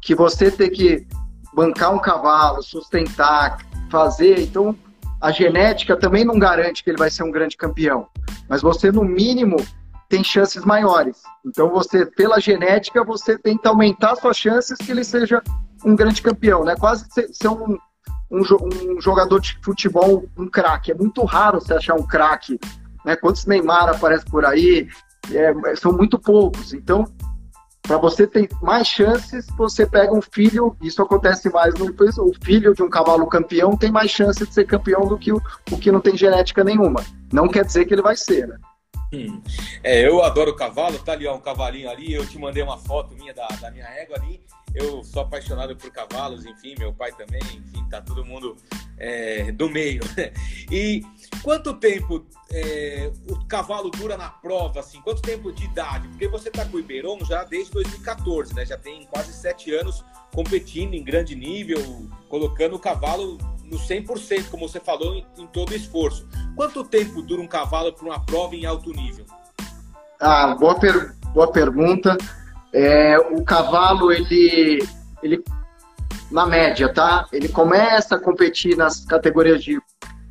que 0.00 0.14
você 0.14 0.50
tem 0.50 0.70
que 0.70 1.06
bancar 1.52 1.92
um 1.92 1.98
cavalo, 1.98 2.62
sustentar, 2.62 3.58
fazer. 3.90 4.38
Então, 4.40 4.76
a 5.20 5.32
genética 5.32 5.96
também 5.96 6.24
não 6.24 6.38
garante 6.38 6.84
que 6.84 6.90
ele 6.90 6.98
vai 6.98 7.10
ser 7.10 7.24
um 7.24 7.30
grande 7.30 7.56
campeão. 7.56 8.06
Mas 8.48 8.62
você, 8.62 8.92
no 8.92 9.02
mínimo, 9.02 9.56
tem 10.14 10.22
chances 10.22 10.64
maiores. 10.64 11.22
Então 11.44 11.68
você, 11.70 12.06
pela 12.06 12.38
genética, 12.38 13.02
você 13.02 13.36
tenta 13.36 13.68
aumentar 13.68 14.14
suas 14.14 14.36
chances 14.36 14.78
que 14.78 14.92
ele 14.92 15.02
seja 15.02 15.42
um 15.84 15.96
grande 15.96 16.22
campeão, 16.22 16.62
né? 16.62 16.76
Quase 16.76 17.04
ser 17.32 17.48
um, 17.48 17.76
um, 18.30 18.40
um 18.40 19.00
jogador 19.00 19.40
de 19.40 19.58
futebol, 19.60 20.24
um 20.38 20.48
craque. 20.48 20.92
É 20.92 20.94
muito 20.94 21.24
raro 21.24 21.60
você 21.60 21.74
achar 21.74 21.96
um 21.96 22.06
craque, 22.06 22.60
né? 23.04 23.16
Quantos 23.16 23.44
Neymar 23.44 23.88
aparece 23.88 24.24
por 24.26 24.44
aí? 24.44 24.86
É, 25.32 25.74
são 25.74 25.92
muito 25.92 26.16
poucos. 26.16 26.72
Então, 26.72 27.06
para 27.82 27.98
você 27.98 28.24
ter 28.24 28.48
mais 28.62 28.86
chances, 28.86 29.48
você 29.58 29.84
pega 29.84 30.14
um 30.14 30.22
filho, 30.22 30.76
isso 30.80 31.02
acontece 31.02 31.50
mais 31.50 31.74
no 31.74 31.86
o 31.86 32.32
filho 32.40 32.72
de 32.72 32.84
um 32.84 32.88
cavalo 32.88 33.26
campeão 33.26 33.76
tem 33.76 33.90
mais 33.90 34.12
chance 34.12 34.46
de 34.46 34.54
ser 34.54 34.64
campeão 34.64 35.08
do 35.08 35.18
que 35.18 35.32
o, 35.32 35.42
o 35.72 35.76
que 35.76 35.90
não 35.90 36.00
tem 36.00 36.16
genética 36.16 36.62
nenhuma. 36.62 37.02
Não 37.32 37.48
quer 37.48 37.64
dizer 37.64 37.84
que 37.84 37.94
ele 37.94 38.02
vai 38.02 38.14
ser, 38.14 38.46
né? 38.46 38.56
É, 39.82 40.06
eu 40.06 40.22
adoro 40.22 40.54
cavalo, 40.54 40.98
tá 40.98 41.12
ali 41.12 41.26
ó, 41.26 41.34
um 41.34 41.40
cavalinho 41.40 41.90
ali, 41.90 42.12
eu 42.12 42.26
te 42.26 42.38
mandei 42.38 42.62
uma 42.62 42.78
foto 42.78 43.14
minha 43.14 43.34
da, 43.34 43.46
da 43.48 43.70
minha 43.70 43.86
égua 43.86 44.16
ali. 44.16 44.40
Eu 44.74 45.04
sou 45.04 45.22
apaixonado 45.22 45.76
por 45.76 45.90
cavalos, 45.92 46.44
enfim, 46.44 46.74
meu 46.78 46.92
pai 46.92 47.12
também, 47.12 47.40
enfim, 47.40 47.88
tá 47.88 48.00
todo 48.00 48.24
mundo 48.24 48.56
é, 48.98 49.52
do 49.52 49.68
meio. 49.68 50.02
E 50.70 51.04
quanto 51.42 51.74
tempo 51.74 52.26
é, 52.50 53.12
o 53.28 53.44
cavalo 53.44 53.90
dura 53.90 54.16
na 54.16 54.30
prova, 54.30 54.80
assim? 54.80 55.00
Quanto 55.02 55.20
tempo 55.20 55.52
de 55.52 55.64
idade? 55.64 56.08
Porque 56.08 56.26
você 56.26 56.50
tá 56.50 56.64
com 56.64 56.78
o 56.78 56.80
Iberon 56.80 57.22
já 57.24 57.44
desde 57.44 57.70
2014, 57.72 58.54
né? 58.54 58.64
Já 58.64 58.78
tem 58.78 59.04
quase 59.04 59.32
sete 59.32 59.74
anos 59.74 60.02
competindo 60.34 60.94
em 60.94 61.04
grande 61.04 61.36
nível, 61.36 61.78
colocando 62.28 62.76
o 62.76 62.78
cavalo 62.78 63.38
no 63.70 63.78
100%, 63.78 64.50
como 64.50 64.68
você 64.68 64.80
falou, 64.80 65.14
em, 65.14 65.26
em 65.38 65.46
todo 65.46 65.74
esforço. 65.74 66.26
Quanto 66.54 66.84
tempo 66.84 67.22
dura 67.22 67.42
um 67.42 67.46
cavalo 67.46 67.92
para 67.92 68.04
uma 68.04 68.20
prova 68.24 68.54
em 68.54 68.66
alto 68.66 68.90
nível? 68.90 69.24
Ah, 70.20 70.54
boa, 70.54 70.78
per 70.78 71.14
boa 71.32 71.50
pergunta. 71.50 72.16
É, 72.72 73.18
o 73.18 73.42
cavalo, 73.44 74.12
ele, 74.12 74.86
ele, 75.22 75.44
na 76.30 76.46
média, 76.46 76.92
tá? 76.92 77.26
Ele 77.32 77.48
começa 77.48 78.16
a 78.16 78.20
competir 78.20 78.76
nas 78.76 79.04
categorias 79.04 79.62
de 79.62 79.80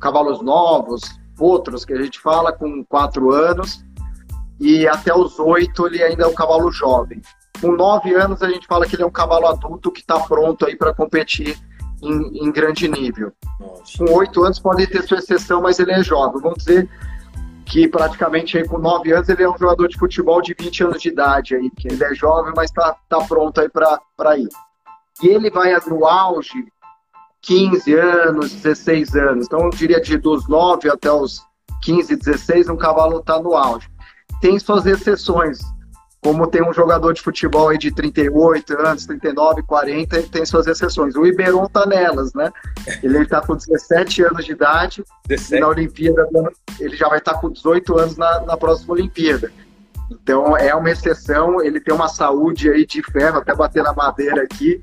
cavalos 0.00 0.42
novos, 0.42 1.02
outros 1.38 1.84
que 1.84 1.92
a 1.92 2.02
gente 2.02 2.20
fala, 2.20 2.52
com 2.52 2.84
quatro 2.84 3.32
anos, 3.32 3.84
e 4.60 4.86
até 4.86 5.14
os 5.14 5.38
oito 5.38 5.86
ele 5.86 6.02
ainda 6.02 6.24
é 6.24 6.26
um 6.26 6.34
cavalo 6.34 6.70
jovem. 6.70 7.20
Com 7.60 7.72
nove 7.72 8.14
anos 8.14 8.42
a 8.42 8.48
gente 8.48 8.66
fala 8.66 8.86
que 8.86 8.96
ele 8.96 9.02
é 9.02 9.06
um 9.06 9.10
cavalo 9.10 9.46
adulto 9.46 9.90
que 9.90 10.00
está 10.00 10.20
pronto 10.20 10.66
aí 10.66 10.76
para 10.76 10.94
competir 10.94 11.58
em, 12.04 12.46
em 12.46 12.52
grande 12.52 12.88
nível. 12.88 13.32
Nossa. 13.58 13.98
Com 13.98 14.12
oito 14.14 14.44
anos 14.44 14.58
pode 14.58 14.86
ter 14.86 15.02
sua 15.02 15.18
exceção, 15.18 15.62
mas 15.62 15.78
ele 15.78 15.92
é 15.92 16.02
jovem. 16.02 16.40
Vamos 16.40 16.58
dizer 16.58 16.88
que 17.64 17.88
praticamente 17.88 18.58
aí, 18.58 18.68
com 18.68 18.78
nove 18.78 19.12
anos 19.12 19.28
ele 19.28 19.42
é 19.42 19.48
um 19.48 19.56
jogador 19.56 19.88
de 19.88 19.98
futebol 19.98 20.42
de 20.42 20.54
20 20.58 20.84
anos 20.84 21.02
de 21.02 21.08
idade 21.08 21.54
aí, 21.54 21.70
que 21.70 21.88
ele 21.88 22.04
é 22.04 22.14
jovem, 22.14 22.52
mas 22.54 22.70
está 22.70 22.96
tá 23.08 23.18
pronto 23.24 23.60
aí 23.60 23.68
para 23.68 24.38
ir. 24.38 24.48
E 25.22 25.28
ele 25.28 25.50
vai 25.50 25.72
no 25.86 26.06
auge 26.06 26.66
15 27.42 27.94
anos, 27.94 28.52
16 28.52 29.14
anos. 29.16 29.46
Então 29.46 29.60
eu 29.60 29.70
diria 29.70 30.00
de 30.00 30.16
dos 30.16 30.48
9 30.48 30.90
até 30.90 31.10
os 31.10 31.40
15, 31.82 32.16
16, 32.16 32.68
um 32.68 32.76
cavalo 32.76 33.20
está 33.20 33.40
no 33.40 33.54
auge. 33.54 33.88
Tem 34.40 34.58
suas 34.58 34.86
exceções 34.86 35.60
como 36.24 36.46
tem 36.46 36.66
um 36.66 36.72
jogador 36.72 37.12
de 37.12 37.20
futebol 37.20 37.68
aí 37.68 37.76
de 37.76 37.92
38 37.92 38.80
anos, 38.80 39.04
39, 39.04 39.62
40, 39.62 40.16
ele 40.16 40.26
tem 40.26 40.46
suas 40.46 40.66
exceções. 40.66 41.14
O 41.16 41.26
Iberon 41.26 41.66
tá 41.66 41.84
nelas, 41.84 42.32
né? 42.32 42.50
Ele 43.02 43.18
está 43.18 43.42
com 43.42 43.54
17 43.54 44.24
anos 44.24 44.46
de 44.46 44.52
idade 44.52 45.04
17. 45.28 45.54
e 45.54 45.60
na 45.60 45.68
Olimpíada 45.68 46.26
ele 46.80 46.96
já 46.96 47.10
vai 47.10 47.18
estar 47.18 47.34
tá 47.34 47.38
com 47.38 47.50
18 47.50 47.98
anos 47.98 48.16
na, 48.16 48.40
na 48.40 48.56
próxima 48.56 48.94
Olimpíada. 48.94 49.52
Então 50.10 50.56
é 50.56 50.74
uma 50.74 50.90
exceção, 50.90 51.62
ele 51.62 51.78
tem 51.78 51.94
uma 51.94 52.08
saúde 52.08 52.70
aí 52.70 52.86
de 52.86 53.02
ferro, 53.02 53.40
até 53.40 53.54
bater 53.54 53.82
na 53.82 53.92
madeira 53.92 54.44
aqui, 54.44 54.80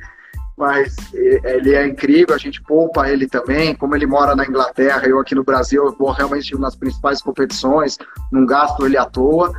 mas 0.56 0.96
ele 1.12 1.74
é 1.74 1.88
incrível, 1.88 2.36
a 2.36 2.38
gente 2.38 2.62
poupa 2.62 3.10
ele 3.10 3.28
também, 3.28 3.74
como 3.74 3.96
ele 3.96 4.06
mora 4.06 4.36
na 4.36 4.46
Inglaterra, 4.46 5.08
eu 5.08 5.20
aqui 5.20 5.34
no 5.34 5.44
Brasil, 5.44 5.84
eu 5.86 5.96
vou 5.98 6.12
realmente 6.12 6.56
nas 6.56 6.76
principais 6.76 7.20
competições, 7.20 7.98
não 8.32 8.46
gasto 8.46 8.86
ele 8.86 8.98
à 8.98 9.06
toa, 9.06 9.52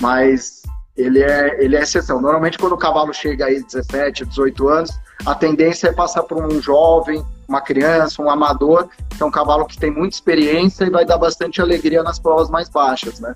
mas 0.00 0.62
ele 0.98 1.22
é, 1.22 1.62
ele 1.62 1.76
é 1.76 1.82
exceção. 1.82 2.20
Normalmente, 2.20 2.58
quando 2.58 2.72
o 2.72 2.76
cavalo 2.76 3.14
chega 3.14 3.46
aí 3.46 3.62
17, 3.62 4.26
18 4.26 4.68
anos, 4.68 4.90
a 5.24 5.34
tendência 5.34 5.88
é 5.88 5.92
passar 5.92 6.24
para 6.24 6.36
um 6.36 6.60
jovem, 6.60 7.24
uma 7.48 7.60
criança, 7.60 8.20
um 8.20 8.28
amador, 8.28 8.88
que 9.16 9.22
é 9.22 9.24
um 9.24 9.30
cavalo 9.30 9.64
que 9.64 9.78
tem 9.78 9.92
muita 9.92 10.16
experiência 10.16 10.84
e 10.84 10.90
vai 10.90 11.04
dar 11.04 11.16
bastante 11.16 11.60
alegria 11.60 12.02
nas 12.02 12.18
provas 12.18 12.50
mais 12.50 12.68
baixas, 12.68 13.20
né? 13.20 13.34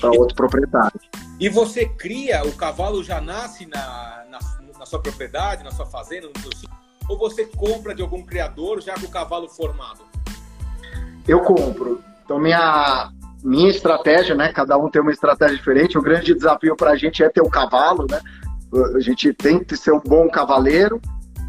Para 0.00 0.10
outro 0.10 0.34
proprietário. 0.34 0.98
E 1.38 1.50
você 1.50 1.86
cria, 1.86 2.42
o 2.44 2.52
cavalo 2.52 3.04
já 3.04 3.20
nasce 3.20 3.66
na, 3.66 4.24
na, 4.30 4.38
na 4.78 4.86
sua 4.86 5.00
propriedade, 5.00 5.62
na 5.62 5.70
sua 5.70 5.86
fazenda, 5.86 6.28
no 6.34 6.40
seu 6.40 6.52
sítio, 6.52 6.70
ou 7.08 7.18
você 7.18 7.44
compra 7.44 7.94
de 7.94 8.00
algum 8.00 8.24
criador 8.24 8.80
já 8.80 8.94
com 8.94 9.06
o 9.06 9.10
cavalo 9.10 9.48
formado? 9.48 10.00
Eu 11.26 11.40
compro. 11.40 12.02
Então, 12.24 12.38
minha, 12.38 13.10
minha 13.48 13.70
estratégia, 13.70 14.34
né? 14.34 14.52
Cada 14.52 14.76
um 14.76 14.90
tem 14.90 15.00
uma 15.00 15.10
estratégia 15.10 15.56
diferente. 15.56 15.96
O 15.96 16.02
grande 16.02 16.34
desafio 16.34 16.76
para 16.76 16.90
a 16.90 16.96
gente 16.96 17.22
é 17.22 17.30
ter 17.30 17.40
o 17.40 17.48
cavalo, 17.48 18.06
né? 18.08 18.20
A 18.94 19.00
gente 19.00 19.32
tem 19.32 19.64
que 19.64 19.74
ser 19.74 19.92
um 19.92 20.00
bom 20.00 20.28
cavaleiro 20.28 21.00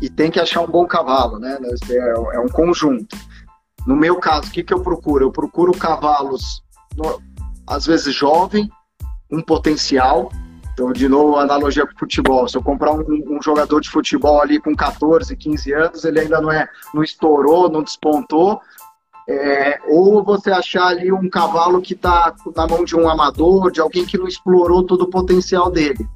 e 0.01 0.09
tem 0.09 0.31
que 0.31 0.39
achar 0.39 0.61
um 0.61 0.67
bom 0.67 0.87
cavalo, 0.87 1.37
né? 1.39 1.57
É, 1.89 2.37
é 2.37 2.39
um 2.39 2.47
conjunto. 2.47 3.17
No 3.85 3.97
meu 3.97 4.15
caso, 4.15 4.47
o 4.47 4.51
que, 4.51 4.63
que 4.63 4.73
eu 4.73 4.81
procuro? 4.81 5.25
Eu 5.25 5.31
procuro 5.31 5.73
cavalos, 5.73 6.63
às 7.67 7.85
vezes 7.85 8.15
jovem, 8.15 8.69
um 9.29 9.41
potencial. 9.41 10.31
Então, 10.73 10.93
de 10.93 11.09
novo, 11.09 11.35
analogia 11.35 11.85
com 11.85 11.99
futebol. 11.99 12.47
Se 12.47 12.55
eu 12.55 12.63
comprar 12.63 12.93
um, 12.93 13.03
um, 13.27 13.41
jogador 13.43 13.81
de 13.81 13.89
futebol 13.89 14.41
ali 14.41 14.57
com 14.57 14.73
14, 14.73 15.35
15 15.35 15.73
anos, 15.73 16.05
ele 16.05 16.21
ainda 16.21 16.39
não 16.39 16.49
é, 16.49 16.65
não 16.93 17.03
estourou, 17.03 17.69
não 17.69 17.83
despontou, 17.83 18.61
É, 19.31 19.79
ou 19.87 20.23
você 20.23 20.49
achar 20.49 20.87
ali 20.87 21.11
um 21.11 21.29
cavalo 21.29 21.81
que 21.81 21.93
está 21.93 22.33
na 22.55 22.65
mão 22.65 22.83
de 22.83 22.95
um 22.95 23.07
amador, 23.07 23.71
de 23.71 23.79
alguém 23.79 24.03
que 24.03 24.17
não 24.17 24.27
explorou 24.27 24.83
todo 24.83 25.03
o 25.03 25.09
potencial 25.09 25.69
dele. 25.69 26.09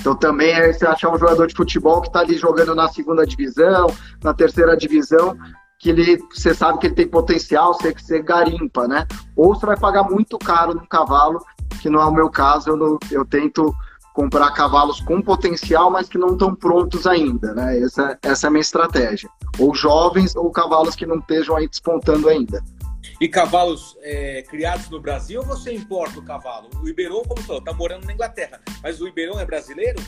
Então 0.00 0.16
também 0.16 0.50
é 0.50 0.72
você 0.72 0.84
achar 0.84 1.14
um 1.14 1.18
jogador 1.18 1.46
de 1.46 1.54
futebol 1.54 2.00
que 2.00 2.08
está 2.08 2.20
ali 2.20 2.36
jogando 2.36 2.74
na 2.74 2.88
segunda 2.88 3.24
divisão, 3.24 3.86
na 4.20 4.34
terceira 4.34 4.76
divisão, 4.76 5.36
que 5.78 5.90
ele, 5.90 6.18
você 6.32 6.52
sabe 6.52 6.78
que 6.78 6.88
ele 6.88 6.96
tem 6.96 7.06
potencial, 7.06 7.72
você, 7.72 7.92
você 7.92 8.20
garimpa, 8.20 8.88
né? 8.88 9.06
Ou 9.36 9.54
você 9.54 9.64
vai 9.64 9.78
pagar 9.78 10.02
muito 10.02 10.36
caro 10.36 10.74
num 10.74 10.86
cavalo, 10.86 11.38
que 11.80 11.88
não 11.88 12.00
é 12.00 12.04
o 12.04 12.12
meu 12.12 12.28
caso, 12.28 12.70
eu, 12.70 12.76
não, 12.76 12.98
eu 13.12 13.24
tento 13.24 13.72
comprar 14.16 14.50
cavalos 14.52 14.98
com 15.02 15.20
potencial, 15.20 15.90
mas 15.90 16.08
que 16.08 16.16
não 16.16 16.32
estão 16.32 16.54
prontos 16.54 17.06
ainda, 17.06 17.52
né? 17.52 17.78
Essa, 17.80 18.18
essa 18.22 18.46
é 18.46 18.48
a 18.48 18.50
minha 18.50 18.62
estratégia. 18.62 19.28
Ou 19.58 19.74
jovens 19.74 20.34
ou 20.34 20.50
cavalos 20.50 20.96
que 20.96 21.04
não 21.04 21.18
estejam 21.18 21.54
aí 21.54 21.68
despontando 21.68 22.26
ainda. 22.26 22.64
E 23.20 23.28
cavalos 23.28 23.94
é, 24.00 24.40
criados 24.48 24.88
no 24.88 24.98
Brasil 24.98 25.40
ou 25.40 25.46
você 25.46 25.70
importa 25.74 26.18
o 26.18 26.22
cavalo? 26.22 26.70
O 26.82 26.88
Iberon, 26.88 27.24
como 27.24 27.42
falou, 27.42 27.60
está 27.60 27.74
morando 27.74 28.06
na 28.06 28.14
Inglaterra, 28.14 28.58
mas 28.82 29.02
o 29.02 29.06
Iberon 29.06 29.38
é 29.38 29.44
brasileiro? 29.44 30.02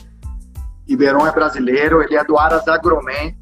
Iberon 0.87 1.27
é 1.27 1.31
brasileiro, 1.31 2.03
ele 2.03 2.16
é 2.16 2.25
do 2.25 2.38
Aras 2.38 2.66
Agromen. 2.66 3.37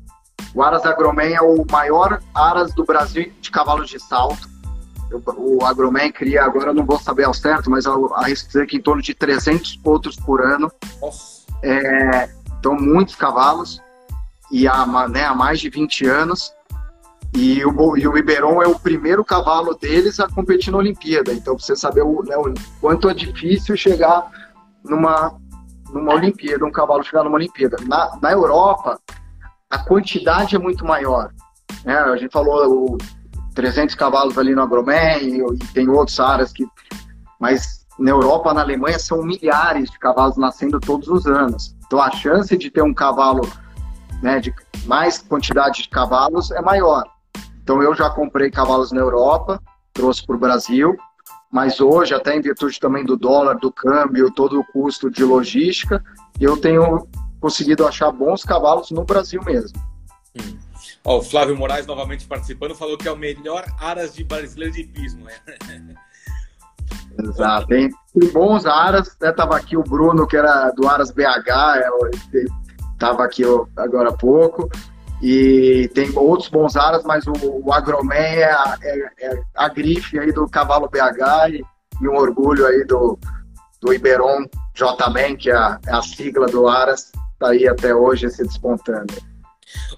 O 0.52 0.64
Aras 0.64 0.84
Agromen 0.84 1.32
é 1.32 1.40
o 1.40 1.64
maior 1.70 2.20
aras 2.34 2.74
do 2.74 2.84
Brasil 2.84 3.32
de 3.40 3.52
cavalos 3.52 3.88
de 3.88 4.00
salto 4.00 4.55
o 5.10 5.64
Agroman 5.64 6.10
cria, 6.10 6.44
agora 6.44 6.70
eu 6.70 6.74
não 6.74 6.84
vou 6.84 6.98
saber 6.98 7.24
ao 7.24 7.34
certo, 7.34 7.70
mas 7.70 7.86
arrisco 7.86 8.48
dizer 8.48 8.66
que 8.66 8.76
em 8.76 8.82
torno 8.82 9.02
de 9.02 9.14
300 9.14 9.80
outros 9.84 10.16
por 10.16 10.42
ano. 10.42 10.70
É, 11.62 12.28
então, 12.58 12.74
muitos 12.74 13.14
cavalos, 13.14 13.80
e 14.50 14.66
há, 14.66 14.86
né, 15.08 15.24
há 15.24 15.34
mais 15.34 15.60
de 15.60 15.68
20 15.68 16.06
anos. 16.06 16.52
E 17.34 17.64
o, 17.64 17.96
e 17.96 18.08
o 18.08 18.16
Iberon 18.16 18.62
é 18.62 18.66
o 18.66 18.78
primeiro 18.78 19.24
cavalo 19.24 19.74
deles 19.74 20.18
a 20.20 20.28
competir 20.28 20.72
na 20.72 20.78
Olimpíada. 20.78 21.32
Então, 21.32 21.58
você 21.58 21.76
saber 21.76 22.02
o, 22.02 22.22
né, 22.22 22.36
o 22.36 22.54
quanto 22.80 23.08
é 23.10 23.14
difícil 23.14 23.76
chegar 23.76 24.30
numa, 24.84 25.38
numa 25.92 26.14
Olimpíada, 26.14 26.64
um 26.64 26.70
cavalo 26.70 27.02
chegar 27.02 27.24
numa 27.24 27.36
Olimpíada. 27.36 27.76
Na, 27.86 28.18
na 28.22 28.32
Europa, 28.32 28.98
a 29.68 29.78
quantidade 29.78 30.56
é 30.56 30.58
muito 30.58 30.84
maior. 30.84 31.30
Né? 31.84 31.96
A 31.96 32.16
gente 32.16 32.32
falou, 32.32 32.94
o, 32.94 32.98
300 33.56 33.94
cavalos 33.96 34.38
ali 34.38 34.54
no 34.54 34.62
Agromen 34.62 35.18
e, 35.18 35.40
e 35.40 35.66
tem 35.72 35.88
outros 35.88 36.20
áreas 36.20 36.52
que. 36.52 36.64
Mas 37.40 37.84
na 37.98 38.10
Europa, 38.10 38.52
na 38.52 38.60
Alemanha, 38.60 38.98
são 38.98 39.22
milhares 39.22 39.90
de 39.90 39.98
cavalos 39.98 40.36
nascendo 40.36 40.78
todos 40.78 41.08
os 41.08 41.26
anos. 41.26 41.74
Então 41.86 42.00
a 42.00 42.10
chance 42.10 42.56
de 42.56 42.70
ter 42.70 42.82
um 42.82 42.94
cavalo, 42.94 43.40
né, 44.22 44.38
de 44.38 44.54
mais 44.84 45.18
quantidade 45.18 45.82
de 45.82 45.88
cavalos 45.88 46.50
é 46.50 46.60
maior. 46.60 47.04
Então 47.62 47.82
eu 47.82 47.94
já 47.94 48.10
comprei 48.10 48.50
cavalos 48.50 48.92
na 48.92 49.00
Europa, 49.00 49.60
trouxe 49.94 50.24
para 50.24 50.36
o 50.36 50.38
Brasil, 50.38 50.94
mas 51.50 51.80
hoje, 51.80 52.14
até 52.14 52.36
em 52.36 52.40
virtude 52.40 52.78
também 52.78 53.04
do 53.04 53.16
dólar, 53.16 53.54
do 53.54 53.72
câmbio, 53.72 54.30
todo 54.30 54.60
o 54.60 54.64
custo 54.64 55.10
de 55.10 55.24
logística, 55.24 56.04
eu 56.38 56.56
tenho 56.56 57.08
conseguido 57.40 57.86
achar 57.86 58.10
bons 58.12 58.44
cavalos 58.44 58.90
no 58.90 59.04
Brasil 59.04 59.40
mesmo. 59.42 59.80
Hum. 60.38 60.65
Ó, 61.06 61.18
o 61.18 61.22
Flávio 61.22 61.56
Moraes 61.56 61.86
novamente 61.86 62.26
participando 62.26 62.74
falou 62.74 62.98
que 62.98 63.06
é 63.06 63.12
o 63.12 63.16
melhor 63.16 63.64
aras 63.78 64.12
de 64.12 64.24
brasileiro 64.24 64.74
de 64.74 64.82
pismo, 64.82 65.24
né? 65.24 65.34
Exato, 67.22 67.68
tem, 67.68 67.90
bons 68.32 68.66
aras, 68.66 69.16
né? 69.20 69.30
Tava 69.32 69.56
aqui 69.56 69.76
o 69.76 69.84
Bruno, 69.84 70.26
que 70.26 70.36
era 70.36 70.70
do 70.72 70.86
Aras 70.86 71.10
BH, 71.12 71.22
estava 72.92 73.24
aqui 73.24 73.42
agora 73.76 74.10
há 74.10 74.12
pouco, 74.12 74.68
e 75.22 75.88
tem 75.94 76.10
outros 76.14 76.50
bons 76.50 76.76
aras, 76.76 77.04
mas 77.04 77.24
o, 77.26 77.32
o 77.64 77.72
Agroman 77.72 78.14
é 78.14 78.44
a, 78.44 78.76
é, 78.82 79.10
é 79.20 79.42
a, 79.54 79.68
grife 79.68 80.18
aí 80.18 80.30
do 80.30 80.46
cavalo 80.48 80.90
BH 80.90 81.52
e, 81.52 81.64
e, 82.02 82.08
um 82.08 82.16
orgulho 82.16 82.66
aí 82.66 82.84
do, 82.84 83.18
do 83.80 83.94
Iberon 83.94 84.44
J-Man, 84.74 85.36
que 85.36 85.50
é 85.50 85.56
a, 85.56 85.78
é 85.86 85.92
a 85.92 86.02
sigla 86.02 86.46
do 86.46 86.68
Aras, 86.68 87.12
tá 87.38 87.50
aí 87.50 87.66
até 87.66 87.94
hoje 87.94 88.28
se 88.28 88.42
despontando. 88.42 89.14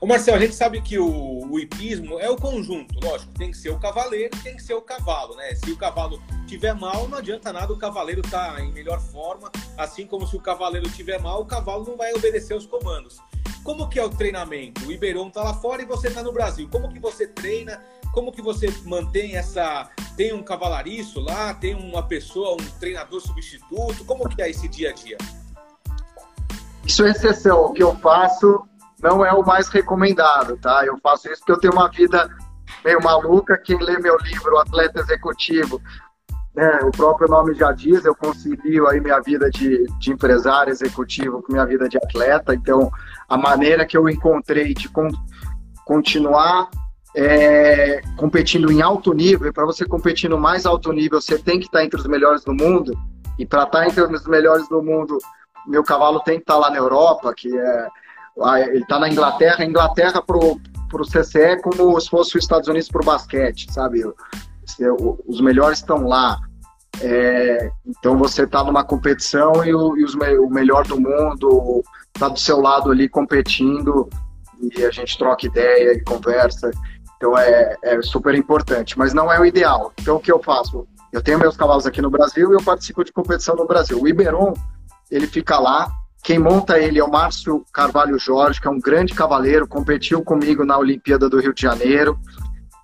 Ô 0.00 0.06
Marcel, 0.06 0.34
a 0.34 0.38
gente 0.38 0.54
sabe 0.54 0.80
que 0.80 0.98
o, 0.98 1.50
o 1.50 1.58
hipismo 1.58 2.18
é 2.18 2.30
o 2.30 2.36
conjunto, 2.36 2.98
lógico, 3.04 3.32
tem 3.34 3.50
que 3.50 3.56
ser 3.56 3.70
o 3.70 3.78
cavaleiro 3.78 4.30
tem 4.42 4.56
que 4.56 4.62
ser 4.62 4.74
o 4.74 4.80
cavalo, 4.80 5.36
né? 5.36 5.54
Se 5.54 5.70
o 5.70 5.76
cavalo 5.76 6.22
tiver 6.46 6.74
mal, 6.74 7.06
não 7.08 7.18
adianta 7.18 7.52
nada 7.52 7.72
o 7.72 7.78
cavaleiro 7.78 8.22
tá 8.22 8.56
em 8.60 8.72
melhor 8.72 9.00
forma, 9.00 9.50
assim 9.76 10.06
como 10.06 10.26
se 10.26 10.36
o 10.36 10.40
cavaleiro 10.40 10.88
tiver 10.90 11.20
mal, 11.20 11.42
o 11.42 11.46
cavalo 11.46 11.84
não 11.84 11.96
vai 11.96 12.12
obedecer 12.14 12.54
os 12.54 12.66
comandos. 12.66 13.18
Como 13.62 13.88
que 13.88 13.98
é 13.98 14.04
o 14.04 14.08
treinamento? 14.08 14.86
O 14.86 14.92
Iberon 14.92 15.28
tá 15.28 15.42
lá 15.42 15.52
fora 15.52 15.82
e 15.82 15.84
você 15.84 16.10
tá 16.10 16.22
no 16.22 16.32
Brasil. 16.32 16.66
Como 16.70 16.88
que 16.88 16.98
você 16.98 17.26
treina? 17.26 17.82
Como 18.14 18.32
que 18.32 18.40
você 18.40 18.72
mantém 18.86 19.36
essa... 19.36 19.90
Tem 20.16 20.32
um 20.32 20.42
cavalariço 20.42 21.20
lá? 21.20 21.52
Tem 21.52 21.74
uma 21.74 22.02
pessoa, 22.02 22.54
um 22.54 22.78
treinador 22.80 23.20
substituto? 23.20 24.06
Como 24.06 24.26
que 24.26 24.40
é 24.40 24.48
esse 24.48 24.68
dia 24.68 24.88
a 24.90 24.92
dia? 24.94 25.18
Isso 26.82 27.04
é 27.04 27.10
exceção. 27.10 27.66
O 27.66 27.72
que 27.74 27.82
eu 27.82 27.94
faço 27.96 28.66
não 29.02 29.24
é 29.24 29.32
o 29.32 29.44
mais 29.44 29.68
recomendado, 29.68 30.56
tá? 30.56 30.84
Eu 30.84 30.98
faço 30.98 31.28
isso 31.28 31.40
porque 31.40 31.52
eu 31.52 31.60
tenho 31.60 31.72
uma 31.72 31.88
vida 31.88 32.28
meio 32.84 33.02
maluca. 33.02 33.56
Quem 33.58 33.78
lê 33.78 33.98
meu 33.98 34.16
livro, 34.18 34.58
Atleta 34.58 35.00
Executivo, 35.00 35.80
né, 36.54 36.80
o 36.82 36.90
próprio 36.90 37.28
nome 37.28 37.54
já 37.54 37.70
diz, 37.70 38.04
eu 38.04 38.14
concilio 38.14 38.88
aí 38.88 39.00
minha 39.00 39.20
vida 39.20 39.48
de, 39.48 39.86
de 39.98 40.10
empresário 40.10 40.72
executivo 40.72 41.40
com 41.40 41.52
minha 41.52 41.64
vida 41.64 41.88
de 41.88 41.96
atleta. 41.96 42.54
Então, 42.54 42.90
a 43.28 43.36
maneira 43.36 43.86
que 43.86 43.96
eu 43.96 44.08
encontrei 44.08 44.74
de 44.74 44.88
con 44.88 45.08
continuar 45.84 46.68
é, 47.16 48.02
competindo 48.16 48.70
em 48.70 48.82
alto 48.82 49.14
nível, 49.14 49.52
para 49.52 49.64
você 49.64 49.86
competir 49.86 50.28
no 50.28 50.36
mais 50.36 50.66
alto 50.66 50.92
nível, 50.92 51.20
você 51.20 51.38
tem 51.38 51.58
que 51.58 51.66
estar 51.66 51.84
entre 51.84 51.98
os 51.98 52.06
melhores 52.06 52.44
do 52.44 52.52
mundo. 52.52 52.92
E 53.38 53.46
para 53.46 53.62
estar 53.62 53.86
entre 53.86 54.02
os 54.02 54.26
melhores 54.26 54.68
do 54.68 54.82
mundo, 54.82 55.16
meu 55.66 55.84
cavalo 55.84 56.20
tem 56.20 56.36
que 56.36 56.42
estar 56.42 56.56
lá 56.56 56.70
na 56.70 56.76
Europa, 56.76 57.32
que 57.34 57.56
é 57.56 57.88
ele 58.58 58.82
está 58.82 58.98
na 58.98 59.08
Inglaterra, 59.08 59.64
Inglaterra 59.64 60.22
pro, 60.22 60.60
pro 60.88 61.04
CCE 61.04 61.60
como 61.62 62.00
se 62.00 62.08
fosse 62.08 62.36
os 62.36 62.44
Estados 62.44 62.68
Unidos 62.68 62.88
pro 62.88 63.04
basquete, 63.04 63.72
sabe? 63.72 64.02
Os 65.26 65.40
melhores 65.40 65.78
estão 65.78 66.06
lá. 66.06 66.38
É, 67.00 67.70
então 67.86 68.16
você 68.16 68.42
está 68.42 68.64
numa 68.64 68.82
competição 68.82 69.64
e, 69.64 69.72
o, 69.72 69.96
e 69.96 70.04
os, 70.04 70.14
o 70.14 70.50
melhor 70.50 70.86
do 70.86 71.00
mundo 71.00 71.82
está 72.14 72.28
do 72.28 72.38
seu 72.38 72.60
lado 72.60 72.90
ali 72.90 73.08
competindo 73.08 74.08
e 74.60 74.84
a 74.84 74.90
gente 74.90 75.16
troca 75.16 75.46
ideia 75.46 75.92
e 75.92 76.02
conversa. 76.02 76.70
Então 77.16 77.36
é, 77.36 77.76
é 77.82 78.02
super 78.02 78.34
importante, 78.34 78.98
mas 78.98 79.12
não 79.12 79.30
é 79.32 79.38
o 79.40 79.44
ideal. 79.44 79.92
Então 80.00 80.16
o 80.16 80.20
que 80.20 80.30
eu 80.30 80.42
faço? 80.42 80.86
Eu 81.12 81.22
tenho 81.22 81.38
meus 81.38 81.56
cavalos 81.56 81.86
aqui 81.86 82.02
no 82.02 82.10
Brasil 82.10 82.50
e 82.50 82.54
eu 82.54 82.62
participo 82.62 83.04
de 83.04 83.12
competição 83.12 83.56
no 83.56 83.66
Brasil. 83.66 84.00
O 84.00 84.06
Iberon, 84.06 84.52
ele 85.10 85.26
fica 85.26 85.58
lá, 85.58 85.90
quem 86.22 86.38
monta 86.38 86.78
ele 86.78 86.98
é 86.98 87.04
o 87.04 87.10
Márcio 87.10 87.64
Carvalho 87.72 88.18
Jorge, 88.18 88.60
que 88.60 88.68
é 88.68 88.70
um 88.70 88.80
grande 88.80 89.14
cavaleiro, 89.14 89.66
competiu 89.66 90.22
comigo 90.22 90.64
na 90.64 90.76
Olimpíada 90.76 91.28
do 91.28 91.40
Rio 91.40 91.54
de 91.54 91.62
Janeiro. 91.62 92.18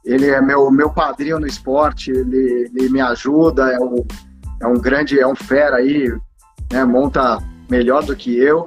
Ele 0.04 0.30
é 0.30 0.40
meu, 0.40 0.70
meu 0.70 0.90
padrinho 0.90 1.40
no 1.40 1.46
esporte, 1.46 2.10
ele, 2.10 2.70
ele 2.74 2.88
me 2.88 3.00
ajuda, 3.00 3.72
é 3.72 3.78
um, 3.78 4.06
é 4.60 4.66
um 4.66 4.74
grande, 4.74 5.18
é 5.18 5.26
um 5.26 5.34
fera 5.34 5.76
aí, 5.76 6.12
né, 6.72 6.84
monta 6.84 7.38
melhor 7.70 8.04
do 8.04 8.14
que 8.14 8.36
eu. 8.36 8.64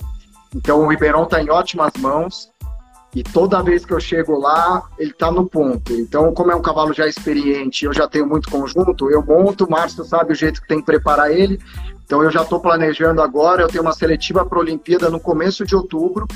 Então 0.56 0.82
o 0.82 0.88
Ribeirão 0.88 1.24
está 1.24 1.42
em 1.42 1.50
ótimas 1.50 1.92
mãos 2.00 2.50
e 3.16 3.24
toda 3.24 3.64
vez 3.64 3.86
que 3.86 3.94
eu 3.94 4.00
chego 4.00 4.38
lá, 4.38 4.84
ele 4.98 5.12
está 5.12 5.32
no 5.32 5.48
ponto. 5.48 5.94
Então, 5.94 6.34
como 6.34 6.52
é 6.52 6.56
um 6.56 6.62
cavalo 6.62 6.94
já 6.94 7.08
experiente, 7.08 7.86
eu 7.86 7.94
já 7.94 8.08
tenho 8.08 8.28
muito 8.28 8.50
conjunto, 8.50 9.10
eu 9.10 9.24
monto, 9.24 9.66
o 9.66 9.70
Márcio 9.70 10.04
sabe 10.04 10.34
o 10.34 10.36
jeito 10.36 10.62
que 10.62 10.68
tem 10.68 10.80
que 10.80 10.86
preparar 10.86 11.32
ele, 11.32 11.60
então 12.06 12.22
eu 12.22 12.32
já 12.32 12.42
estou 12.42 12.60
planejando 12.60 13.22
agora, 13.22 13.62
eu 13.62 13.68
tenho 13.68 13.84
uma 13.84 13.94
seletiva 13.94 14.46
para 14.46 14.58
a 14.58 14.62
Olimpíada 14.62 15.10
no 15.10 15.20
começo 15.20 15.66
de 15.66 15.76
outubro. 15.76 16.28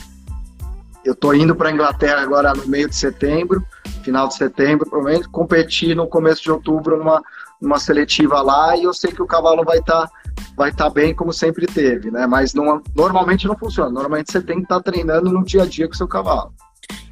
Eu 1.04 1.14
estou 1.14 1.34
indo 1.34 1.56
para 1.56 1.70
a 1.70 1.72
Inglaterra 1.72 2.22
agora 2.22 2.54
no 2.54 2.68
meio 2.68 2.88
de 2.88 2.96
setembro, 2.96 3.66
final 4.04 4.28
de 4.28 4.36
setembro, 4.36 4.90
provavelmente, 4.90 5.30
competir 5.30 5.96
no 5.96 6.08
começo 6.08 6.44
de 6.44 6.52
outubro 6.52 6.98
numa, 6.98 7.22
numa 7.60 7.80
seletiva 7.80 8.42
lá 8.42 8.76
e 8.76 8.84
eu 8.84 8.94
sei 8.94 9.12
que 9.12 9.22
o 9.22 9.28
cavalo 9.28 9.64
vai 9.64 9.80
estar 9.80 10.08
tá, 10.08 10.12
vai 10.56 10.72
tá 10.72 10.90
bem 10.90 11.14
como 11.14 11.32
sempre 11.34 11.66
teve, 11.66 12.12
né? 12.12 12.28
Mas 12.28 12.54
não, 12.54 12.82
normalmente 12.96 13.48
não 13.48 13.58
funciona. 13.58 13.90
Normalmente 13.90 14.32
você 14.32 14.42
tem 14.42 14.58
que 14.58 14.64
estar 14.64 14.82
tá 14.82 14.92
treinando 14.92 15.32
no 15.32 15.44
dia 15.44 15.64
a 15.64 15.66
dia 15.66 15.88
com 15.88 15.94
o 15.94 15.98
seu 15.98 16.08
cavalo. 16.08 16.54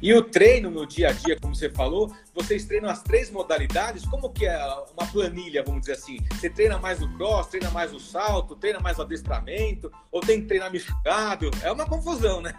E 0.02 0.14
o 0.14 0.22
treino 0.22 0.70
no 0.70 0.86
dia 0.86 1.08
a 1.08 1.12
dia, 1.12 1.38
como 1.38 1.54
você 1.54 1.68
falou, 1.68 2.10
vocês 2.34 2.64
treinam 2.64 2.88
as 2.88 3.02
três 3.02 3.30
modalidades? 3.30 4.04
Como 4.06 4.30
que 4.30 4.46
é 4.46 4.58
uma 4.96 5.06
planilha, 5.06 5.62
vamos 5.62 5.82
dizer 5.82 5.92
assim? 5.92 6.18
Você 6.32 6.48
treina 6.48 6.78
mais 6.78 7.00
no 7.00 7.08
cross, 7.16 7.48
treina 7.48 7.70
mais 7.70 7.92
no 7.92 8.00
salto, 8.00 8.56
treina 8.56 8.80
mais 8.80 8.96
no 8.96 9.04
adestramento, 9.04 9.90
ou 10.10 10.20
tem 10.20 10.40
que 10.40 10.46
treinar 10.46 10.70
misturado? 10.72 11.50
É 11.62 11.70
uma 11.70 11.86
confusão, 11.86 12.40
né? 12.40 12.54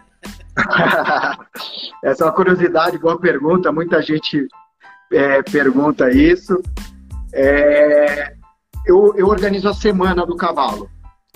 Essa 2.04 2.24
é 2.24 2.26
uma 2.26 2.32
curiosidade, 2.32 2.98
boa 2.98 3.18
pergunta. 3.18 3.72
Muita 3.72 4.00
gente 4.00 4.46
é, 5.12 5.42
pergunta 5.42 6.10
isso. 6.10 6.60
É, 7.32 8.36
eu, 8.86 9.14
eu 9.16 9.26
organizo 9.26 9.68
a 9.68 9.74
semana 9.74 10.26
do 10.26 10.36
cavalo. 10.36 10.88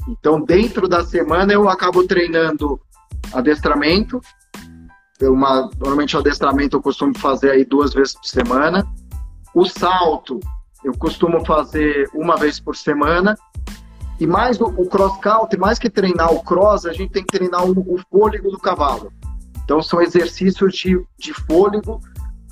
Então, 0.08 0.40
dentro 0.40 0.88
da 0.88 1.04
semana, 1.04 1.52
eu 1.52 1.68
acabo 1.68 2.06
treinando 2.06 2.80
adestramento, 3.32 4.20
uma, 5.22 5.70
normalmente 5.78 6.16
o 6.16 6.20
adestramento 6.20 6.76
eu 6.76 6.82
costumo 6.82 7.16
fazer 7.18 7.50
aí 7.50 7.64
duas 7.64 7.94
vezes 7.94 8.14
por 8.14 8.26
semana. 8.26 8.86
O 9.54 9.64
salto, 9.64 10.38
eu 10.84 10.92
costumo 10.92 11.44
fazer 11.44 12.08
uma 12.14 12.36
vez 12.36 12.60
por 12.60 12.76
semana. 12.76 13.36
E 14.20 14.26
mais 14.26 14.60
o, 14.60 14.66
o 14.66 14.86
cross 14.88 15.18
country, 15.18 15.58
mais 15.58 15.78
que 15.78 15.90
treinar 15.90 16.32
o 16.32 16.42
cross, 16.42 16.86
a 16.86 16.92
gente 16.92 17.12
tem 17.12 17.24
que 17.24 17.36
treinar 17.36 17.64
o, 17.64 17.70
o 17.70 17.98
fôlego 18.10 18.50
do 18.50 18.58
cavalo. 18.58 19.10
Então 19.64 19.82
são 19.82 20.00
exercícios 20.00 20.74
de, 20.74 21.02
de 21.18 21.32
fôlego, 21.32 22.00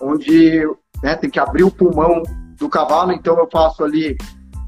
onde 0.01 0.67
né, 1.03 1.15
tem 1.17 1.31
que 1.31 1.39
abrir 1.39 1.65
o 1.65 1.71
pulmão 1.71 2.23
do 2.59 2.69
cavalo. 2.69 3.13
Então 3.13 3.39
eu 3.39 3.49
faço 3.51 3.85
ali 3.85 4.17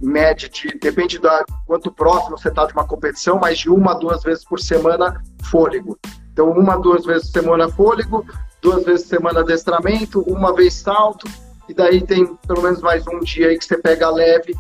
média, 0.00 0.48
de, 0.48 0.78
depende 0.78 1.18
da 1.18 1.44
quanto 1.66 1.90
próximo 1.90 2.38
você 2.38 2.48
está 2.48 2.66
de 2.66 2.72
uma 2.72 2.86
competição, 2.86 3.38
mas 3.38 3.58
de 3.58 3.70
uma 3.70 3.92
a 3.92 3.94
duas 3.94 4.22
vezes 4.22 4.44
por 4.44 4.60
semana 4.60 5.22
fôlego. 5.44 5.98
Então 6.32 6.50
uma 6.50 6.78
duas 6.78 7.04
vezes 7.04 7.30
por 7.30 7.40
semana 7.40 7.68
fôlego, 7.68 8.26
duas 8.60 8.84
vezes 8.84 9.02
por 9.06 9.16
semana 9.16 9.40
adestramento, 9.40 10.20
uma 10.22 10.54
vez 10.54 10.74
salto 10.74 11.28
e 11.68 11.74
daí 11.74 12.02
tem 12.02 12.26
pelo 12.46 12.62
menos 12.62 12.80
mais 12.80 13.06
um 13.06 13.20
dia 13.20 13.48
aí 13.48 13.58
que 13.58 13.64
você 13.64 13.76
pega 13.78 14.10
leve 14.10 14.54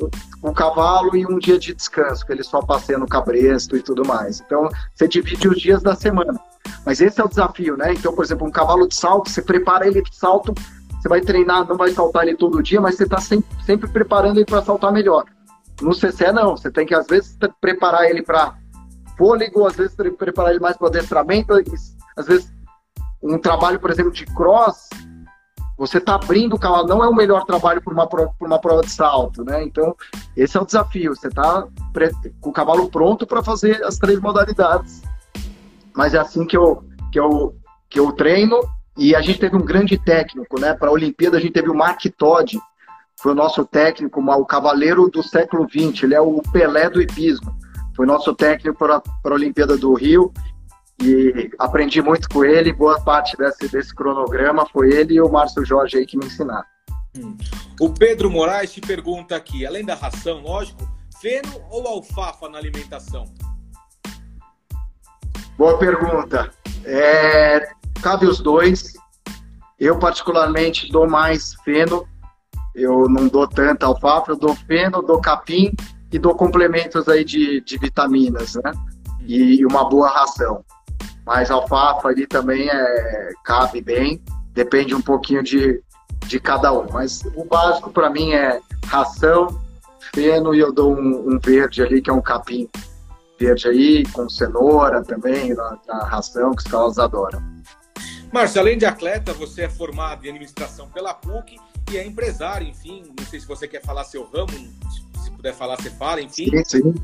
o, 0.00 0.48
o 0.50 0.52
cavalo 0.52 1.16
e 1.16 1.26
um 1.26 1.38
dia 1.38 1.58
de 1.58 1.74
descanso, 1.74 2.24
que 2.24 2.32
ele 2.32 2.42
só 2.42 2.60
passeia 2.60 2.98
no 2.98 3.06
cabresto 3.06 3.76
e 3.76 3.82
tudo 3.82 4.06
mais. 4.06 4.40
Então, 4.40 4.68
você 4.94 5.06
divide 5.06 5.48
os 5.48 5.60
dias 5.60 5.82
da 5.82 5.94
semana. 5.94 6.38
Mas 6.84 7.00
esse 7.00 7.20
é 7.20 7.24
o 7.24 7.28
desafio, 7.28 7.76
né? 7.76 7.92
Então, 7.92 8.14
por 8.14 8.24
exemplo, 8.24 8.46
um 8.46 8.50
cavalo 8.50 8.88
de 8.88 8.94
salto, 8.94 9.30
você 9.30 9.42
prepara 9.42 9.86
ele 9.86 10.02
de 10.02 10.14
salto, 10.14 10.54
você 11.02 11.08
vai 11.08 11.20
treinar, 11.20 11.66
não 11.66 11.76
vai 11.76 11.90
saltar 11.90 12.22
ele 12.22 12.36
todo 12.36 12.62
dia, 12.62 12.80
mas 12.80 12.94
você 12.94 13.02
está 13.02 13.18
sempre, 13.18 13.50
sempre 13.64 13.90
preparando 13.90 14.36
ele 14.36 14.46
para 14.46 14.62
saltar 14.62 14.92
melhor. 14.92 15.24
No 15.80 15.92
CC, 15.92 16.30
não. 16.30 16.56
Você 16.56 16.70
tem 16.70 16.86
que, 16.86 16.94
às 16.94 17.08
vezes, 17.08 17.36
preparar 17.60 18.08
ele 18.08 18.22
para 18.22 18.54
fôlego, 19.18 19.66
às 19.66 19.74
vezes, 19.74 19.96
preparar 20.16 20.52
ele 20.52 20.60
mais 20.60 20.76
para 20.76 20.86
adestramento, 20.86 21.54
às 22.16 22.26
vezes, 22.26 22.52
um 23.20 23.36
trabalho, 23.36 23.80
por 23.80 23.90
exemplo, 23.90 24.12
de 24.12 24.24
cross, 24.26 24.88
você 25.76 25.98
está 25.98 26.14
abrindo 26.14 26.54
o 26.54 26.58
cavalo, 26.58 26.86
não 26.86 27.02
é 27.02 27.08
o 27.08 27.14
melhor 27.14 27.44
trabalho 27.44 27.82
para 27.82 27.92
uma, 27.92 28.08
uma 28.40 28.60
prova 28.60 28.82
de 28.82 28.90
salto, 28.90 29.42
né? 29.42 29.64
Então, 29.64 29.96
esse 30.36 30.56
é 30.56 30.60
o 30.60 30.64
desafio. 30.64 31.16
Você 31.16 31.26
está 31.26 31.66
com 32.40 32.50
o 32.50 32.52
cavalo 32.52 32.88
pronto 32.88 33.26
para 33.26 33.42
fazer 33.42 33.82
as 33.82 33.98
três 33.98 34.20
modalidades. 34.20 35.02
Mas 35.96 36.14
é 36.14 36.18
assim 36.18 36.46
que 36.46 36.56
eu, 36.56 36.84
que 37.10 37.18
eu, 37.18 37.56
que 37.90 37.98
eu 37.98 38.12
treino. 38.12 38.60
E 38.96 39.14
a 39.14 39.20
gente 39.22 39.38
teve 39.38 39.56
um 39.56 39.64
grande 39.64 39.96
técnico, 39.98 40.60
né? 40.60 40.74
Para 40.74 40.88
a 40.88 40.92
Olimpíada, 40.92 41.38
a 41.38 41.40
gente 41.40 41.52
teve 41.52 41.70
o 41.70 41.74
Mark 41.74 42.02
Todd, 42.16 42.58
foi 43.20 43.32
o 43.32 43.36
nosso 43.36 43.64
técnico, 43.64 44.20
o 44.20 44.44
cavaleiro 44.44 45.08
do 45.08 45.22
século 45.22 45.66
XX. 45.68 46.02
Ele 46.02 46.14
é 46.14 46.20
o 46.20 46.42
Pelé 46.52 46.90
do 46.90 47.00
hipismo. 47.00 47.56
Foi 47.94 48.06
nosso 48.06 48.34
técnico 48.34 48.78
para 48.78 48.96
a 48.96 49.34
Olimpíada 49.34 49.76
do 49.76 49.94
Rio 49.94 50.32
e 51.00 51.50
aprendi 51.58 52.02
muito 52.02 52.28
com 52.28 52.44
ele. 52.44 52.72
Boa 52.72 53.00
parte 53.00 53.36
desse, 53.36 53.68
desse 53.68 53.94
cronograma 53.94 54.66
foi 54.66 54.92
ele 54.92 55.14
e 55.14 55.20
o 55.20 55.30
Márcio 55.30 55.64
Jorge 55.64 55.98
aí 55.98 56.06
que 56.06 56.16
me 56.16 56.26
ensinaram. 56.26 56.64
Hum. 57.16 57.36
O 57.80 57.90
Pedro 57.90 58.30
Moraes 58.30 58.72
te 58.72 58.80
pergunta 58.80 59.36
aqui, 59.36 59.66
além 59.66 59.84
da 59.84 59.94
ração, 59.94 60.40
lógico, 60.40 60.88
feno 61.20 61.60
ou 61.70 61.86
alfafa 61.86 62.48
na 62.48 62.58
alimentação? 62.58 63.26
Boa 65.58 65.78
pergunta. 65.78 66.50
É, 66.84 67.70
cabe 68.02 68.26
os 68.26 68.40
dois. 68.40 68.94
Eu, 69.78 69.98
particularmente, 69.98 70.90
dou 70.90 71.08
mais 71.08 71.54
feno. 71.64 72.06
Eu 72.74 73.08
não 73.08 73.28
dou 73.28 73.46
tanta 73.46 73.86
alfafa, 73.86 74.32
eu 74.32 74.36
dou 74.36 74.54
feno, 74.54 75.02
dou 75.02 75.20
capim 75.20 75.72
e 76.10 76.18
dou 76.18 76.34
complementos 76.34 77.08
aí 77.08 77.24
de, 77.24 77.60
de 77.60 77.78
vitaminas, 77.78 78.54
né? 78.56 78.72
E 79.26 79.64
uma 79.64 79.88
boa 79.88 80.08
ração. 80.08 80.64
Mas 81.24 81.50
alfafa 81.50 82.08
ali 82.08 82.26
também 82.26 82.68
é, 82.68 83.30
cabe 83.44 83.80
bem, 83.80 84.22
depende 84.52 84.94
um 84.94 85.00
pouquinho 85.00 85.42
de, 85.42 85.82
de 86.26 86.40
cada 86.40 86.72
um. 86.72 86.86
Mas 86.90 87.22
o 87.36 87.44
básico 87.44 87.90
para 87.90 88.10
mim 88.10 88.32
é 88.32 88.60
ração, 88.86 89.48
feno 90.14 90.54
e 90.54 90.58
eu 90.58 90.72
dou 90.72 90.94
um, 90.94 91.34
um, 91.34 91.38
verde 91.38 91.82
ali, 91.82 92.02
que 92.02 92.10
é 92.10 92.12
um 92.12 92.20
capim 92.20 92.68
verde 93.38 93.68
aí, 93.68 94.04
com 94.12 94.28
cenoura 94.28 95.02
também 95.02 95.54
na, 95.54 95.78
na 95.86 96.04
ração, 96.04 96.52
que 96.52 96.62
os 96.62 96.70
cavalos 96.70 96.98
adoram. 96.98 97.42
Márcio, 98.32 98.60
além 98.60 98.78
de 98.78 98.86
atleta, 98.86 99.34
você 99.34 99.62
é 99.62 99.68
formado 99.68 100.24
em 100.24 100.30
administração 100.30 100.88
pela 100.88 101.12
PUC 101.12 101.58
e 101.90 101.98
é 101.98 102.04
empresário, 102.04 102.66
enfim. 102.66 103.02
Não 103.18 103.26
sei 103.26 103.38
se 103.38 103.46
você 103.46 103.68
quer 103.68 103.82
falar 103.82 104.04
seu 104.04 104.24
ramo, 104.24 104.52
se 105.22 105.30
puder 105.32 105.52
falar, 105.54 105.76
você 105.76 105.90
fala, 105.90 106.22
enfim. 106.22 106.50
Sim, 106.50 106.64
sim. 106.64 106.94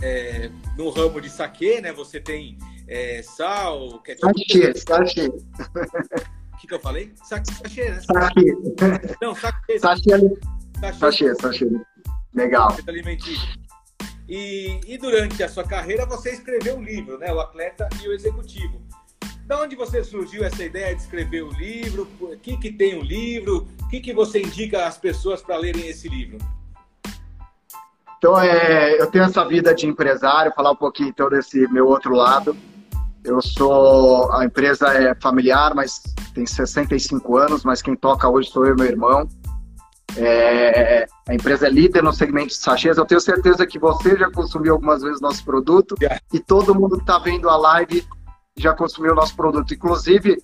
É, 0.00 0.50
no 0.76 0.88
ramo 0.88 1.20
de 1.20 1.28
saque, 1.28 1.80
né? 1.80 1.92
Você 1.92 2.20
tem 2.20 2.56
é, 2.86 3.20
sal, 3.22 4.00
ketchup. 4.00 4.32
Sachê, 4.32 4.74
sachê. 4.74 5.26
O 5.26 6.56
que, 6.60 6.66
que 6.66 6.74
eu 6.74 6.80
falei? 6.80 7.12
Sachê, 7.22 7.90
né? 7.90 8.00
Sachê. 8.00 8.56
Não, 9.20 9.34
sachê. 9.34 9.78
Sachê. 9.78 10.98
Sachê, 10.98 11.34
sachê. 11.34 11.66
Legal. 12.34 12.76
Alimentício. 12.86 13.46
E, 14.28 14.80
e 14.86 14.98
durante 14.98 15.42
a 15.42 15.48
sua 15.48 15.64
carreira 15.64 16.06
você 16.06 16.32
escreveu 16.32 16.76
um 16.76 16.82
livro, 16.82 17.18
né? 17.18 17.32
O 17.32 17.40
Atleta 17.40 17.88
e 18.02 18.08
o 18.08 18.12
Executivo. 18.12 18.80
Da 19.48 19.62
onde 19.62 19.74
você 19.74 20.04
surgiu 20.04 20.44
essa 20.44 20.62
ideia 20.62 20.94
de 20.94 21.00
escrever 21.00 21.42
o 21.42 21.50
livro? 21.50 22.06
O 22.20 22.36
que, 22.36 22.54
que 22.58 22.70
tem 22.70 22.98
o 22.98 23.02
livro? 23.02 23.66
O 23.82 23.88
que, 23.88 23.98
que 23.98 24.12
você 24.12 24.42
indica 24.42 24.86
às 24.86 24.98
pessoas 24.98 25.40
para 25.40 25.56
lerem 25.56 25.88
esse 25.88 26.06
livro? 26.06 26.36
Então, 28.18 28.38
é, 28.38 29.00
eu 29.00 29.06
tenho 29.06 29.24
essa 29.24 29.42
vida 29.46 29.74
de 29.74 29.86
empresário, 29.86 30.52
falar 30.54 30.72
um 30.72 30.76
pouquinho 30.76 31.08
então 31.08 31.30
desse 31.30 31.66
meu 31.72 31.86
outro 31.86 32.14
lado. 32.14 32.54
Eu 33.24 33.40
sou. 33.40 34.30
A 34.32 34.44
empresa 34.44 34.92
é 34.92 35.14
familiar, 35.14 35.74
mas 35.74 36.02
tem 36.34 36.44
65 36.44 37.38
anos, 37.38 37.64
mas 37.64 37.80
quem 37.80 37.96
toca 37.96 38.28
hoje 38.28 38.50
sou 38.50 38.66
eu 38.66 38.74
e 38.74 38.76
meu 38.76 38.86
irmão. 38.86 39.26
É, 40.18 41.06
a 41.26 41.34
empresa 41.34 41.68
é 41.68 41.70
líder 41.70 42.02
no 42.02 42.12
segmento 42.12 42.48
de 42.48 42.54
sachês. 42.54 42.98
Eu 42.98 43.06
tenho 43.06 43.20
certeza 43.20 43.66
que 43.66 43.78
você 43.78 44.14
já 44.14 44.30
consumiu 44.30 44.74
algumas 44.74 45.00
vezes 45.00 45.22
nosso 45.22 45.42
produto 45.42 45.94
yeah. 45.98 46.20
e 46.34 46.38
todo 46.38 46.74
mundo 46.74 46.96
que 46.96 47.02
está 47.02 47.18
vendo 47.18 47.48
a 47.48 47.56
live 47.56 48.04
já 48.62 48.74
consumiu 48.74 49.14
nosso 49.14 49.34
produto. 49.36 49.72
Inclusive, 49.72 50.42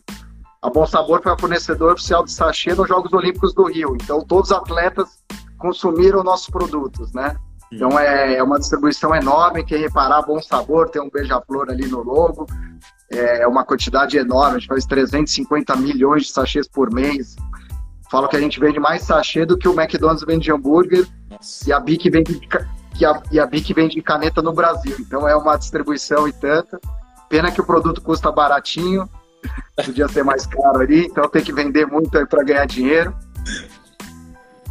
a 0.62 0.70
Bom 0.70 0.86
Sabor 0.86 1.22
foi 1.22 1.32
a 1.32 1.38
fornecedora 1.38 1.94
oficial 1.94 2.24
de 2.24 2.32
sachê 2.32 2.74
nos 2.74 2.88
Jogos 2.88 3.12
Olímpicos 3.12 3.54
do 3.54 3.64
Rio. 3.64 3.96
Então, 4.00 4.24
todos 4.24 4.50
os 4.50 4.56
atletas 4.56 5.22
consumiram 5.58 6.22
nossos 6.22 6.48
produtos, 6.48 7.12
né? 7.12 7.36
Então 7.72 7.98
é, 7.98 8.36
é 8.36 8.42
uma 8.42 8.58
distribuição 8.58 9.14
enorme, 9.14 9.64
quem 9.64 9.78
reparar, 9.78 10.22
bom 10.22 10.40
sabor, 10.40 10.88
tem 10.90 11.02
um 11.02 11.10
beija-flor 11.10 11.70
ali 11.70 11.86
no 11.86 12.02
logo, 12.02 12.46
é 13.10 13.46
uma 13.46 13.64
quantidade 13.64 14.16
enorme, 14.16 14.56
a 14.56 14.58
gente 14.58 14.68
faz 14.68 14.86
350 14.86 15.74
milhões 15.76 16.24
de 16.24 16.32
sachês 16.32 16.68
por 16.68 16.92
mês. 16.92 17.36
Falo 18.10 18.28
que 18.28 18.36
a 18.36 18.40
gente 18.40 18.60
vende 18.60 18.78
mais 18.78 19.02
sachê 19.02 19.44
do 19.44 19.58
que 19.58 19.66
o 19.66 19.72
McDonald's 19.72 20.24
vende 20.24 20.44
de 20.44 20.52
hambúrguer 20.52 21.06
e 21.66 21.72
a 21.72 21.80
Bic 21.80 22.08
vende 22.10 22.38
de, 22.38 22.48
e 23.00 23.04
a, 23.04 23.22
e 23.32 23.40
a 23.40 23.46
Bic 23.46 23.72
vende 23.74 23.94
de 23.96 24.02
caneta 24.02 24.40
no 24.40 24.52
Brasil. 24.52 24.96
Então 25.00 25.28
é 25.28 25.34
uma 25.34 25.56
distribuição 25.56 26.28
e 26.28 26.32
tanta. 26.32 26.78
Pena 27.34 27.50
que 27.50 27.60
o 27.60 27.66
produto 27.66 28.00
custa 28.00 28.30
baratinho, 28.30 29.10
podia 29.84 30.06
ser 30.06 30.22
mais 30.22 30.46
caro 30.46 30.78
ali, 30.78 31.06
então 31.06 31.28
tem 31.28 31.42
que 31.42 31.52
vender 31.52 31.84
muito 31.84 32.24
para 32.28 32.44
ganhar 32.44 32.64
dinheiro. 32.64 33.12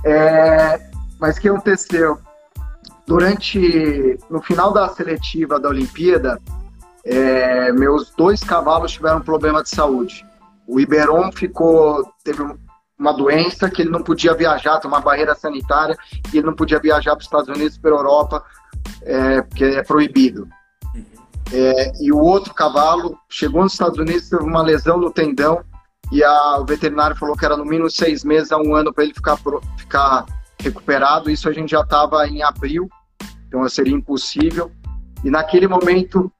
É, 0.06 0.80
mas 1.20 1.36
o 1.36 1.42
que 1.42 1.50
aconteceu? 1.50 2.18
Durante, 3.06 4.18
no 4.30 4.42
final 4.42 4.72
da 4.72 4.88
seletiva 4.88 5.60
da 5.60 5.68
Olimpíada, 5.68 6.40
é, 7.04 7.74
meus 7.74 8.12
dois 8.12 8.42
cavalos 8.42 8.94
tiveram 8.94 9.18
um 9.18 9.24
problema 9.24 9.62
de 9.62 9.70
saúde. 9.70 10.26
O 10.66 10.80
Iberon 10.80 11.34
ficou, 11.34 12.14
teve 12.24 12.42
uma 12.98 13.12
doença 13.12 13.70
que 13.70 13.82
ele 13.82 13.92
não 13.92 14.02
podia 14.02 14.34
viajar, 14.34 14.80
tem 14.80 14.90
uma 14.90 15.02
barreira 15.02 15.36
sanitária, 15.36 15.98
e 16.34 16.38
ele 16.38 16.48
não 16.48 16.56
podia 16.56 16.80
viajar 16.80 17.12
para 17.12 17.20
os 17.20 17.26
Estados 17.26 17.50
Unidos, 17.50 17.78
para 17.78 17.92
a 17.92 17.98
Europa, 17.98 18.42
é, 19.02 19.42
porque 19.42 19.66
é 19.66 19.84
proibido. 19.84 20.48
É, 21.54 21.92
e 22.02 22.12
o 22.12 22.18
outro 22.18 22.52
cavalo 22.52 23.16
chegou 23.30 23.62
nos 23.62 23.74
Estados 23.74 24.00
Unidos, 24.00 24.28
teve 24.28 24.44
uma 24.44 24.64
lesão 24.64 24.98
no 24.98 25.12
tendão, 25.12 25.64
e 26.12 26.24
a, 26.24 26.58
o 26.58 26.66
veterinário 26.66 27.16
falou 27.16 27.36
que 27.38 27.46
era 27.46 27.56
no 27.56 27.64
mínimo 27.64 27.92
seis 27.92 28.24
meses 28.24 28.52
a 28.52 28.58
um 28.58 28.76
ano 28.76 28.92
para 28.92 29.04
ele 29.04 29.14
ficar, 29.14 29.38
ficar 29.78 30.26
recuperado. 30.60 31.30
Isso 31.30 31.48
a 31.48 31.54
gente 31.54 31.70
já 31.70 31.82
estava 31.82 32.28
em 32.28 32.42
abril, 32.42 32.90
então 33.48 33.68
seria 33.70 33.94
impossível. 33.94 34.72
E 35.24 35.30
naquele 35.30 35.68
momento 35.68 36.32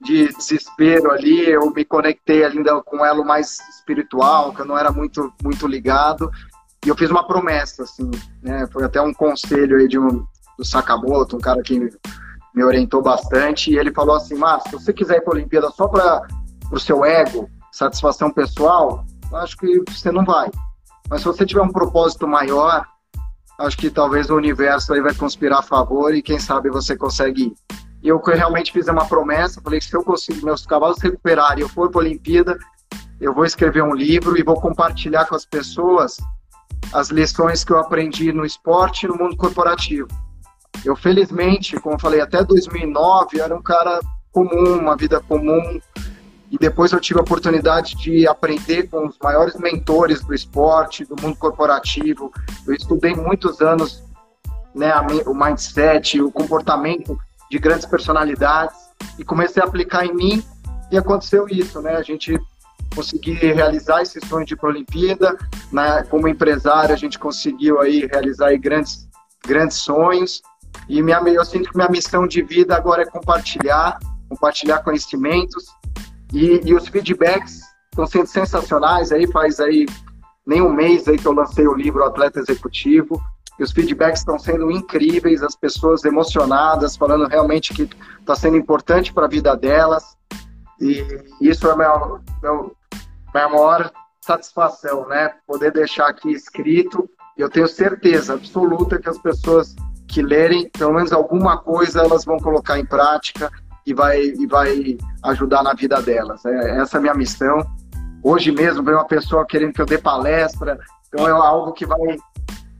de 0.00 0.28
desespero 0.28 1.12
ali, 1.12 1.48
eu 1.48 1.70
me 1.70 1.84
conectei 1.84 2.44
ainda 2.44 2.82
com 2.82 3.04
elo 3.04 3.24
mais 3.24 3.60
espiritual, 3.76 4.52
que 4.52 4.62
eu 4.62 4.66
não 4.66 4.76
era 4.76 4.90
muito 4.90 5.32
muito 5.42 5.66
ligado, 5.66 6.30
e 6.84 6.88
eu 6.88 6.96
fiz 6.96 7.10
uma 7.10 7.26
promessa, 7.26 7.84
assim, 7.84 8.10
né? 8.42 8.66
Foi 8.72 8.84
até 8.84 9.00
um 9.00 9.12
conselho 9.12 9.76
aí 9.76 9.86
de 9.86 9.98
um 9.98 10.26
do 10.58 10.64
Sakamoto, 10.64 11.36
um 11.36 11.40
cara 11.40 11.62
que 11.62 11.88
me, 12.54 12.62
orientou 12.64 13.02
bastante, 13.02 13.70
e 13.70 13.78
ele 13.78 13.92
falou 13.92 14.16
assim, 14.16 14.34
Márcio, 14.34 14.78
se 14.78 14.84
você 14.84 14.92
quiser 14.92 15.18
ir 15.18 15.20
para 15.22 15.32
a 15.32 15.36
Olimpíada 15.36 15.70
só 15.70 15.88
para 15.88 16.26
o 16.70 16.78
seu 16.78 17.04
ego, 17.04 17.48
satisfação 17.70 18.30
pessoal, 18.30 19.04
acho 19.34 19.56
que 19.56 19.82
você 19.88 20.10
não 20.10 20.24
vai. 20.24 20.50
Mas 21.08 21.20
se 21.20 21.26
você 21.26 21.44
tiver 21.44 21.62
um 21.62 21.72
propósito 21.72 22.26
maior, 22.26 22.86
acho 23.58 23.76
que 23.76 23.90
talvez 23.90 24.30
o 24.30 24.36
universo 24.36 24.92
aí 24.92 25.00
vai 25.00 25.14
conspirar 25.14 25.60
a 25.60 25.62
favor 25.62 26.14
e 26.14 26.22
quem 26.22 26.38
sabe 26.38 26.70
você 26.70 26.96
consegue 26.96 27.44
ir. 27.44 27.54
E 28.02 28.08
eu 28.08 28.20
realmente 28.20 28.72
fiz 28.72 28.88
uma 28.88 29.06
promessa, 29.06 29.60
falei 29.60 29.78
que 29.78 29.84
se 29.86 29.96
eu 29.96 30.02
conseguir 30.02 30.44
meus 30.44 30.66
cavalos 30.66 31.00
recuperarem 31.00 31.60
e 31.60 31.62
eu 31.62 31.68
for 31.68 31.90
para 31.90 32.00
a 32.00 32.04
Olimpíada, 32.04 32.58
eu 33.20 33.32
vou 33.32 33.44
escrever 33.44 33.82
um 33.82 33.94
livro 33.94 34.36
e 34.36 34.42
vou 34.42 34.60
compartilhar 34.60 35.26
com 35.26 35.36
as 35.36 35.46
pessoas 35.46 36.16
as 36.92 37.10
lições 37.10 37.64
que 37.64 37.72
eu 37.72 37.78
aprendi 37.78 38.32
no 38.32 38.44
esporte 38.44 39.06
e 39.06 39.08
no 39.08 39.16
mundo 39.16 39.36
corporativo. 39.36 40.08
Eu, 40.84 40.96
felizmente, 40.96 41.78
como 41.80 41.94
eu 41.94 42.00
falei, 42.00 42.20
até 42.20 42.42
2009 42.42 43.40
era 43.40 43.54
um 43.54 43.62
cara 43.62 44.00
comum, 44.32 44.78
uma 44.78 44.96
vida 44.96 45.20
comum, 45.20 45.80
e 46.50 46.58
depois 46.58 46.92
eu 46.92 47.00
tive 47.00 47.18
a 47.18 47.22
oportunidade 47.22 47.96
de 47.96 48.26
aprender 48.26 48.88
com 48.88 49.06
os 49.06 49.16
maiores 49.22 49.56
mentores 49.56 50.22
do 50.22 50.34
esporte, 50.34 51.04
do 51.04 51.16
mundo 51.20 51.36
corporativo. 51.36 52.30
Eu 52.66 52.74
estudei 52.74 53.14
muitos 53.14 53.60
anos 53.60 54.02
né, 54.74 54.92
o 55.26 55.34
mindset, 55.34 56.20
o 56.20 56.30
comportamento 56.30 57.18
de 57.50 57.58
grandes 57.58 57.86
personalidades 57.86 58.76
e 59.18 59.24
comecei 59.24 59.62
a 59.62 59.66
aplicar 59.66 60.04
em 60.04 60.14
mim 60.14 60.44
e 60.90 60.98
aconteceu 60.98 61.46
isso, 61.48 61.80
né? 61.80 61.96
A 61.96 62.02
gente 62.02 62.38
conseguiu 62.94 63.34
realizar 63.54 64.02
esse 64.02 64.20
sonho 64.26 64.44
de 64.44 64.54
ir 64.54 64.56
para 64.56 64.68
a 64.68 64.72
Olimpíada, 64.72 65.38
né? 65.70 66.02
Como 66.04 66.28
empresário 66.28 66.94
a 66.94 66.98
gente 66.98 67.18
conseguiu 67.18 67.80
aí 67.80 68.06
realizar 68.06 68.48
aí 68.48 68.58
grandes 68.58 69.08
grandes 69.46 69.78
sonhos 69.78 70.42
e 70.88 71.02
minha 71.02 71.18
eu 71.18 71.44
sinto 71.44 71.70
que 71.70 71.76
minha 71.76 71.88
missão 71.88 72.26
de 72.26 72.42
vida 72.42 72.76
agora 72.76 73.02
é 73.02 73.06
compartilhar, 73.06 73.98
compartilhar 74.28 74.80
conhecimentos 74.80 75.64
e, 76.32 76.60
e 76.64 76.74
os 76.74 76.88
feedbacks 76.88 77.60
estão 77.90 78.06
sendo 78.06 78.26
sensacionais. 78.26 79.12
Aí 79.12 79.26
faz 79.30 79.60
aí 79.60 79.86
nem 80.46 80.60
um 80.60 80.72
mês 80.72 81.06
aí 81.06 81.16
que 81.16 81.26
eu 81.26 81.32
lancei 81.32 81.66
o 81.66 81.74
livro 81.74 82.04
Atleta 82.04 82.40
Executivo. 82.40 83.20
E 83.58 83.62
os 83.62 83.70
feedbacks 83.70 84.20
estão 84.20 84.38
sendo 84.38 84.70
incríveis, 84.70 85.42
as 85.42 85.54
pessoas 85.54 86.04
emocionadas, 86.04 86.96
falando 86.96 87.28
realmente 87.28 87.74
que 87.74 87.88
está 88.18 88.34
sendo 88.34 88.56
importante 88.56 89.12
para 89.12 89.26
a 89.26 89.28
vida 89.28 89.54
delas. 89.54 90.16
E 90.80 91.06
isso 91.40 91.68
é 91.68 91.72
a 91.72 91.76
minha, 91.76 92.20
minha 92.42 93.48
maior 93.48 93.92
satisfação, 94.20 95.06
né? 95.06 95.34
Poder 95.46 95.70
deixar 95.70 96.08
aqui 96.08 96.32
escrito. 96.32 97.08
Eu 97.36 97.48
tenho 97.48 97.68
certeza 97.68 98.34
absoluta 98.34 98.98
que 98.98 99.08
as 99.08 99.18
pessoas 99.18 99.76
que 100.12 100.20
lerem, 100.20 100.68
pelo 100.68 100.92
menos 100.92 101.10
alguma 101.10 101.56
coisa, 101.56 102.00
elas 102.00 102.24
vão 102.24 102.36
colocar 102.36 102.78
em 102.78 102.84
prática 102.84 103.50
e 103.86 103.94
vai, 103.94 104.20
e 104.20 104.46
vai 104.46 104.98
ajudar 105.24 105.62
na 105.62 105.72
vida 105.72 106.02
delas. 106.02 106.44
É, 106.44 106.80
essa 106.80 106.96
é 106.96 106.98
a 106.98 107.00
minha 107.00 107.14
missão. 107.14 107.64
Hoje 108.22 108.52
mesmo 108.52 108.82
veio 108.82 108.98
uma 108.98 109.06
pessoa 109.06 109.46
querendo 109.46 109.72
que 109.72 109.80
eu 109.80 109.86
dê 109.86 109.96
palestra, 109.96 110.78
então 111.08 111.26
é 111.26 111.30
algo 111.30 111.72
que 111.72 111.86
vai, 111.86 112.18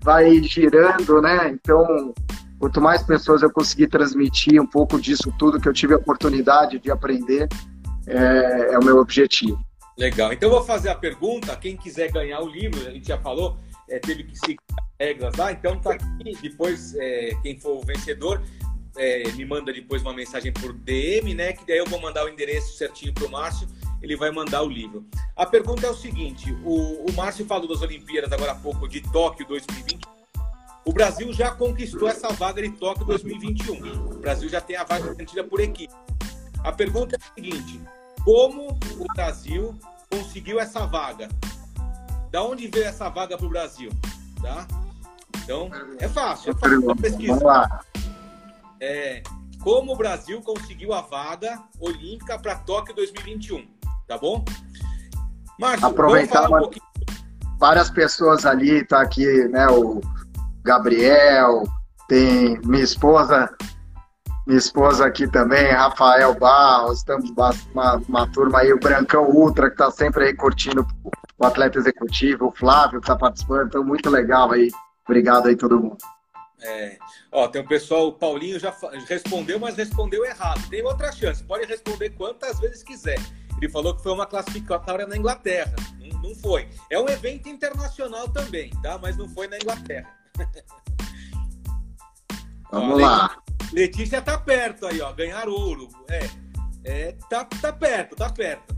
vai 0.02 0.42
girando, 0.42 1.22
né? 1.22 1.48
Então, 1.48 2.12
quanto 2.58 2.82
mais 2.82 3.02
pessoas 3.02 3.42
eu 3.42 3.50
conseguir 3.50 3.88
transmitir 3.88 4.60
um 4.60 4.66
pouco 4.66 5.00
disso 5.00 5.32
tudo 5.38 5.58
que 5.58 5.68
eu 5.68 5.72
tive 5.72 5.94
a 5.94 5.96
oportunidade 5.96 6.78
de 6.78 6.90
aprender, 6.90 7.48
é, 8.06 8.74
é 8.74 8.78
o 8.78 8.84
meu 8.84 8.98
objetivo. 8.98 9.58
Legal. 9.96 10.32
Então, 10.34 10.50
eu 10.50 10.54
vou 10.54 10.64
fazer 10.64 10.90
a 10.90 10.94
pergunta. 10.94 11.56
Quem 11.56 11.78
quiser 11.78 12.12
ganhar 12.12 12.40
o 12.40 12.46
livro, 12.46 12.86
a 12.86 12.90
gente 12.90 13.08
já 13.08 13.18
falou, 13.18 13.56
é, 13.88 13.98
teve 13.98 14.24
que 14.24 14.36
seguir 14.38 14.58
regras 14.98 15.34
lá, 15.36 15.52
então 15.52 15.78
tá 15.80 15.94
aqui. 15.94 16.36
Depois, 16.40 16.94
é, 16.94 17.30
quem 17.42 17.58
for 17.58 17.78
o 17.78 17.80
vencedor, 17.80 18.42
é, 18.96 19.30
me 19.32 19.44
manda 19.44 19.72
depois 19.72 20.02
uma 20.02 20.12
mensagem 20.12 20.52
por 20.52 20.72
DM, 20.72 21.34
né? 21.34 21.52
Que 21.52 21.66
daí 21.66 21.78
eu 21.78 21.86
vou 21.86 22.00
mandar 22.00 22.24
o 22.24 22.28
endereço 22.28 22.76
certinho 22.76 23.12
para 23.12 23.26
o 23.26 23.30
Márcio, 23.30 23.66
ele 24.00 24.16
vai 24.16 24.30
mandar 24.30 24.62
o 24.62 24.68
livro. 24.68 25.04
A 25.36 25.46
pergunta 25.46 25.86
é 25.86 25.90
o 25.90 25.94
seguinte: 25.94 26.52
o, 26.64 27.06
o 27.08 27.12
Márcio 27.14 27.44
falou 27.46 27.68
das 27.68 27.82
Olimpíadas 27.82 28.32
agora 28.32 28.52
há 28.52 28.56
pouco 28.56 28.88
de 28.88 29.00
Tóquio 29.00 29.46
2020. 29.46 30.02
O 30.84 30.92
Brasil 30.92 31.32
já 31.32 31.52
conquistou 31.52 32.08
essa 32.08 32.28
vaga 32.32 32.60
de 32.60 32.70
Tóquio 32.70 33.06
2021. 33.06 34.16
O 34.16 34.18
Brasil 34.18 34.48
já 34.48 34.60
tem 34.60 34.76
a 34.76 34.84
vaga 34.84 35.12
garantida 35.12 35.44
por 35.44 35.60
equipe. 35.60 35.94
A 36.64 36.72
pergunta 36.72 37.16
é 37.16 37.18
a 37.18 37.34
seguinte: 37.34 37.80
como 38.24 38.78
o 38.98 39.14
Brasil 39.14 39.78
conseguiu 40.10 40.60
essa 40.60 40.86
vaga? 40.86 41.28
Da 42.32 42.42
onde 42.42 42.66
veio 42.66 42.86
essa 42.86 43.08
vaga 43.08 43.36
para 43.36 43.46
o 43.46 43.50
Brasil? 43.50 43.90
Tá? 44.42 44.66
Então, 45.44 45.70
é 46.00 46.08
fácil, 46.08 46.50
é 46.50 46.54
fácil. 46.54 46.96
Pesquisa. 46.96 47.34
Vamos 47.34 47.44
lá 47.44 47.82
é, 48.82 49.22
como 49.62 49.92
o 49.92 49.96
Brasil 49.96 50.42
conseguiu 50.42 50.92
a 50.92 51.02
vaga 51.02 51.62
olímpica 51.78 52.36
para 52.36 52.56
Tóquio 52.56 52.92
2021, 52.96 53.64
tá 54.08 54.18
bom? 54.18 54.44
Márcio, 55.58 55.86
aproveitar 55.86 56.46
um 56.46 56.58
pouquinho... 56.58 56.84
várias 57.60 57.88
pessoas 57.88 58.44
ali, 58.44 58.84
tá 58.84 59.00
aqui, 59.00 59.24
né, 59.48 59.68
o 59.68 60.00
Gabriel, 60.64 61.62
tem 62.08 62.60
minha 62.64 62.82
esposa, 62.82 63.48
minha 64.48 64.58
esposa 64.58 65.06
aqui 65.06 65.28
também, 65.28 65.70
Rafael 65.70 66.34
Barros, 66.34 66.98
estamos 66.98 67.30
uma, 67.72 68.02
uma 68.08 68.26
turma 68.32 68.58
aí, 68.58 68.72
o 68.72 68.80
Brancão 68.80 69.30
Ultra, 69.30 69.68
que 69.68 69.74
está 69.74 69.92
sempre 69.92 70.24
aí 70.24 70.34
curtindo 70.34 70.84
o 71.04 71.10
atleta 71.40 71.78
executivo, 71.78 72.46
o 72.46 72.52
Flávio 72.52 73.00
que 73.00 73.04
está 73.04 73.16
participando, 73.16 73.68
então 73.68 73.84
muito 73.84 74.08
legal 74.10 74.52
aí. 74.52 74.70
Obrigado 75.04 75.48
aí 75.48 75.56
todo 75.56 75.80
mundo. 75.80 75.98
É. 76.60 76.96
Ó, 77.30 77.48
tem 77.48 77.60
o 77.60 77.66
pessoal, 77.66 78.08
o 78.08 78.12
Paulinho 78.12 78.58
já 78.58 78.72
respondeu, 79.08 79.58
mas 79.58 79.76
respondeu 79.76 80.24
errado. 80.24 80.68
Tem 80.68 80.82
outra 80.82 81.10
chance, 81.10 81.42
pode 81.42 81.66
responder 81.66 82.10
quantas 82.10 82.60
vezes 82.60 82.82
quiser. 82.82 83.18
Ele 83.56 83.70
falou 83.70 83.96
que 83.96 84.02
foi 84.02 84.12
uma 84.12 84.26
classificatória 84.26 85.06
na 85.06 85.16
Inglaterra. 85.16 85.74
Não, 85.98 86.22
não 86.22 86.34
foi. 86.36 86.68
É 86.90 86.98
um 86.98 87.08
evento 87.08 87.48
internacional 87.48 88.28
também, 88.28 88.70
tá? 88.82 88.98
Mas 88.98 89.16
não 89.16 89.28
foi 89.28 89.46
na 89.48 89.56
Inglaterra. 89.56 90.08
Vamos 92.70 92.94
ó, 92.94 93.06
lá. 93.06 93.42
Letícia 93.72 94.20
tá 94.22 94.38
perto 94.38 94.86
aí, 94.86 95.00
ó. 95.00 95.12
Ganhar 95.12 95.48
ouro. 95.48 95.88
É. 96.08 96.28
é 96.84 97.12
tá, 97.28 97.44
tá 97.44 97.72
perto, 97.72 98.16
tá 98.16 98.30
perto. 98.30 98.74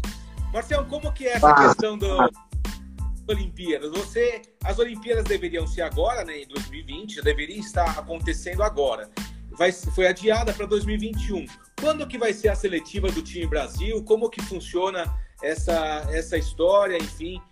Marcelo, 0.55 0.87
como 0.87 1.13
que 1.13 1.27
é 1.27 1.33
essa 1.33 1.51
ah, 1.51 1.67
questão 1.67 1.99
do, 1.99 2.17
Olimpíadas. 3.29 3.91
Você, 3.91 4.43
as 4.63 4.79
Olimpíadas 4.79 5.25
deveriam 5.25 5.67
ser 5.67 5.83
agora, 5.83 6.25
né, 6.25 6.43
em 6.43 6.47
2020, 6.47 7.17
já 7.17 7.23
deveria 7.23 7.59
estar 7.59 7.99
acontecendo 7.99 8.63
agora. 8.63 9.11
Vai, 9.51 9.73
foi 9.73 10.07
adiada 10.07 10.53
para 10.53 10.65
2021. 10.67 11.47
Quando 11.81 12.07
que 12.07 12.17
vai 12.17 12.33
ser 12.33 12.51
a 12.51 12.55
seletiva 12.55 13.11
do 13.11 13.21
time 13.21 13.49
Brasil? 13.49 14.01
Como 14.05 14.31
que 14.31 14.41
funciona 14.43 15.13
essa, 15.43 16.07
essa 16.13 16.37
história? 16.37 16.99
Enfim, 16.99 17.43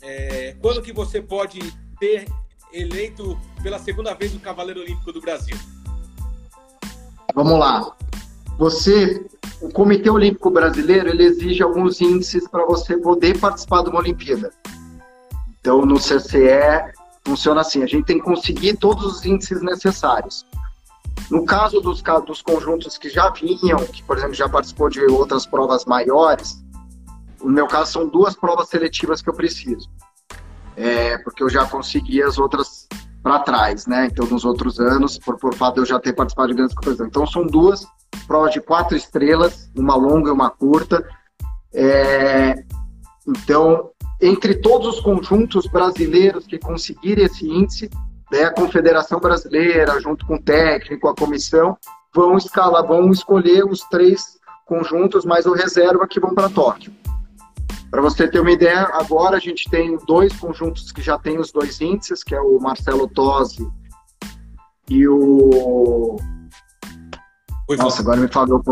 é, 0.00 0.56
quando 0.60 0.80
que 0.80 0.92
você 0.92 1.20
pode 1.20 1.58
ter 1.98 2.28
eleito 2.72 3.36
pela 3.64 3.80
segunda 3.80 4.14
vez 4.14 4.32
o 4.32 4.38
Cavaleiro 4.38 4.80
Olímpico 4.80 5.12
do 5.12 5.20
Brasil? 5.20 5.56
Vamos 7.34 7.58
lá. 7.58 7.96
Você, 8.58 9.26
o 9.64 9.70
Comitê 9.70 10.10
Olímpico 10.10 10.50
Brasileiro, 10.50 11.08
ele 11.08 11.24
exige 11.24 11.62
alguns 11.62 11.98
índices 11.98 12.46
para 12.46 12.66
você 12.66 12.98
poder 12.98 13.38
participar 13.38 13.82
de 13.82 13.88
uma 13.88 14.00
Olimpíada. 14.00 14.50
Então, 15.58 15.86
no 15.86 15.98
CCE, 15.98 16.92
funciona 17.26 17.62
assim: 17.62 17.82
a 17.82 17.86
gente 17.86 18.04
tem 18.04 18.18
que 18.18 18.24
conseguir 18.24 18.76
todos 18.76 19.04
os 19.04 19.24
índices 19.24 19.62
necessários. 19.62 20.44
No 21.30 21.46
caso 21.46 21.80
dos, 21.80 22.02
dos 22.26 22.42
conjuntos 22.42 22.98
que 22.98 23.08
já 23.08 23.30
vinham, 23.30 23.78
que, 23.86 24.02
por 24.02 24.18
exemplo, 24.18 24.34
já 24.34 24.48
participou 24.48 24.90
de 24.90 25.00
outras 25.06 25.46
provas 25.46 25.86
maiores, 25.86 26.62
no 27.42 27.50
meu 27.50 27.66
caso, 27.66 27.92
são 27.92 28.06
duas 28.06 28.36
provas 28.36 28.68
seletivas 28.68 29.22
que 29.22 29.30
eu 29.30 29.34
preciso. 29.34 29.88
É, 30.76 31.16
porque 31.18 31.42
eu 31.42 31.48
já 31.48 31.64
consegui 31.64 32.22
as 32.22 32.36
outras 32.36 32.86
para 33.22 33.38
trás, 33.38 33.86
né? 33.86 34.08
Então, 34.12 34.26
nos 34.26 34.44
outros 34.44 34.78
anos, 34.78 35.18
por, 35.18 35.38
por 35.38 35.54
fato 35.54 35.76
de 35.76 35.80
eu 35.80 35.86
já 35.86 35.98
ter 35.98 36.12
participado 36.12 36.48
de 36.48 36.54
grandes 36.54 36.74
competições. 36.74 37.08
Então, 37.08 37.26
são 37.26 37.46
duas 37.46 37.86
provas 38.24 38.52
de 38.52 38.60
quatro 38.60 38.96
estrelas, 38.96 39.70
uma 39.76 39.94
longa 39.94 40.30
e 40.30 40.32
uma 40.32 40.50
curta. 40.50 41.06
É, 41.72 42.64
então, 43.26 43.90
entre 44.20 44.54
todos 44.54 44.96
os 44.96 45.00
conjuntos 45.00 45.66
brasileiros 45.66 46.46
que 46.46 46.58
conseguirem 46.58 47.24
esse 47.24 47.48
índice, 47.48 47.90
né, 48.30 48.44
a 48.44 48.52
Confederação 48.52 49.20
Brasileira, 49.20 50.00
junto 50.00 50.26
com 50.26 50.36
o 50.36 50.42
técnico, 50.42 51.08
a 51.08 51.14
comissão, 51.14 51.76
vão 52.14 52.36
escalar, 52.36 52.86
vão 52.86 53.10
escolher 53.10 53.64
os 53.64 53.80
três 53.88 54.38
conjuntos 54.66 55.24
mais 55.24 55.46
o 55.46 55.52
reserva 55.52 56.06
que 56.08 56.20
vão 56.20 56.34
para 56.34 56.48
Tóquio. 56.48 56.92
Para 57.90 58.02
você 58.02 58.26
ter 58.26 58.40
uma 58.40 58.50
ideia, 58.50 58.88
agora 58.92 59.36
a 59.36 59.40
gente 59.40 59.70
tem 59.70 59.96
dois 60.06 60.32
conjuntos 60.36 60.90
que 60.90 61.00
já 61.00 61.18
têm 61.18 61.38
os 61.38 61.52
dois 61.52 61.80
índices, 61.80 62.24
que 62.24 62.34
é 62.34 62.40
o 62.40 62.58
Marcelo 62.58 63.06
Tosi 63.06 63.68
e 64.88 65.06
o. 65.06 66.16
Nossa, 67.68 68.02
agora 68.02 68.20
me 68.20 68.28
falou. 68.28 68.62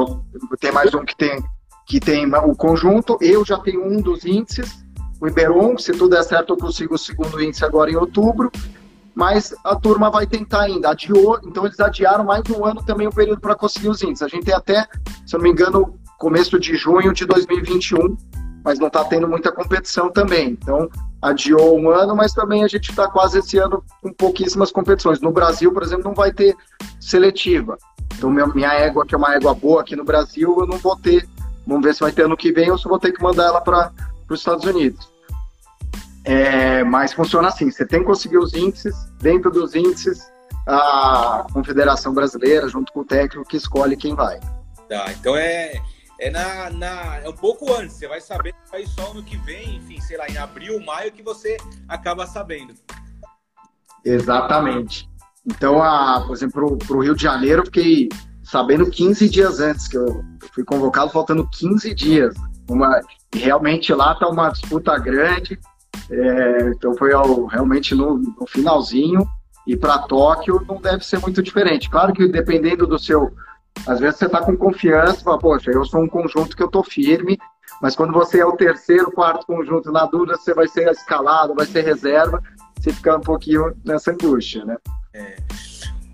Tem 0.61 0.73
mais 0.73 0.93
um 0.95 1.05
que 1.05 1.17
tem, 1.17 1.43
que 1.87 1.99
tem 1.99 2.27
o 2.35 2.55
conjunto. 2.55 3.17
Eu 3.21 3.45
já 3.45 3.59
tenho 3.59 3.87
um 3.87 4.01
dos 4.01 4.25
índices 4.25 4.83
o 5.23 5.29
Iberon, 5.29 5.79
se 5.79 5.93
tudo 5.93 6.09
der 6.09 6.25
certo, 6.25 6.53
eu 6.53 6.57
consigo 6.57 6.97
o 6.97 6.99
segundo 6.99 7.41
índice 7.41 7.65
agora 7.65 7.89
em 7.89 7.95
outubro, 7.95 8.51
mas 9.15 9.55
a 9.63 9.77
turma 9.77 10.11
vai 10.11 10.27
tentar 10.27 10.63
ainda, 10.63 10.91
adiou, 10.91 11.39
então 11.45 11.65
eles 11.65 11.79
adiaram 11.79 12.25
mais 12.25 12.43
um 12.51 12.65
ano 12.65 12.83
também 12.85 13.07
o 13.07 13.13
período 13.13 13.41
para 13.41 13.55
conseguir 13.55 13.89
os 13.89 14.03
índices. 14.03 14.23
A 14.23 14.27
gente 14.27 14.47
tem 14.47 14.55
até, 14.55 14.85
se 15.25 15.37
eu 15.37 15.39
não 15.39 15.45
me 15.45 15.51
engano, 15.51 15.97
começo 16.19 16.59
de 16.59 16.75
junho 16.75 17.13
de 17.13 17.25
2021, 17.25 18.17
mas 18.65 18.81
não 18.81 18.89
está 18.89 19.05
tendo 19.05 19.29
muita 19.29 19.53
competição 19.53 20.11
também. 20.11 20.59
Então, 20.61 20.91
adiou 21.23 21.79
um 21.79 21.89
ano, 21.89 22.17
mas 22.17 22.33
também 22.33 22.65
a 22.65 22.69
gente 22.69 22.91
está 22.91 23.09
quase 23.09 23.39
esse 23.39 23.59
ano 23.59 23.85
com 24.03 24.13
pouquíssimas 24.13 24.73
competições. 24.73 25.21
No 25.21 25.31
Brasil, 25.31 25.73
por 25.73 25.85
exemplo, 25.85 26.07
não 26.07 26.15
vai 26.15 26.33
ter 26.33 26.57
seletiva. 26.99 27.79
Então, 28.17 28.31
minha 28.31 28.73
égua, 28.75 29.07
que 29.07 29.15
é 29.15 29.19
uma 29.19 29.35
égua 29.35 29.55
boa 29.55 29.81
aqui 29.81 29.97
no 29.97 30.05
Brasil, 30.05 30.57
eu 30.61 30.67
não 30.67 30.79
vou 30.79 30.97
ter. 30.97 31.29
Vamos 31.67 31.85
ver 31.85 31.95
se 31.95 32.01
vai 32.01 32.13
ter 32.13 32.25
ano 32.25 32.37
que 32.37 32.53
vem 32.53 32.71
ou 32.71 32.79
se 32.79 32.89
vou 32.89 32.99
ter 32.99 33.13
que 33.13 33.23
mandar 33.23 33.45
ela 33.45 33.61
para 33.61 33.93
os 34.29 34.41
Estados 34.41 34.65
Unidos. 34.65 35.11
É, 36.25 36.85
mas 36.85 37.13
funciona 37.13 37.49
assim: 37.49 37.71
você 37.71 37.87
tem 37.87 38.01
que 38.01 38.07
conseguir 38.07 38.39
os 38.39 38.55
índices, 38.55 38.95
dentro 39.21 39.51
dos 39.51 39.75
índices, 39.75 40.31
a 40.67 41.47
Confederação 41.53 42.15
Brasileira, 42.15 42.69
junto 42.69 42.93
com 42.93 43.01
o 43.01 43.05
técnico, 43.05 43.49
que 43.49 43.57
escolhe 43.57 43.97
quem 43.97 44.15
vai. 44.15 44.39
Tá, 44.89 45.07
então 45.13 45.37
é, 45.37 45.81
é, 46.21 46.31
na, 46.31 46.71
na, 46.71 47.19
é 47.19 47.29
um 47.29 47.33
pouco 47.33 47.73
antes, 47.73 47.97
você 47.97 48.07
vai 48.07 48.21
saber 48.21 48.55
vai 48.71 48.87
só 48.87 49.11
ano 49.11 49.23
que 49.23 49.37
vem, 49.39 49.77
enfim, 49.77 50.01
sei 50.01 50.17
lá, 50.17 50.29
em 50.29 50.37
abril, 50.37 50.81
maio, 50.81 51.11
que 51.13 51.23
você 51.23 51.57
acaba 51.89 52.27
sabendo. 52.27 52.75
Exatamente. 54.05 55.09
Então, 55.47 55.83
a, 55.83 56.23
por 56.27 56.35
exemplo, 56.35 56.79
para 56.79 56.97
o 56.97 57.03
Rio 57.03 57.17
de 57.17 57.23
Janeiro, 57.23 57.63
eu 57.63 57.67
fiquei 57.67 58.09
sabendo 58.45 58.89
15 58.89 59.29
dias 59.29 59.61
antes, 59.61 59.89
que 59.89 59.97
eu, 59.97 60.25
fui 60.55 60.65
convocado 60.65 61.11
faltando 61.11 61.49
15 61.49 61.95
dias. 61.95 62.35
Uma, 62.69 63.01
realmente 63.35 63.93
lá 63.93 64.13
está 64.13 64.29
uma 64.29 64.51
disputa 64.51 64.97
grande, 64.99 65.59
é, 66.11 66.69
então 66.69 66.95
foi 66.95 67.13
ao, 67.13 67.47
realmente 67.47 67.95
no, 67.95 68.19
no 68.19 68.47
finalzinho. 68.47 69.27
E 69.67 69.77
para 69.77 69.99
Tóquio 70.01 70.65
não 70.69 70.81
deve 70.81 71.05
ser 71.05 71.21
muito 71.21 71.43
diferente. 71.43 71.89
Claro 71.89 72.13
que 72.13 72.29
dependendo 72.29 72.87
do 72.87 72.99
seu. 72.99 73.33
Às 73.87 74.01
vezes 74.01 74.19
você 74.19 74.27
está 74.27 74.41
com 74.43 74.57
confiança, 74.57 75.23
fala, 75.23 75.39
poxa, 75.39 75.71
eu 75.71 75.85
sou 75.85 76.03
um 76.03 76.09
conjunto 76.09 76.55
que 76.55 76.63
eu 76.63 76.67
estou 76.67 76.85
firme, 76.85 77.39
mas 77.81 77.97
quando 77.97 78.13
você 78.13 78.41
é 78.41 78.47
o 78.47 78.57
terceiro, 78.57 79.11
quarto 79.11 79.47
conjunto 79.47 79.91
na 79.91 80.05
dúvida, 80.05 80.37
você 80.37 80.53
vai 80.53 80.69
ser 80.69 80.91
escalado, 80.91 81.55
vai 81.55 81.65
ser 81.65 81.83
reserva, 81.83 82.43
você 82.79 82.93
fica 82.93 83.17
um 83.17 83.21
pouquinho 83.21 83.73
nessa 83.85 84.11
angústia, 84.11 84.65
né? 84.65 84.77
É. 85.15 85.37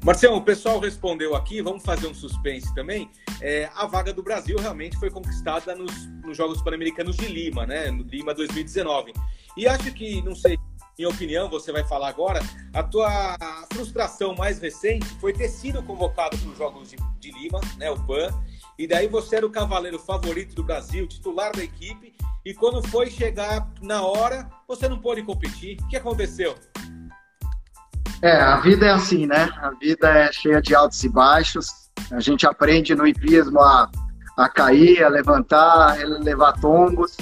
Marcelo, 0.04 0.36
o 0.36 0.42
pessoal 0.42 0.78
respondeu 0.78 1.34
aqui, 1.34 1.60
vamos 1.60 1.82
fazer 1.82 2.06
um 2.06 2.14
suspense 2.14 2.72
também. 2.74 3.10
É, 3.40 3.68
a 3.74 3.86
vaga 3.86 4.12
do 4.12 4.22
Brasil 4.22 4.56
realmente 4.58 4.96
foi 4.96 5.10
conquistada 5.10 5.74
nos, 5.74 6.06
nos 6.22 6.36
Jogos 6.36 6.62
Pan-Americanos 6.62 7.16
de 7.16 7.26
Lima, 7.26 7.66
né? 7.66 7.90
No 7.90 8.04
Lima 8.04 8.32
2019. 8.32 9.12
E 9.56 9.66
acho 9.66 9.92
que, 9.92 10.22
não 10.22 10.36
sei, 10.36 10.56
minha 10.96 11.08
opinião, 11.08 11.48
você 11.48 11.72
vai 11.72 11.84
falar 11.84 12.08
agora, 12.08 12.40
a 12.72 12.82
tua 12.82 13.36
frustração 13.72 14.34
mais 14.34 14.58
recente 14.60 15.06
foi 15.20 15.32
ter 15.32 15.48
sido 15.48 15.82
convocado 15.82 16.36
para 16.36 16.48
os 16.48 16.58
Jogos 16.58 16.90
de, 16.90 16.96
de, 17.20 17.30
Lima, 17.32 17.60
né, 17.76 17.90
o 17.90 17.96
PAN, 18.04 18.30
e 18.78 18.86
daí 18.86 19.06
você 19.06 19.36
era 19.36 19.46
o 19.46 19.50
cavaleiro 19.50 19.98
favorito 19.98 20.54
do 20.54 20.64
Brasil, 20.64 21.06
titular 21.06 21.52
da 21.52 21.62
equipe, 21.62 22.14
e 22.44 22.54
quando 22.54 22.86
foi 22.88 23.10
chegar 23.10 23.70
na 23.80 24.02
hora, 24.02 24.48
você 24.66 24.88
não 24.88 24.98
pôde 24.98 25.22
competir. 25.22 25.78
O 25.82 25.88
que 25.88 25.96
aconteceu? 25.96 26.56
É, 28.22 28.32
a 28.32 28.56
vida 28.56 28.86
é 28.86 28.90
assim, 28.90 29.26
né? 29.26 29.48
A 29.62 29.70
vida 29.70 30.08
é 30.08 30.32
cheia 30.32 30.60
de 30.60 30.74
altos 30.74 31.02
e 31.04 31.08
baixos. 31.08 31.68
A 32.10 32.20
gente 32.20 32.46
aprende 32.46 32.94
no 32.94 33.06
hipismo 33.06 33.60
a, 33.60 33.88
a 34.36 34.48
cair, 34.48 35.02
a 35.02 35.08
levantar, 35.08 35.90
a 35.90 36.04
levar 36.04 36.52
tombos. 36.54 37.16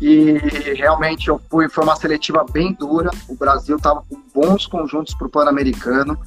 E 0.00 0.32
realmente 0.76 1.28
eu 1.28 1.40
fui, 1.50 1.68
foi 1.68 1.84
uma 1.84 1.96
seletiva 1.96 2.44
bem 2.50 2.72
dura. 2.72 3.10
O 3.28 3.34
Brasil 3.34 3.76
estava 3.76 4.02
com 4.08 4.22
bons 4.34 4.66
conjuntos 4.66 5.14
para 5.14 5.26
o 5.26 5.30
Pan-Americano. 5.30 6.18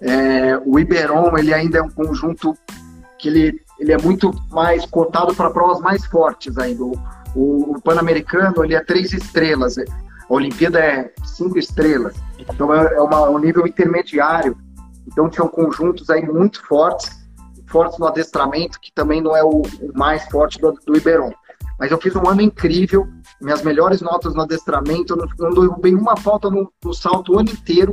É, 0.00 0.58
o 0.64 0.78
Iberon 0.78 1.36
ele 1.36 1.52
ainda 1.52 1.78
é 1.78 1.82
um 1.82 1.90
conjunto 1.90 2.56
que 3.18 3.28
ele, 3.28 3.60
ele 3.78 3.92
é 3.92 3.98
muito 3.98 4.32
mais 4.50 4.84
cotado 4.86 5.34
para 5.34 5.50
provas 5.50 5.80
mais 5.80 6.04
fortes 6.06 6.56
ainda. 6.58 6.82
O, 6.84 6.94
o, 7.34 7.80
Pan-Americano 7.82 8.64
ele 8.64 8.74
é 8.74 8.80
três 8.80 9.12
estrelas. 9.12 9.76
A 10.28 10.34
Olimpíada 10.34 10.78
é 10.78 11.12
cinco 11.24 11.58
estrelas. 11.58 12.14
Então 12.38 12.74
é, 12.74 12.94
é 12.94 13.00
uma, 13.00 13.28
um 13.28 13.38
nível 13.38 13.66
intermediário. 13.66 14.56
Então 15.06 15.28
tinham 15.28 15.48
conjuntos 15.48 16.10
aí 16.10 16.24
muito 16.24 16.64
fortes, 16.66 17.24
fortes 17.66 17.98
no 17.98 18.06
adestramento, 18.06 18.80
que 18.80 18.92
também 18.92 19.20
não 19.20 19.36
é 19.36 19.42
o, 19.42 19.62
o 19.62 19.92
mais 19.94 20.24
forte 20.30 20.60
do, 20.60 20.72
do 20.72 20.96
Iberon. 20.96 21.32
Mas 21.78 21.90
eu 21.90 22.00
fiz 22.00 22.14
um 22.14 22.26
ano 22.28 22.40
incrível, 22.40 23.06
minhas 23.40 23.62
melhores 23.62 24.00
notas 24.00 24.34
no 24.34 24.42
adestramento, 24.42 25.16
eu 25.38 25.50
não, 25.50 25.78
bem 25.78 25.94
uma 25.94 26.16
falta 26.16 26.48
no, 26.48 26.72
no 26.84 26.94
salto 26.94 27.32
o 27.32 27.38
ano 27.38 27.50
inteiro. 27.50 27.92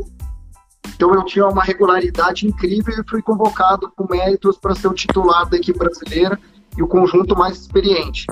Então 0.96 1.14
eu 1.16 1.26
tinha 1.26 1.48
uma 1.48 1.64
regularidade 1.64 2.46
incrível 2.46 2.94
e 2.94 3.10
fui 3.10 3.22
convocado 3.22 3.92
com 3.96 4.06
méritos 4.10 4.58
para 4.58 4.76
ser 4.76 4.88
o 4.88 4.94
titular 4.94 5.50
da 5.50 5.58
equipe 5.58 5.78
brasileira 5.78 6.40
e 6.78 6.84
o 6.84 6.88
conjunto 6.88 7.36
mais 7.36 7.58
experiente. 7.58 8.28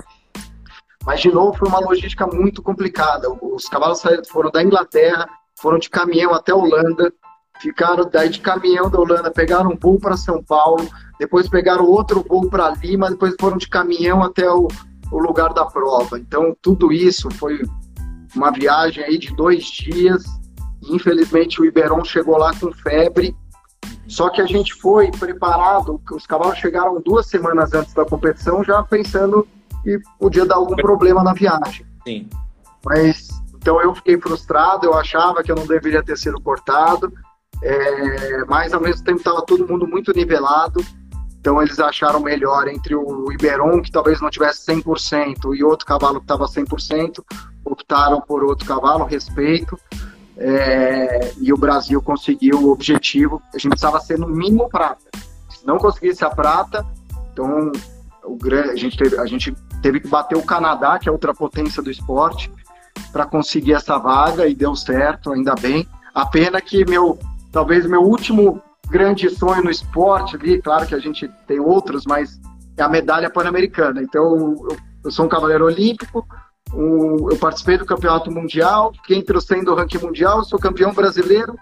Mas 1.05 1.21
de 1.21 1.31
novo 1.31 1.57
foi 1.57 1.67
uma 1.67 1.79
logística 1.79 2.27
muito 2.27 2.61
complicada. 2.61 3.27
Os 3.41 3.65
cavalos 3.65 4.01
foram 4.29 4.51
da 4.51 4.61
Inglaterra, 4.61 5.27
foram 5.59 5.79
de 5.79 5.89
caminhão 5.89 6.33
até 6.33 6.51
a 6.51 6.55
Holanda, 6.55 7.11
ficaram 7.59 8.09
daí 8.09 8.29
de 8.29 8.39
caminhão 8.39 8.89
da 8.89 8.99
Holanda, 8.99 9.31
pegaram 9.31 9.71
um 9.71 9.77
voo 9.77 9.99
para 9.99 10.17
São 10.17 10.43
Paulo, 10.43 10.87
depois 11.19 11.49
pegaram 11.49 11.85
outro 11.85 12.25
voo 12.27 12.49
para 12.49 12.71
Lima, 12.71 13.09
depois 13.09 13.35
foram 13.39 13.57
de 13.57 13.67
caminhão 13.67 14.23
até 14.23 14.49
o, 14.49 14.67
o 15.11 15.19
lugar 15.19 15.53
da 15.53 15.65
prova. 15.65 16.19
Então, 16.19 16.55
tudo 16.61 16.91
isso 16.91 17.29
foi 17.31 17.61
uma 18.35 18.51
viagem 18.51 19.03
aí 19.03 19.17
de 19.17 19.35
dois 19.35 19.65
dias. 19.65 20.23
Infelizmente, 20.89 21.61
o 21.61 21.65
Iberon 21.65 22.03
chegou 22.05 22.37
lá 22.37 22.53
com 22.55 22.71
febre. 22.71 23.35
Só 24.07 24.29
que 24.29 24.41
a 24.41 24.45
gente 24.45 24.73
foi 24.73 25.11
preparado, 25.11 26.01
os 26.11 26.25
cavalos 26.25 26.57
chegaram 26.57 26.99
duas 26.99 27.27
semanas 27.27 27.73
antes 27.73 27.93
da 27.93 28.03
competição, 28.03 28.63
já 28.63 28.81
pensando 28.81 29.47
que 29.83 29.99
podia 30.19 30.45
dar 30.45 30.55
algum 30.55 30.75
problema 30.75 31.23
na 31.23 31.33
viagem. 31.33 31.85
Sim. 32.07 32.29
Mas, 32.83 33.27
então 33.55 33.81
eu 33.81 33.93
fiquei 33.93 34.19
frustrado, 34.19 34.85
eu 34.85 34.93
achava 34.93 35.43
que 35.43 35.51
eu 35.51 35.55
não 35.55 35.65
deveria 35.65 36.03
ter 36.03 36.17
sido 36.17 36.39
cortado, 36.39 37.11
é, 37.61 38.45
mas 38.45 38.73
ao 38.73 38.81
mesmo 38.81 39.03
tempo 39.03 39.17
estava 39.17 39.41
todo 39.41 39.67
mundo 39.67 39.87
muito 39.87 40.13
nivelado. 40.13 40.83
Então 41.39 41.61
eles 41.61 41.79
acharam 41.79 42.19
melhor 42.19 42.67
entre 42.67 42.95
o 42.95 43.31
Iberon, 43.31 43.81
que 43.81 43.91
talvez 43.91 44.19
não 44.19 44.29
tivesse 44.29 44.65
100%, 44.65 45.55
e 45.55 45.63
outro 45.63 45.85
cavalo 45.85 46.19
que 46.19 46.25
estava 46.25 46.45
100%, 46.45 47.23
optaram 47.63 48.19
por 48.21 48.43
outro 48.43 48.67
cavalo, 48.67 49.05
respeito. 49.05 49.77
É, 50.37 51.33
e 51.39 51.51
o 51.51 51.57
Brasil 51.57 52.01
conseguiu 52.01 52.61
o 52.61 52.71
objetivo. 52.71 53.41
A 53.53 53.57
gente 53.57 53.69
precisava 53.69 53.99
ser 53.99 54.17
no 54.17 54.27
mínimo 54.27 54.69
prata. 54.69 55.09
Se 55.49 55.65
não 55.65 55.77
conseguisse 55.77 56.23
a 56.23 56.29
prata, 56.29 56.85
então 57.31 57.71
o, 58.23 58.37
a, 58.71 58.75
gente 58.75 58.97
teve, 58.97 59.17
a 59.17 59.25
gente 59.25 59.53
teve 59.81 59.99
que 59.99 60.07
bater 60.07 60.37
o 60.37 60.45
Canadá, 60.45 60.99
que 60.99 61.09
é 61.09 61.11
outra 61.11 61.33
potência 61.33 61.81
do 61.81 61.89
esporte, 61.89 62.51
para 63.11 63.25
conseguir 63.25 63.73
essa 63.73 63.97
vaga 63.97 64.47
e 64.47 64.55
deu 64.55 64.75
certo, 64.75 65.31
ainda 65.31 65.55
bem. 65.55 65.87
A 66.13 66.25
pena 66.25 66.61
que 66.61 66.85
meu, 66.85 67.17
talvez 67.51 67.85
meu 67.85 68.01
último 68.01 68.61
grande 68.89 69.29
sonho 69.29 69.63
no 69.63 69.69
esporte 69.69 70.35
ali, 70.35 70.61
claro 70.61 70.85
que 70.85 70.95
a 70.95 70.99
gente 70.99 71.27
tem 71.47 71.59
outros, 71.59 72.05
mas 72.05 72.39
é 72.75 72.81
a 72.81 72.89
medalha 72.89 73.29
pan-americana. 73.29 74.01
Então, 74.01 74.23
eu, 74.23 74.77
eu, 75.05 75.11
sou 75.11 75.25
um 75.25 75.29
cavaleiro 75.29 75.65
olímpico, 75.65 76.25
eu 76.73 77.37
participei 77.39 77.77
do 77.77 77.85
campeonato 77.85 78.31
mundial, 78.31 78.93
fiquei 78.93 79.17
entre 79.17 79.37
os 79.37 79.45
100 79.45 79.63
do 79.63 79.75
ranking 79.75 79.99
mundial, 79.99 80.43
sou 80.43 80.59
campeão 80.59 80.93
brasileiro, 80.93 81.55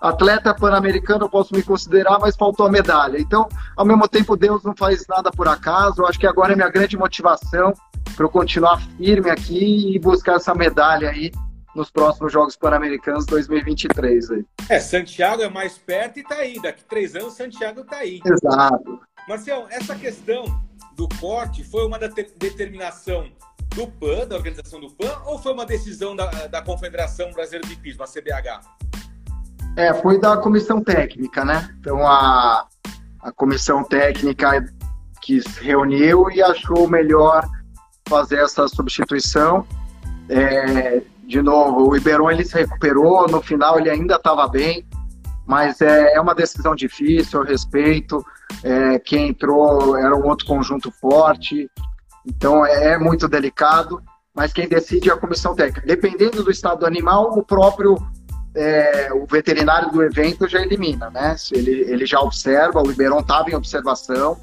atleta 0.00 0.54
pan-americano, 0.54 1.26
eu 1.26 1.28
posso 1.28 1.54
me 1.54 1.62
considerar, 1.62 2.18
mas 2.18 2.36
faltou 2.36 2.66
a 2.66 2.70
medalha. 2.70 3.18
Então, 3.18 3.48
ao 3.76 3.84
mesmo 3.84 4.08
tempo, 4.08 4.36
Deus 4.36 4.62
não 4.64 4.74
faz 4.74 5.04
nada 5.08 5.30
por 5.30 5.46
acaso. 5.46 6.02
Eu 6.02 6.06
acho 6.06 6.18
que 6.18 6.26
agora 6.26 6.52
é 6.52 6.56
minha 6.56 6.70
grande 6.70 6.96
motivação 6.96 7.72
para 8.16 8.24
eu 8.24 8.30
continuar 8.30 8.80
firme 8.96 9.30
aqui 9.30 9.94
e 9.94 9.98
buscar 9.98 10.36
essa 10.36 10.54
medalha 10.54 11.10
aí 11.10 11.30
nos 11.74 11.90
próximos 11.90 12.32
Jogos 12.32 12.56
Pan-Americanos 12.56 13.26
2023. 13.26 14.30
Aí. 14.30 14.44
É, 14.68 14.80
Santiago 14.80 15.42
é 15.42 15.48
mais 15.48 15.78
perto 15.78 16.18
e 16.18 16.22
está 16.22 16.36
aí. 16.36 16.60
Daqui 16.60 16.82
três 16.84 17.14
anos, 17.14 17.34
Santiago 17.34 17.82
está 17.82 17.98
aí. 17.98 18.20
Exato. 18.24 19.00
Marcelo, 19.28 19.66
essa 19.70 19.94
questão 19.94 20.44
do 20.96 21.08
corte 21.20 21.62
foi 21.62 21.86
uma 21.86 21.98
determinação 21.98 23.30
do 23.74 23.86
PAN, 23.86 24.26
da 24.26 24.36
organização 24.36 24.80
do 24.80 24.90
PAN, 24.90 25.22
ou 25.26 25.38
foi 25.38 25.52
uma 25.52 25.64
decisão 25.64 26.16
da, 26.16 26.26
da 26.48 26.60
Confederação 26.60 27.30
Brasileira 27.32 27.68
de 27.68 27.76
Pismo, 27.76 28.02
a 28.02 28.06
CBH? 28.06 28.60
É, 29.80 29.94
foi 29.94 30.18
da 30.18 30.36
comissão 30.36 30.84
técnica, 30.84 31.42
né? 31.42 31.70
Então 31.80 32.06
a, 32.06 32.66
a 33.22 33.32
comissão 33.32 33.82
técnica 33.82 34.62
que 35.22 35.40
se 35.40 35.64
reuniu 35.64 36.30
e 36.30 36.42
achou 36.42 36.86
melhor 36.86 37.48
fazer 38.06 38.40
essa 38.40 38.68
substituição. 38.68 39.66
É, 40.28 41.00
de 41.24 41.40
novo, 41.40 41.88
o 41.88 41.96
Iberon 41.96 42.30
ele 42.30 42.44
se 42.44 42.58
recuperou, 42.58 43.26
no 43.26 43.40
final 43.40 43.78
ele 43.78 43.88
ainda 43.88 44.16
estava 44.16 44.46
bem, 44.46 44.86
mas 45.46 45.80
é, 45.80 46.12
é, 46.12 46.20
uma 46.20 46.34
decisão 46.34 46.74
difícil, 46.74 47.40
eu 47.40 47.46
respeito. 47.46 48.22
É, 48.62 48.98
quem 48.98 49.28
entrou 49.28 49.96
era 49.96 50.14
um 50.14 50.26
outro 50.28 50.44
conjunto 50.44 50.92
forte, 51.00 51.70
então 52.26 52.66
é, 52.66 52.92
é 52.92 52.98
muito 52.98 53.26
delicado, 53.26 54.02
mas 54.34 54.52
quem 54.52 54.68
decide 54.68 55.08
é 55.08 55.14
a 55.14 55.16
comissão 55.16 55.54
técnica. 55.54 55.86
Dependendo 55.86 56.44
do 56.44 56.50
estado 56.50 56.80
do 56.80 56.86
animal, 56.86 57.38
o 57.38 57.42
próprio 57.42 57.96
é, 58.54 59.12
o 59.12 59.26
veterinário 59.26 59.90
do 59.90 60.02
evento 60.02 60.48
já 60.48 60.60
elimina, 60.60 61.10
né? 61.10 61.36
Se 61.36 61.54
ele, 61.54 61.70
ele 61.70 62.06
já 62.06 62.20
observa, 62.20 62.82
o 62.82 62.90
Iberon 62.90 63.20
estava 63.20 63.50
em 63.50 63.54
observação, 63.54 64.38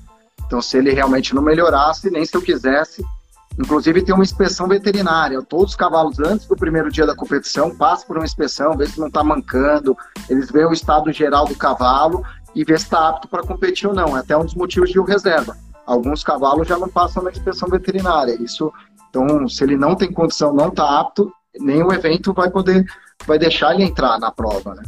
então 0.46 0.62
se 0.62 0.78
ele 0.78 0.92
realmente 0.92 1.36
não 1.36 1.42
melhorasse, 1.42 2.10
nem 2.10 2.26
se 2.26 2.36
eu 2.36 2.42
quisesse, 2.42 3.04
Inclusive 3.60 4.04
tem 4.04 4.14
uma 4.14 4.24
inspeção 4.24 4.68
veterinária. 4.68 5.42
Todos 5.42 5.72
os 5.72 5.76
cavalos, 5.76 6.20
antes 6.20 6.46
do 6.46 6.56
primeiro 6.56 6.92
dia 6.92 7.08
da 7.08 7.16
competição, 7.16 7.76
passam 7.76 8.08
por 8.08 8.18
uma 8.18 8.26
inspeção, 8.26 8.78
vê 8.78 8.86
se 8.86 9.00
não 9.00 9.08
está 9.08 9.24
mancando, 9.24 9.98
eles 10.30 10.52
veem 10.52 10.68
o 10.68 10.74
estado 10.74 11.12
geral 11.12 11.46
do 11.48 11.56
cavalo 11.56 12.24
e 12.54 12.64
vê 12.64 12.78
se 12.78 12.84
está 12.86 13.10
apto 13.10 13.28
para 13.28 13.42
competir 13.42 13.88
ou 13.88 13.96
não. 13.96 14.16
É 14.16 14.20
até 14.20 14.38
um 14.38 14.46
dos 14.46 14.54
motivos 14.54 14.92
de 14.92 15.00
o 15.00 15.04
reserva. 15.04 15.58
Alguns 15.88 16.24
cavalos 16.24 16.68
já 16.68 16.78
não 16.78 16.88
passam 16.88 17.24
na 17.24 17.32
inspeção 17.32 17.68
veterinária. 17.68 18.38
Isso, 18.40 18.72
então, 19.10 19.50
se 19.50 19.64
ele 19.64 19.76
não 19.76 19.96
tem 19.96 20.12
condição, 20.12 20.54
não 20.54 20.68
está 20.68 21.00
apto, 21.00 21.32
nenhum 21.60 21.92
evento 21.92 22.34
vai 22.34 22.52
poder, 22.52 22.86
vai 23.26 23.40
deixar 23.40 23.74
ele 23.74 23.84
entrar 23.84 24.20
na 24.20 24.32
prova, 24.32 24.76
né? 24.76 24.84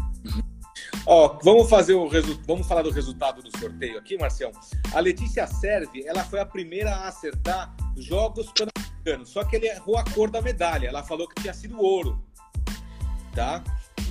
Ó, 1.05 1.39
vamos 1.43 1.69
fazer 1.69 1.93
o 1.93 2.07
resu... 2.07 2.39
vamos 2.45 2.67
falar 2.67 2.81
do 2.81 2.91
resultado 2.91 3.41
do 3.41 3.57
sorteio 3.57 3.97
aqui, 3.97 4.17
Marcião. 4.17 4.51
A 4.93 4.99
Letícia 4.99 5.47
Serve, 5.47 6.05
ela 6.05 6.23
foi 6.23 6.39
a 6.39 6.45
primeira 6.45 6.91
a 6.91 7.07
acertar 7.07 7.73
jogos 7.97 8.51
pan-americanos, 8.51 9.29
só 9.29 9.43
que 9.43 9.55
ele 9.55 9.67
errou 9.67 9.97
a 9.97 10.03
cor 10.03 10.29
da 10.29 10.41
medalha. 10.41 10.87
Ela 10.87 11.03
falou 11.03 11.27
que 11.27 11.41
tinha 11.41 11.53
sido 11.53 11.81
ouro, 11.81 12.23
tá? 13.33 13.63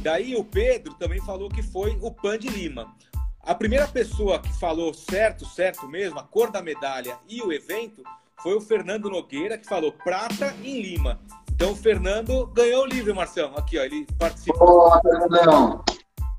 Daí 0.02 0.36
o 0.36 0.44
Pedro 0.44 0.94
também 0.94 1.20
falou 1.20 1.48
que 1.48 1.62
foi 1.62 1.96
o 2.00 2.10
Pan 2.10 2.38
de 2.38 2.48
Lima. 2.48 2.94
A 3.42 3.54
primeira 3.54 3.88
pessoa 3.88 4.40
que 4.40 4.52
falou 4.58 4.92
certo, 4.92 5.46
certo 5.46 5.88
mesmo, 5.88 6.18
a 6.18 6.22
cor 6.22 6.50
da 6.50 6.60
medalha 6.60 7.16
e 7.28 7.40
o 7.40 7.52
evento 7.52 8.02
foi 8.42 8.54
o 8.54 8.60
Fernando 8.60 9.10
Nogueira, 9.10 9.56
que 9.56 9.66
falou 9.66 9.92
prata 9.92 10.54
em 10.62 10.80
Lima. 10.82 11.20
Então 11.58 11.72
o 11.72 11.76
Fernando 11.76 12.46
ganhou 12.54 12.84
o 12.84 12.86
livro, 12.86 13.12
Marcelo. 13.12 13.52
Aqui, 13.56 13.76
ó, 13.76 13.82
ele 13.82 14.06
participou. 14.16 14.64
Boa, 14.64 15.00
Fernandão. 15.02 15.82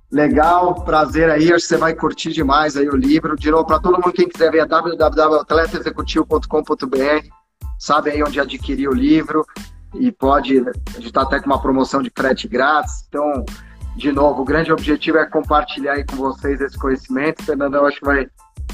Legal, 0.10 0.74
prazer 0.86 1.30
aí, 1.30 1.52
acho 1.52 1.66
que 1.66 1.74
você 1.74 1.76
vai 1.76 1.94
curtir 1.94 2.32
demais 2.32 2.78
aí 2.78 2.88
o 2.88 2.96
livro. 2.96 3.36
De 3.36 3.52
novo, 3.52 3.66
para 3.66 3.82
todo 3.82 3.96
mundo 3.96 4.14
quem 4.14 4.30
quiser 4.30 4.50
ver, 4.50 4.60
é 4.60 4.66
www.atletaexecutivo.com.br. 4.66 7.28
Sabe 7.78 8.12
aí 8.12 8.24
onde 8.24 8.40
adquirir 8.40 8.88
o 8.88 8.94
livro 8.94 9.46
e 9.94 10.10
pode, 10.10 10.58
a 10.58 10.72
gente 10.94 11.08
está 11.08 11.24
até 11.24 11.42
com 11.42 11.48
uma 11.48 11.62
promoção 11.62 12.02
de 12.02 12.10
frete 12.16 12.48
grátis. 12.48 13.04
Então, 13.10 13.44
de 13.98 14.14
novo, 14.14 14.44
o 14.44 14.46
grande 14.46 14.72
objetivo 14.72 15.18
é 15.18 15.26
compartilhar 15.26 15.96
aí 15.96 16.06
com 16.06 16.16
vocês 16.16 16.62
esse 16.62 16.80
conhecimento. 16.80 17.44
Fernandão, 17.44 17.86
acho 17.86 18.00
que 18.00 18.06
vai, 18.06 18.26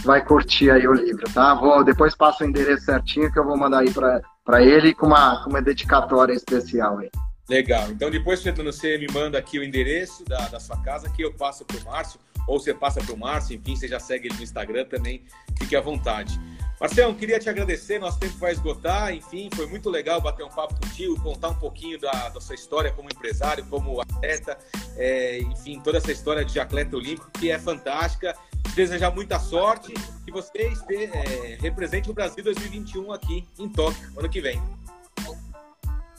vai 0.03 0.23
curtir 0.23 0.69
aí 0.69 0.87
o 0.87 0.93
livro, 0.93 1.23
tá? 1.33 1.55
Vou, 1.55 1.83
depois 1.83 2.15
passo 2.15 2.43
o 2.43 2.47
endereço 2.47 2.85
certinho 2.85 3.33
que 3.33 3.39
eu 3.39 3.45
vou 3.45 3.57
mandar 3.57 3.79
aí 3.79 3.91
para 3.91 4.21
ele 4.53 4.93
com 4.93 5.07
uma, 5.07 5.43
com 5.43 5.49
uma 5.49 5.61
dedicatória 5.61 6.33
especial 6.33 6.99
aí. 6.99 7.09
Legal. 7.49 7.91
Então 7.91 8.09
depois, 8.09 8.41
Fernando, 8.41 8.71
você 8.71 8.97
me 8.97 9.07
manda 9.11 9.37
aqui 9.37 9.59
o 9.59 9.63
endereço 9.63 10.23
da, 10.25 10.47
da 10.47 10.59
sua 10.59 10.81
casa 10.81 11.09
que 11.09 11.23
eu 11.23 11.33
passo 11.33 11.63
para 11.63 11.77
o 11.77 11.83
Márcio, 11.85 12.19
ou 12.47 12.59
você 12.59 12.73
passa 12.73 13.01
para 13.01 13.13
o 13.13 13.17
Márcio, 13.17 13.55
enfim, 13.55 13.75
você 13.75 13.87
já 13.87 13.99
segue 13.99 14.27
ele 14.27 14.35
no 14.35 14.43
Instagram 14.43 14.85
também, 14.85 15.23
fique 15.57 15.75
à 15.75 15.81
vontade. 15.81 16.39
Marcelo, 16.79 17.15
queria 17.15 17.39
te 17.39 17.49
agradecer, 17.49 17.99
nosso 17.99 18.19
tempo 18.19 18.37
vai 18.37 18.51
esgotar, 18.51 19.13
enfim, 19.13 19.49
foi 19.55 19.65
muito 19.65 19.89
legal 19.89 20.19
bater 20.19 20.43
um 20.43 20.49
papo 20.49 20.75
contigo, 20.75 21.19
contar 21.21 21.49
um 21.49 21.55
pouquinho 21.55 21.99
da, 21.99 22.29
da 22.29 22.41
sua 22.41 22.55
história 22.55 22.91
como 22.91 23.07
empresário, 23.09 23.65
como 23.69 24.01
atleta, 24.01 24.57
é, 24.97 25.39
enfim, 25.39 25.79
toda 25.79 25.97
essa 25.97 26.11
história 26.11 26.43
de 26.43 26.59
atleta 26.59 26.97
olímpico 26.97 27.31
que 27.31 27.49
é 27.49 27.57
fantástica. 27.57 28.35
Desejar 28.73 29.11
muita 29.11 29.39
sorte 29.39 29.93
e 30.27 30.31
você 30.31 30.73
é, 31.13 31.57
represente 31.61 32.09
o 32.09 32.13
Brasil 32.13 32.43
2021 32.43 33.11
aqui 33.11 33.47
em 33.59 33.69
Tóquio, 33.69 34.09
ano 34.17 34.29
que 34.29 34.41
vem. 34.41 34.61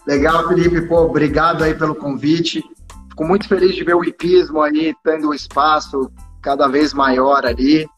Legal, 0.07 0.47
Felipe. 0.47 0.82
Pô, 0.82 1.03
obrigado 1.03 1.64
aí 1.64 1.74
pelo 1.74 1.94
convite. 1.94 2.62
Fico 3.11 3.24
muito 3.24 3.49
feliz 3.49 3.74
de 3.74 3.82
ver 3.82 3.94
o 3.94 4.05
hipismo 4.05 4.62
aí 4.62 4.94
tendo 5.03 5.30
um 5.30 5.34
espaço 5.34 6.11
cada 6.40 6.68
vez 6.68 6.94
maior 6.94 7.44
ali. 7.44 7.88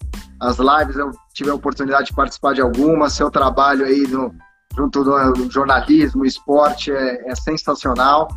As 0.40 0.58
lives 0.58 0.96
eu 0.96 1.10
tive 1.34 1.50
a 1.50 1.54
oportunidade 1.54 2.06
de 2.06 2.14
participar 2.14 2.54
de 2.54 2.62
algumas. 2.62 3.12
Seu 3.12 3.30
trabalho 3.30 3.84
aí 3.84 4.06
no, 4.06 4.34
junto 4.76 5.04
do 5.04 5.50
jornalismo, 5.50 6.24
esporte 6.24 6.90
é, 6.90 7.30
é 7.30 7.34
sensacional. 7.34 8.28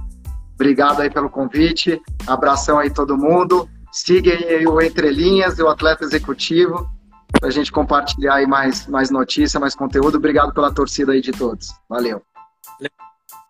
Obrigado 0.55 1.01
aí 1.01 1.09
pelo 1.09 1.30
convite. 1.30 2.01
Abração 2.28 2.78
aí 2.78 2.89
todo 2.89 3.18
mundo. 3.18 3.70
Sigam 3.91 4.33
aí 4.33 4.65
o 4.65 4.81
Entre 4.81 5.09
Linhas 5.11 5.59
e 5.59 5.63
o 5.63 5.67
Atleta 5.67 6.03
Executivo 6.03 6.89
para 7.39 7.49
a 7.49 7.51
gente 7.51 7.71
compartilhar 7.71 8.35
aí 8.35 8.45
mais, 8.45 8.87
mais 8.87 9.09
notícia, 9.09 9.59
mais 9.59 9.75
conteúdo. 9.75 10.17
Obrigado 10.17 10.53
pela 10.53 10.73
torcida 10.73 11.11
aí 11.13 11.21
de 11.21 11.31
todos. 11.31 11.69
Valeu. 11.89 12.21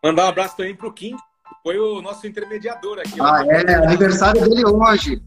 Mandar 0.03 0.25
um 0.25 0.29
abraço 0.29 0.57
também 0.57 0.75
para 0.75 0.87
o 0.87 0.93
Kim, 0.93 1.15
que 1.15 1.55
foi 1.63 1.77
o 1.77 2.01
nosso 2.01 2.25
intermediador 2.25 2.99
aqui. 2.99 3.19
Ah, 3.19 3.43
é, 3.45 3.75
aniversário 3.85 4.41
dele 4.41 4.65
hoje. 4.65 5.21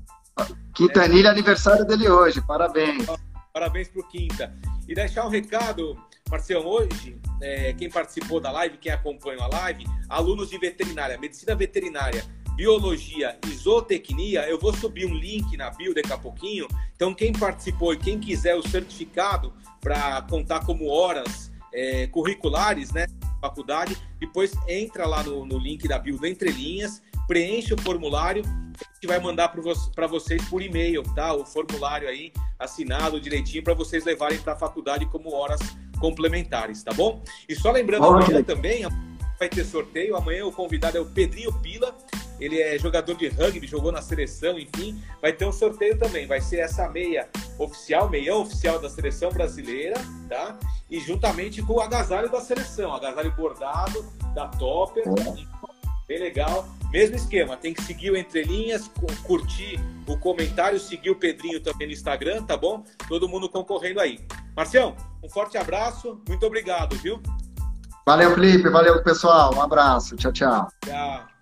Quintanilha, 0.74 1.30
aniversário 1.30 1.84
dele 1.84 2.08
hoje. 2.08 2.40
Parabéns. 2.40 3.06
Parabéns 3.52 3.88
para 3.88 4.00
o 4.00 4.08
Quinta. 4.08 4.52
E 4.88 4.94
deixar 4.94 5.24
um 5.26 5.28
recado, 5.28 5.96
Marcelo, 6.28 6.66
hoje, 6.66 7.16
é, 7.40 7.72
quem 7.72 7.88
participou 7.88 8.40
da 8.40 8.50
live, 8.50 8.78
quem 8.78 8.90
acompanha 8.90 9.44
a 9.44 9.46
live, 9.46 9.84
alunos 10.08 10.50
de 10.50 10.58
veterinária, 10.58 11.16
medicina 11.16 11.54
veterinária, 11.54 12.24
biologia 12.54 13.38
e 13.46 13.50
zootecnia, 13.50 14.48
eu 14.48 14.58
vou 14.58 14.72
subir 14.72 15.06
um 15.06 15.14
link 15.14 15.56
na 15.56 15.70
bio 15.70 15.94
daqui 15.94 16.12
a 16.12 16.18
pouquinho. 16.18 16.68
Então, 16.94 17.14
quem 17.14 17.32
participou 17.32 17.92
e 17.92 17.98
quem 17.98 18.18
quiser 18.18 18.54
o 18.54 18.66
certificado 18.66 19.52
para 19.80 20.22
contar 20.22 20.64
como 20.64 20.88
horas 20.88 21.52
é, 21.72 22.06
curriculares, 22.06 22.92
né? 22.92 23.06
faculdade, 23.44 23.96
depois 24.18 24.52
entra 24.66 25.06
lá 25.06 25.22
no, 25.22 25.44
no 25.44 25.58
link 25.58 25.86
da 25.86 25.98
bio 25.98 26.16
do 26.16 26.26
Entre 26.26 26.50
Linhas, 26.50 27.02
preenche 27.26 27.74
o 27.74 27.80
formulário, 27.80 28.42
a 28.46 28.94
gente 28.94 29.06
vai 29.06 29.18
mandar 29.18 29.48
para 29.48 30.06
vocês 30.06 30.42
por 30.48 30.62
e-mail, 30.62 31.02
tá? 31.14 31.34
O 31.34 31.44
formulário 31.44 32.08
aí 32.08 32.32
assinado 32.58 33.20
direitinho 33.20 33.62
para 33.62 33.74
vocês 33.74 34.04
levarem 34.04 34.38
para 34.38 34.54
a 34.54 34.56
faculdade 34.56 35.04
como 35.06 35.32
horas 35.32 35.60
complementares, 36.00 36.82
tá 36.82 36.92
bom? 36.92 37.22
E 37.48 37.54
só 37.54 37.70
lembrando 37.70 38.06
amanhã 38.06 38.42
também 38.42 38.82
vai 39.38 39.48
ter 39.48 39.64
sorteio. 39.64 40.16
Amanhã 40.16 40.46
o 40.46 40.52
convidado 40.52 40.96
é 40.96 41.00
o 41.00 41.06
Pedrinho 41.06 41.52
Pila. 41.60 41.94
Ele 42.40 42.60
é 42.60 42.78
jogador 42.78 43.14
de 43.14 43.28
rugby, 43.28 43.66
jogou 43.66 43.92
na 43.92 44.02
seleção, 44.02 44.58
enfim. 44.58 45.00
Vai 45.20 45.32
ter 45.32 45.44
um 45.44 45.52
sorteio 45.52 45.98
também. 45.98 46.26
Vai 46.26 46.40
ser 46.40 46.58
essa 46.58 46.88
meia 46.88 47.28
oficial, 47.58 48.08
meião 48.08 48.42
oficial 48.42 48.78
da 48.78 48.88
seleção 48.90 49.30
brasileira, 49.30 49.94
tá? 50.28 50.58
E 50.90 51.00
juntamente 51.00 51.62
com 51.62 51.74
o 51.74 51.80
agasalho 51.80 52.30
da 52.30 52.40
seleção, 52.40 52.94
agasalho 52.94 53.32
bordado 53.32 54.04
da 54.34 54.48
Topper. 54.48 55.04
Bem 56.06 56.18
legal. 56.18 56.68
Mesmo 56.90 57.16
esquema, 57.16 57.56
tem 57.56 57.74
que 57.74 57.82
seguir 57.82 58.10
o 58.10 58.16
Entre 58.16 58.44
Linhas, 58.44 58.88
curtir 59.24 59.80
o 60.06 60.16
comentário, 60.18 60.78
seguir 60.78 61.10
o 61.10 61.16
Pedrinho 61.16 61.60
também 61.60 61.88
no 61.88 61.92
Instagram, 61.92 62.44
tá 62.44 62.56
bom? 62.56 62.84
Todo 63.08 63.28
mundo 63.28 63.48
concorrendo 63.48 64.00
aí. 64.00 64.24
Marcião, 64.54 64.94
um 65.22 65.28
forte 65.28 65.58
abraço, 65.58 66.20
muito 66.28 66.46
obrigado, 66.46 66.94
viu? 66.96 67.20
Valeu, 68.06 68.34
Felipe. 68.34 68.68
Valeu, 68.68 69.02
pessoal. 69.02 69.54
Um 69.54 69.62
abraço. 69.62 70.14
Tchau, 70.16 70.32
tchau. 70.32 70.68
Tchau. 70.84 71.33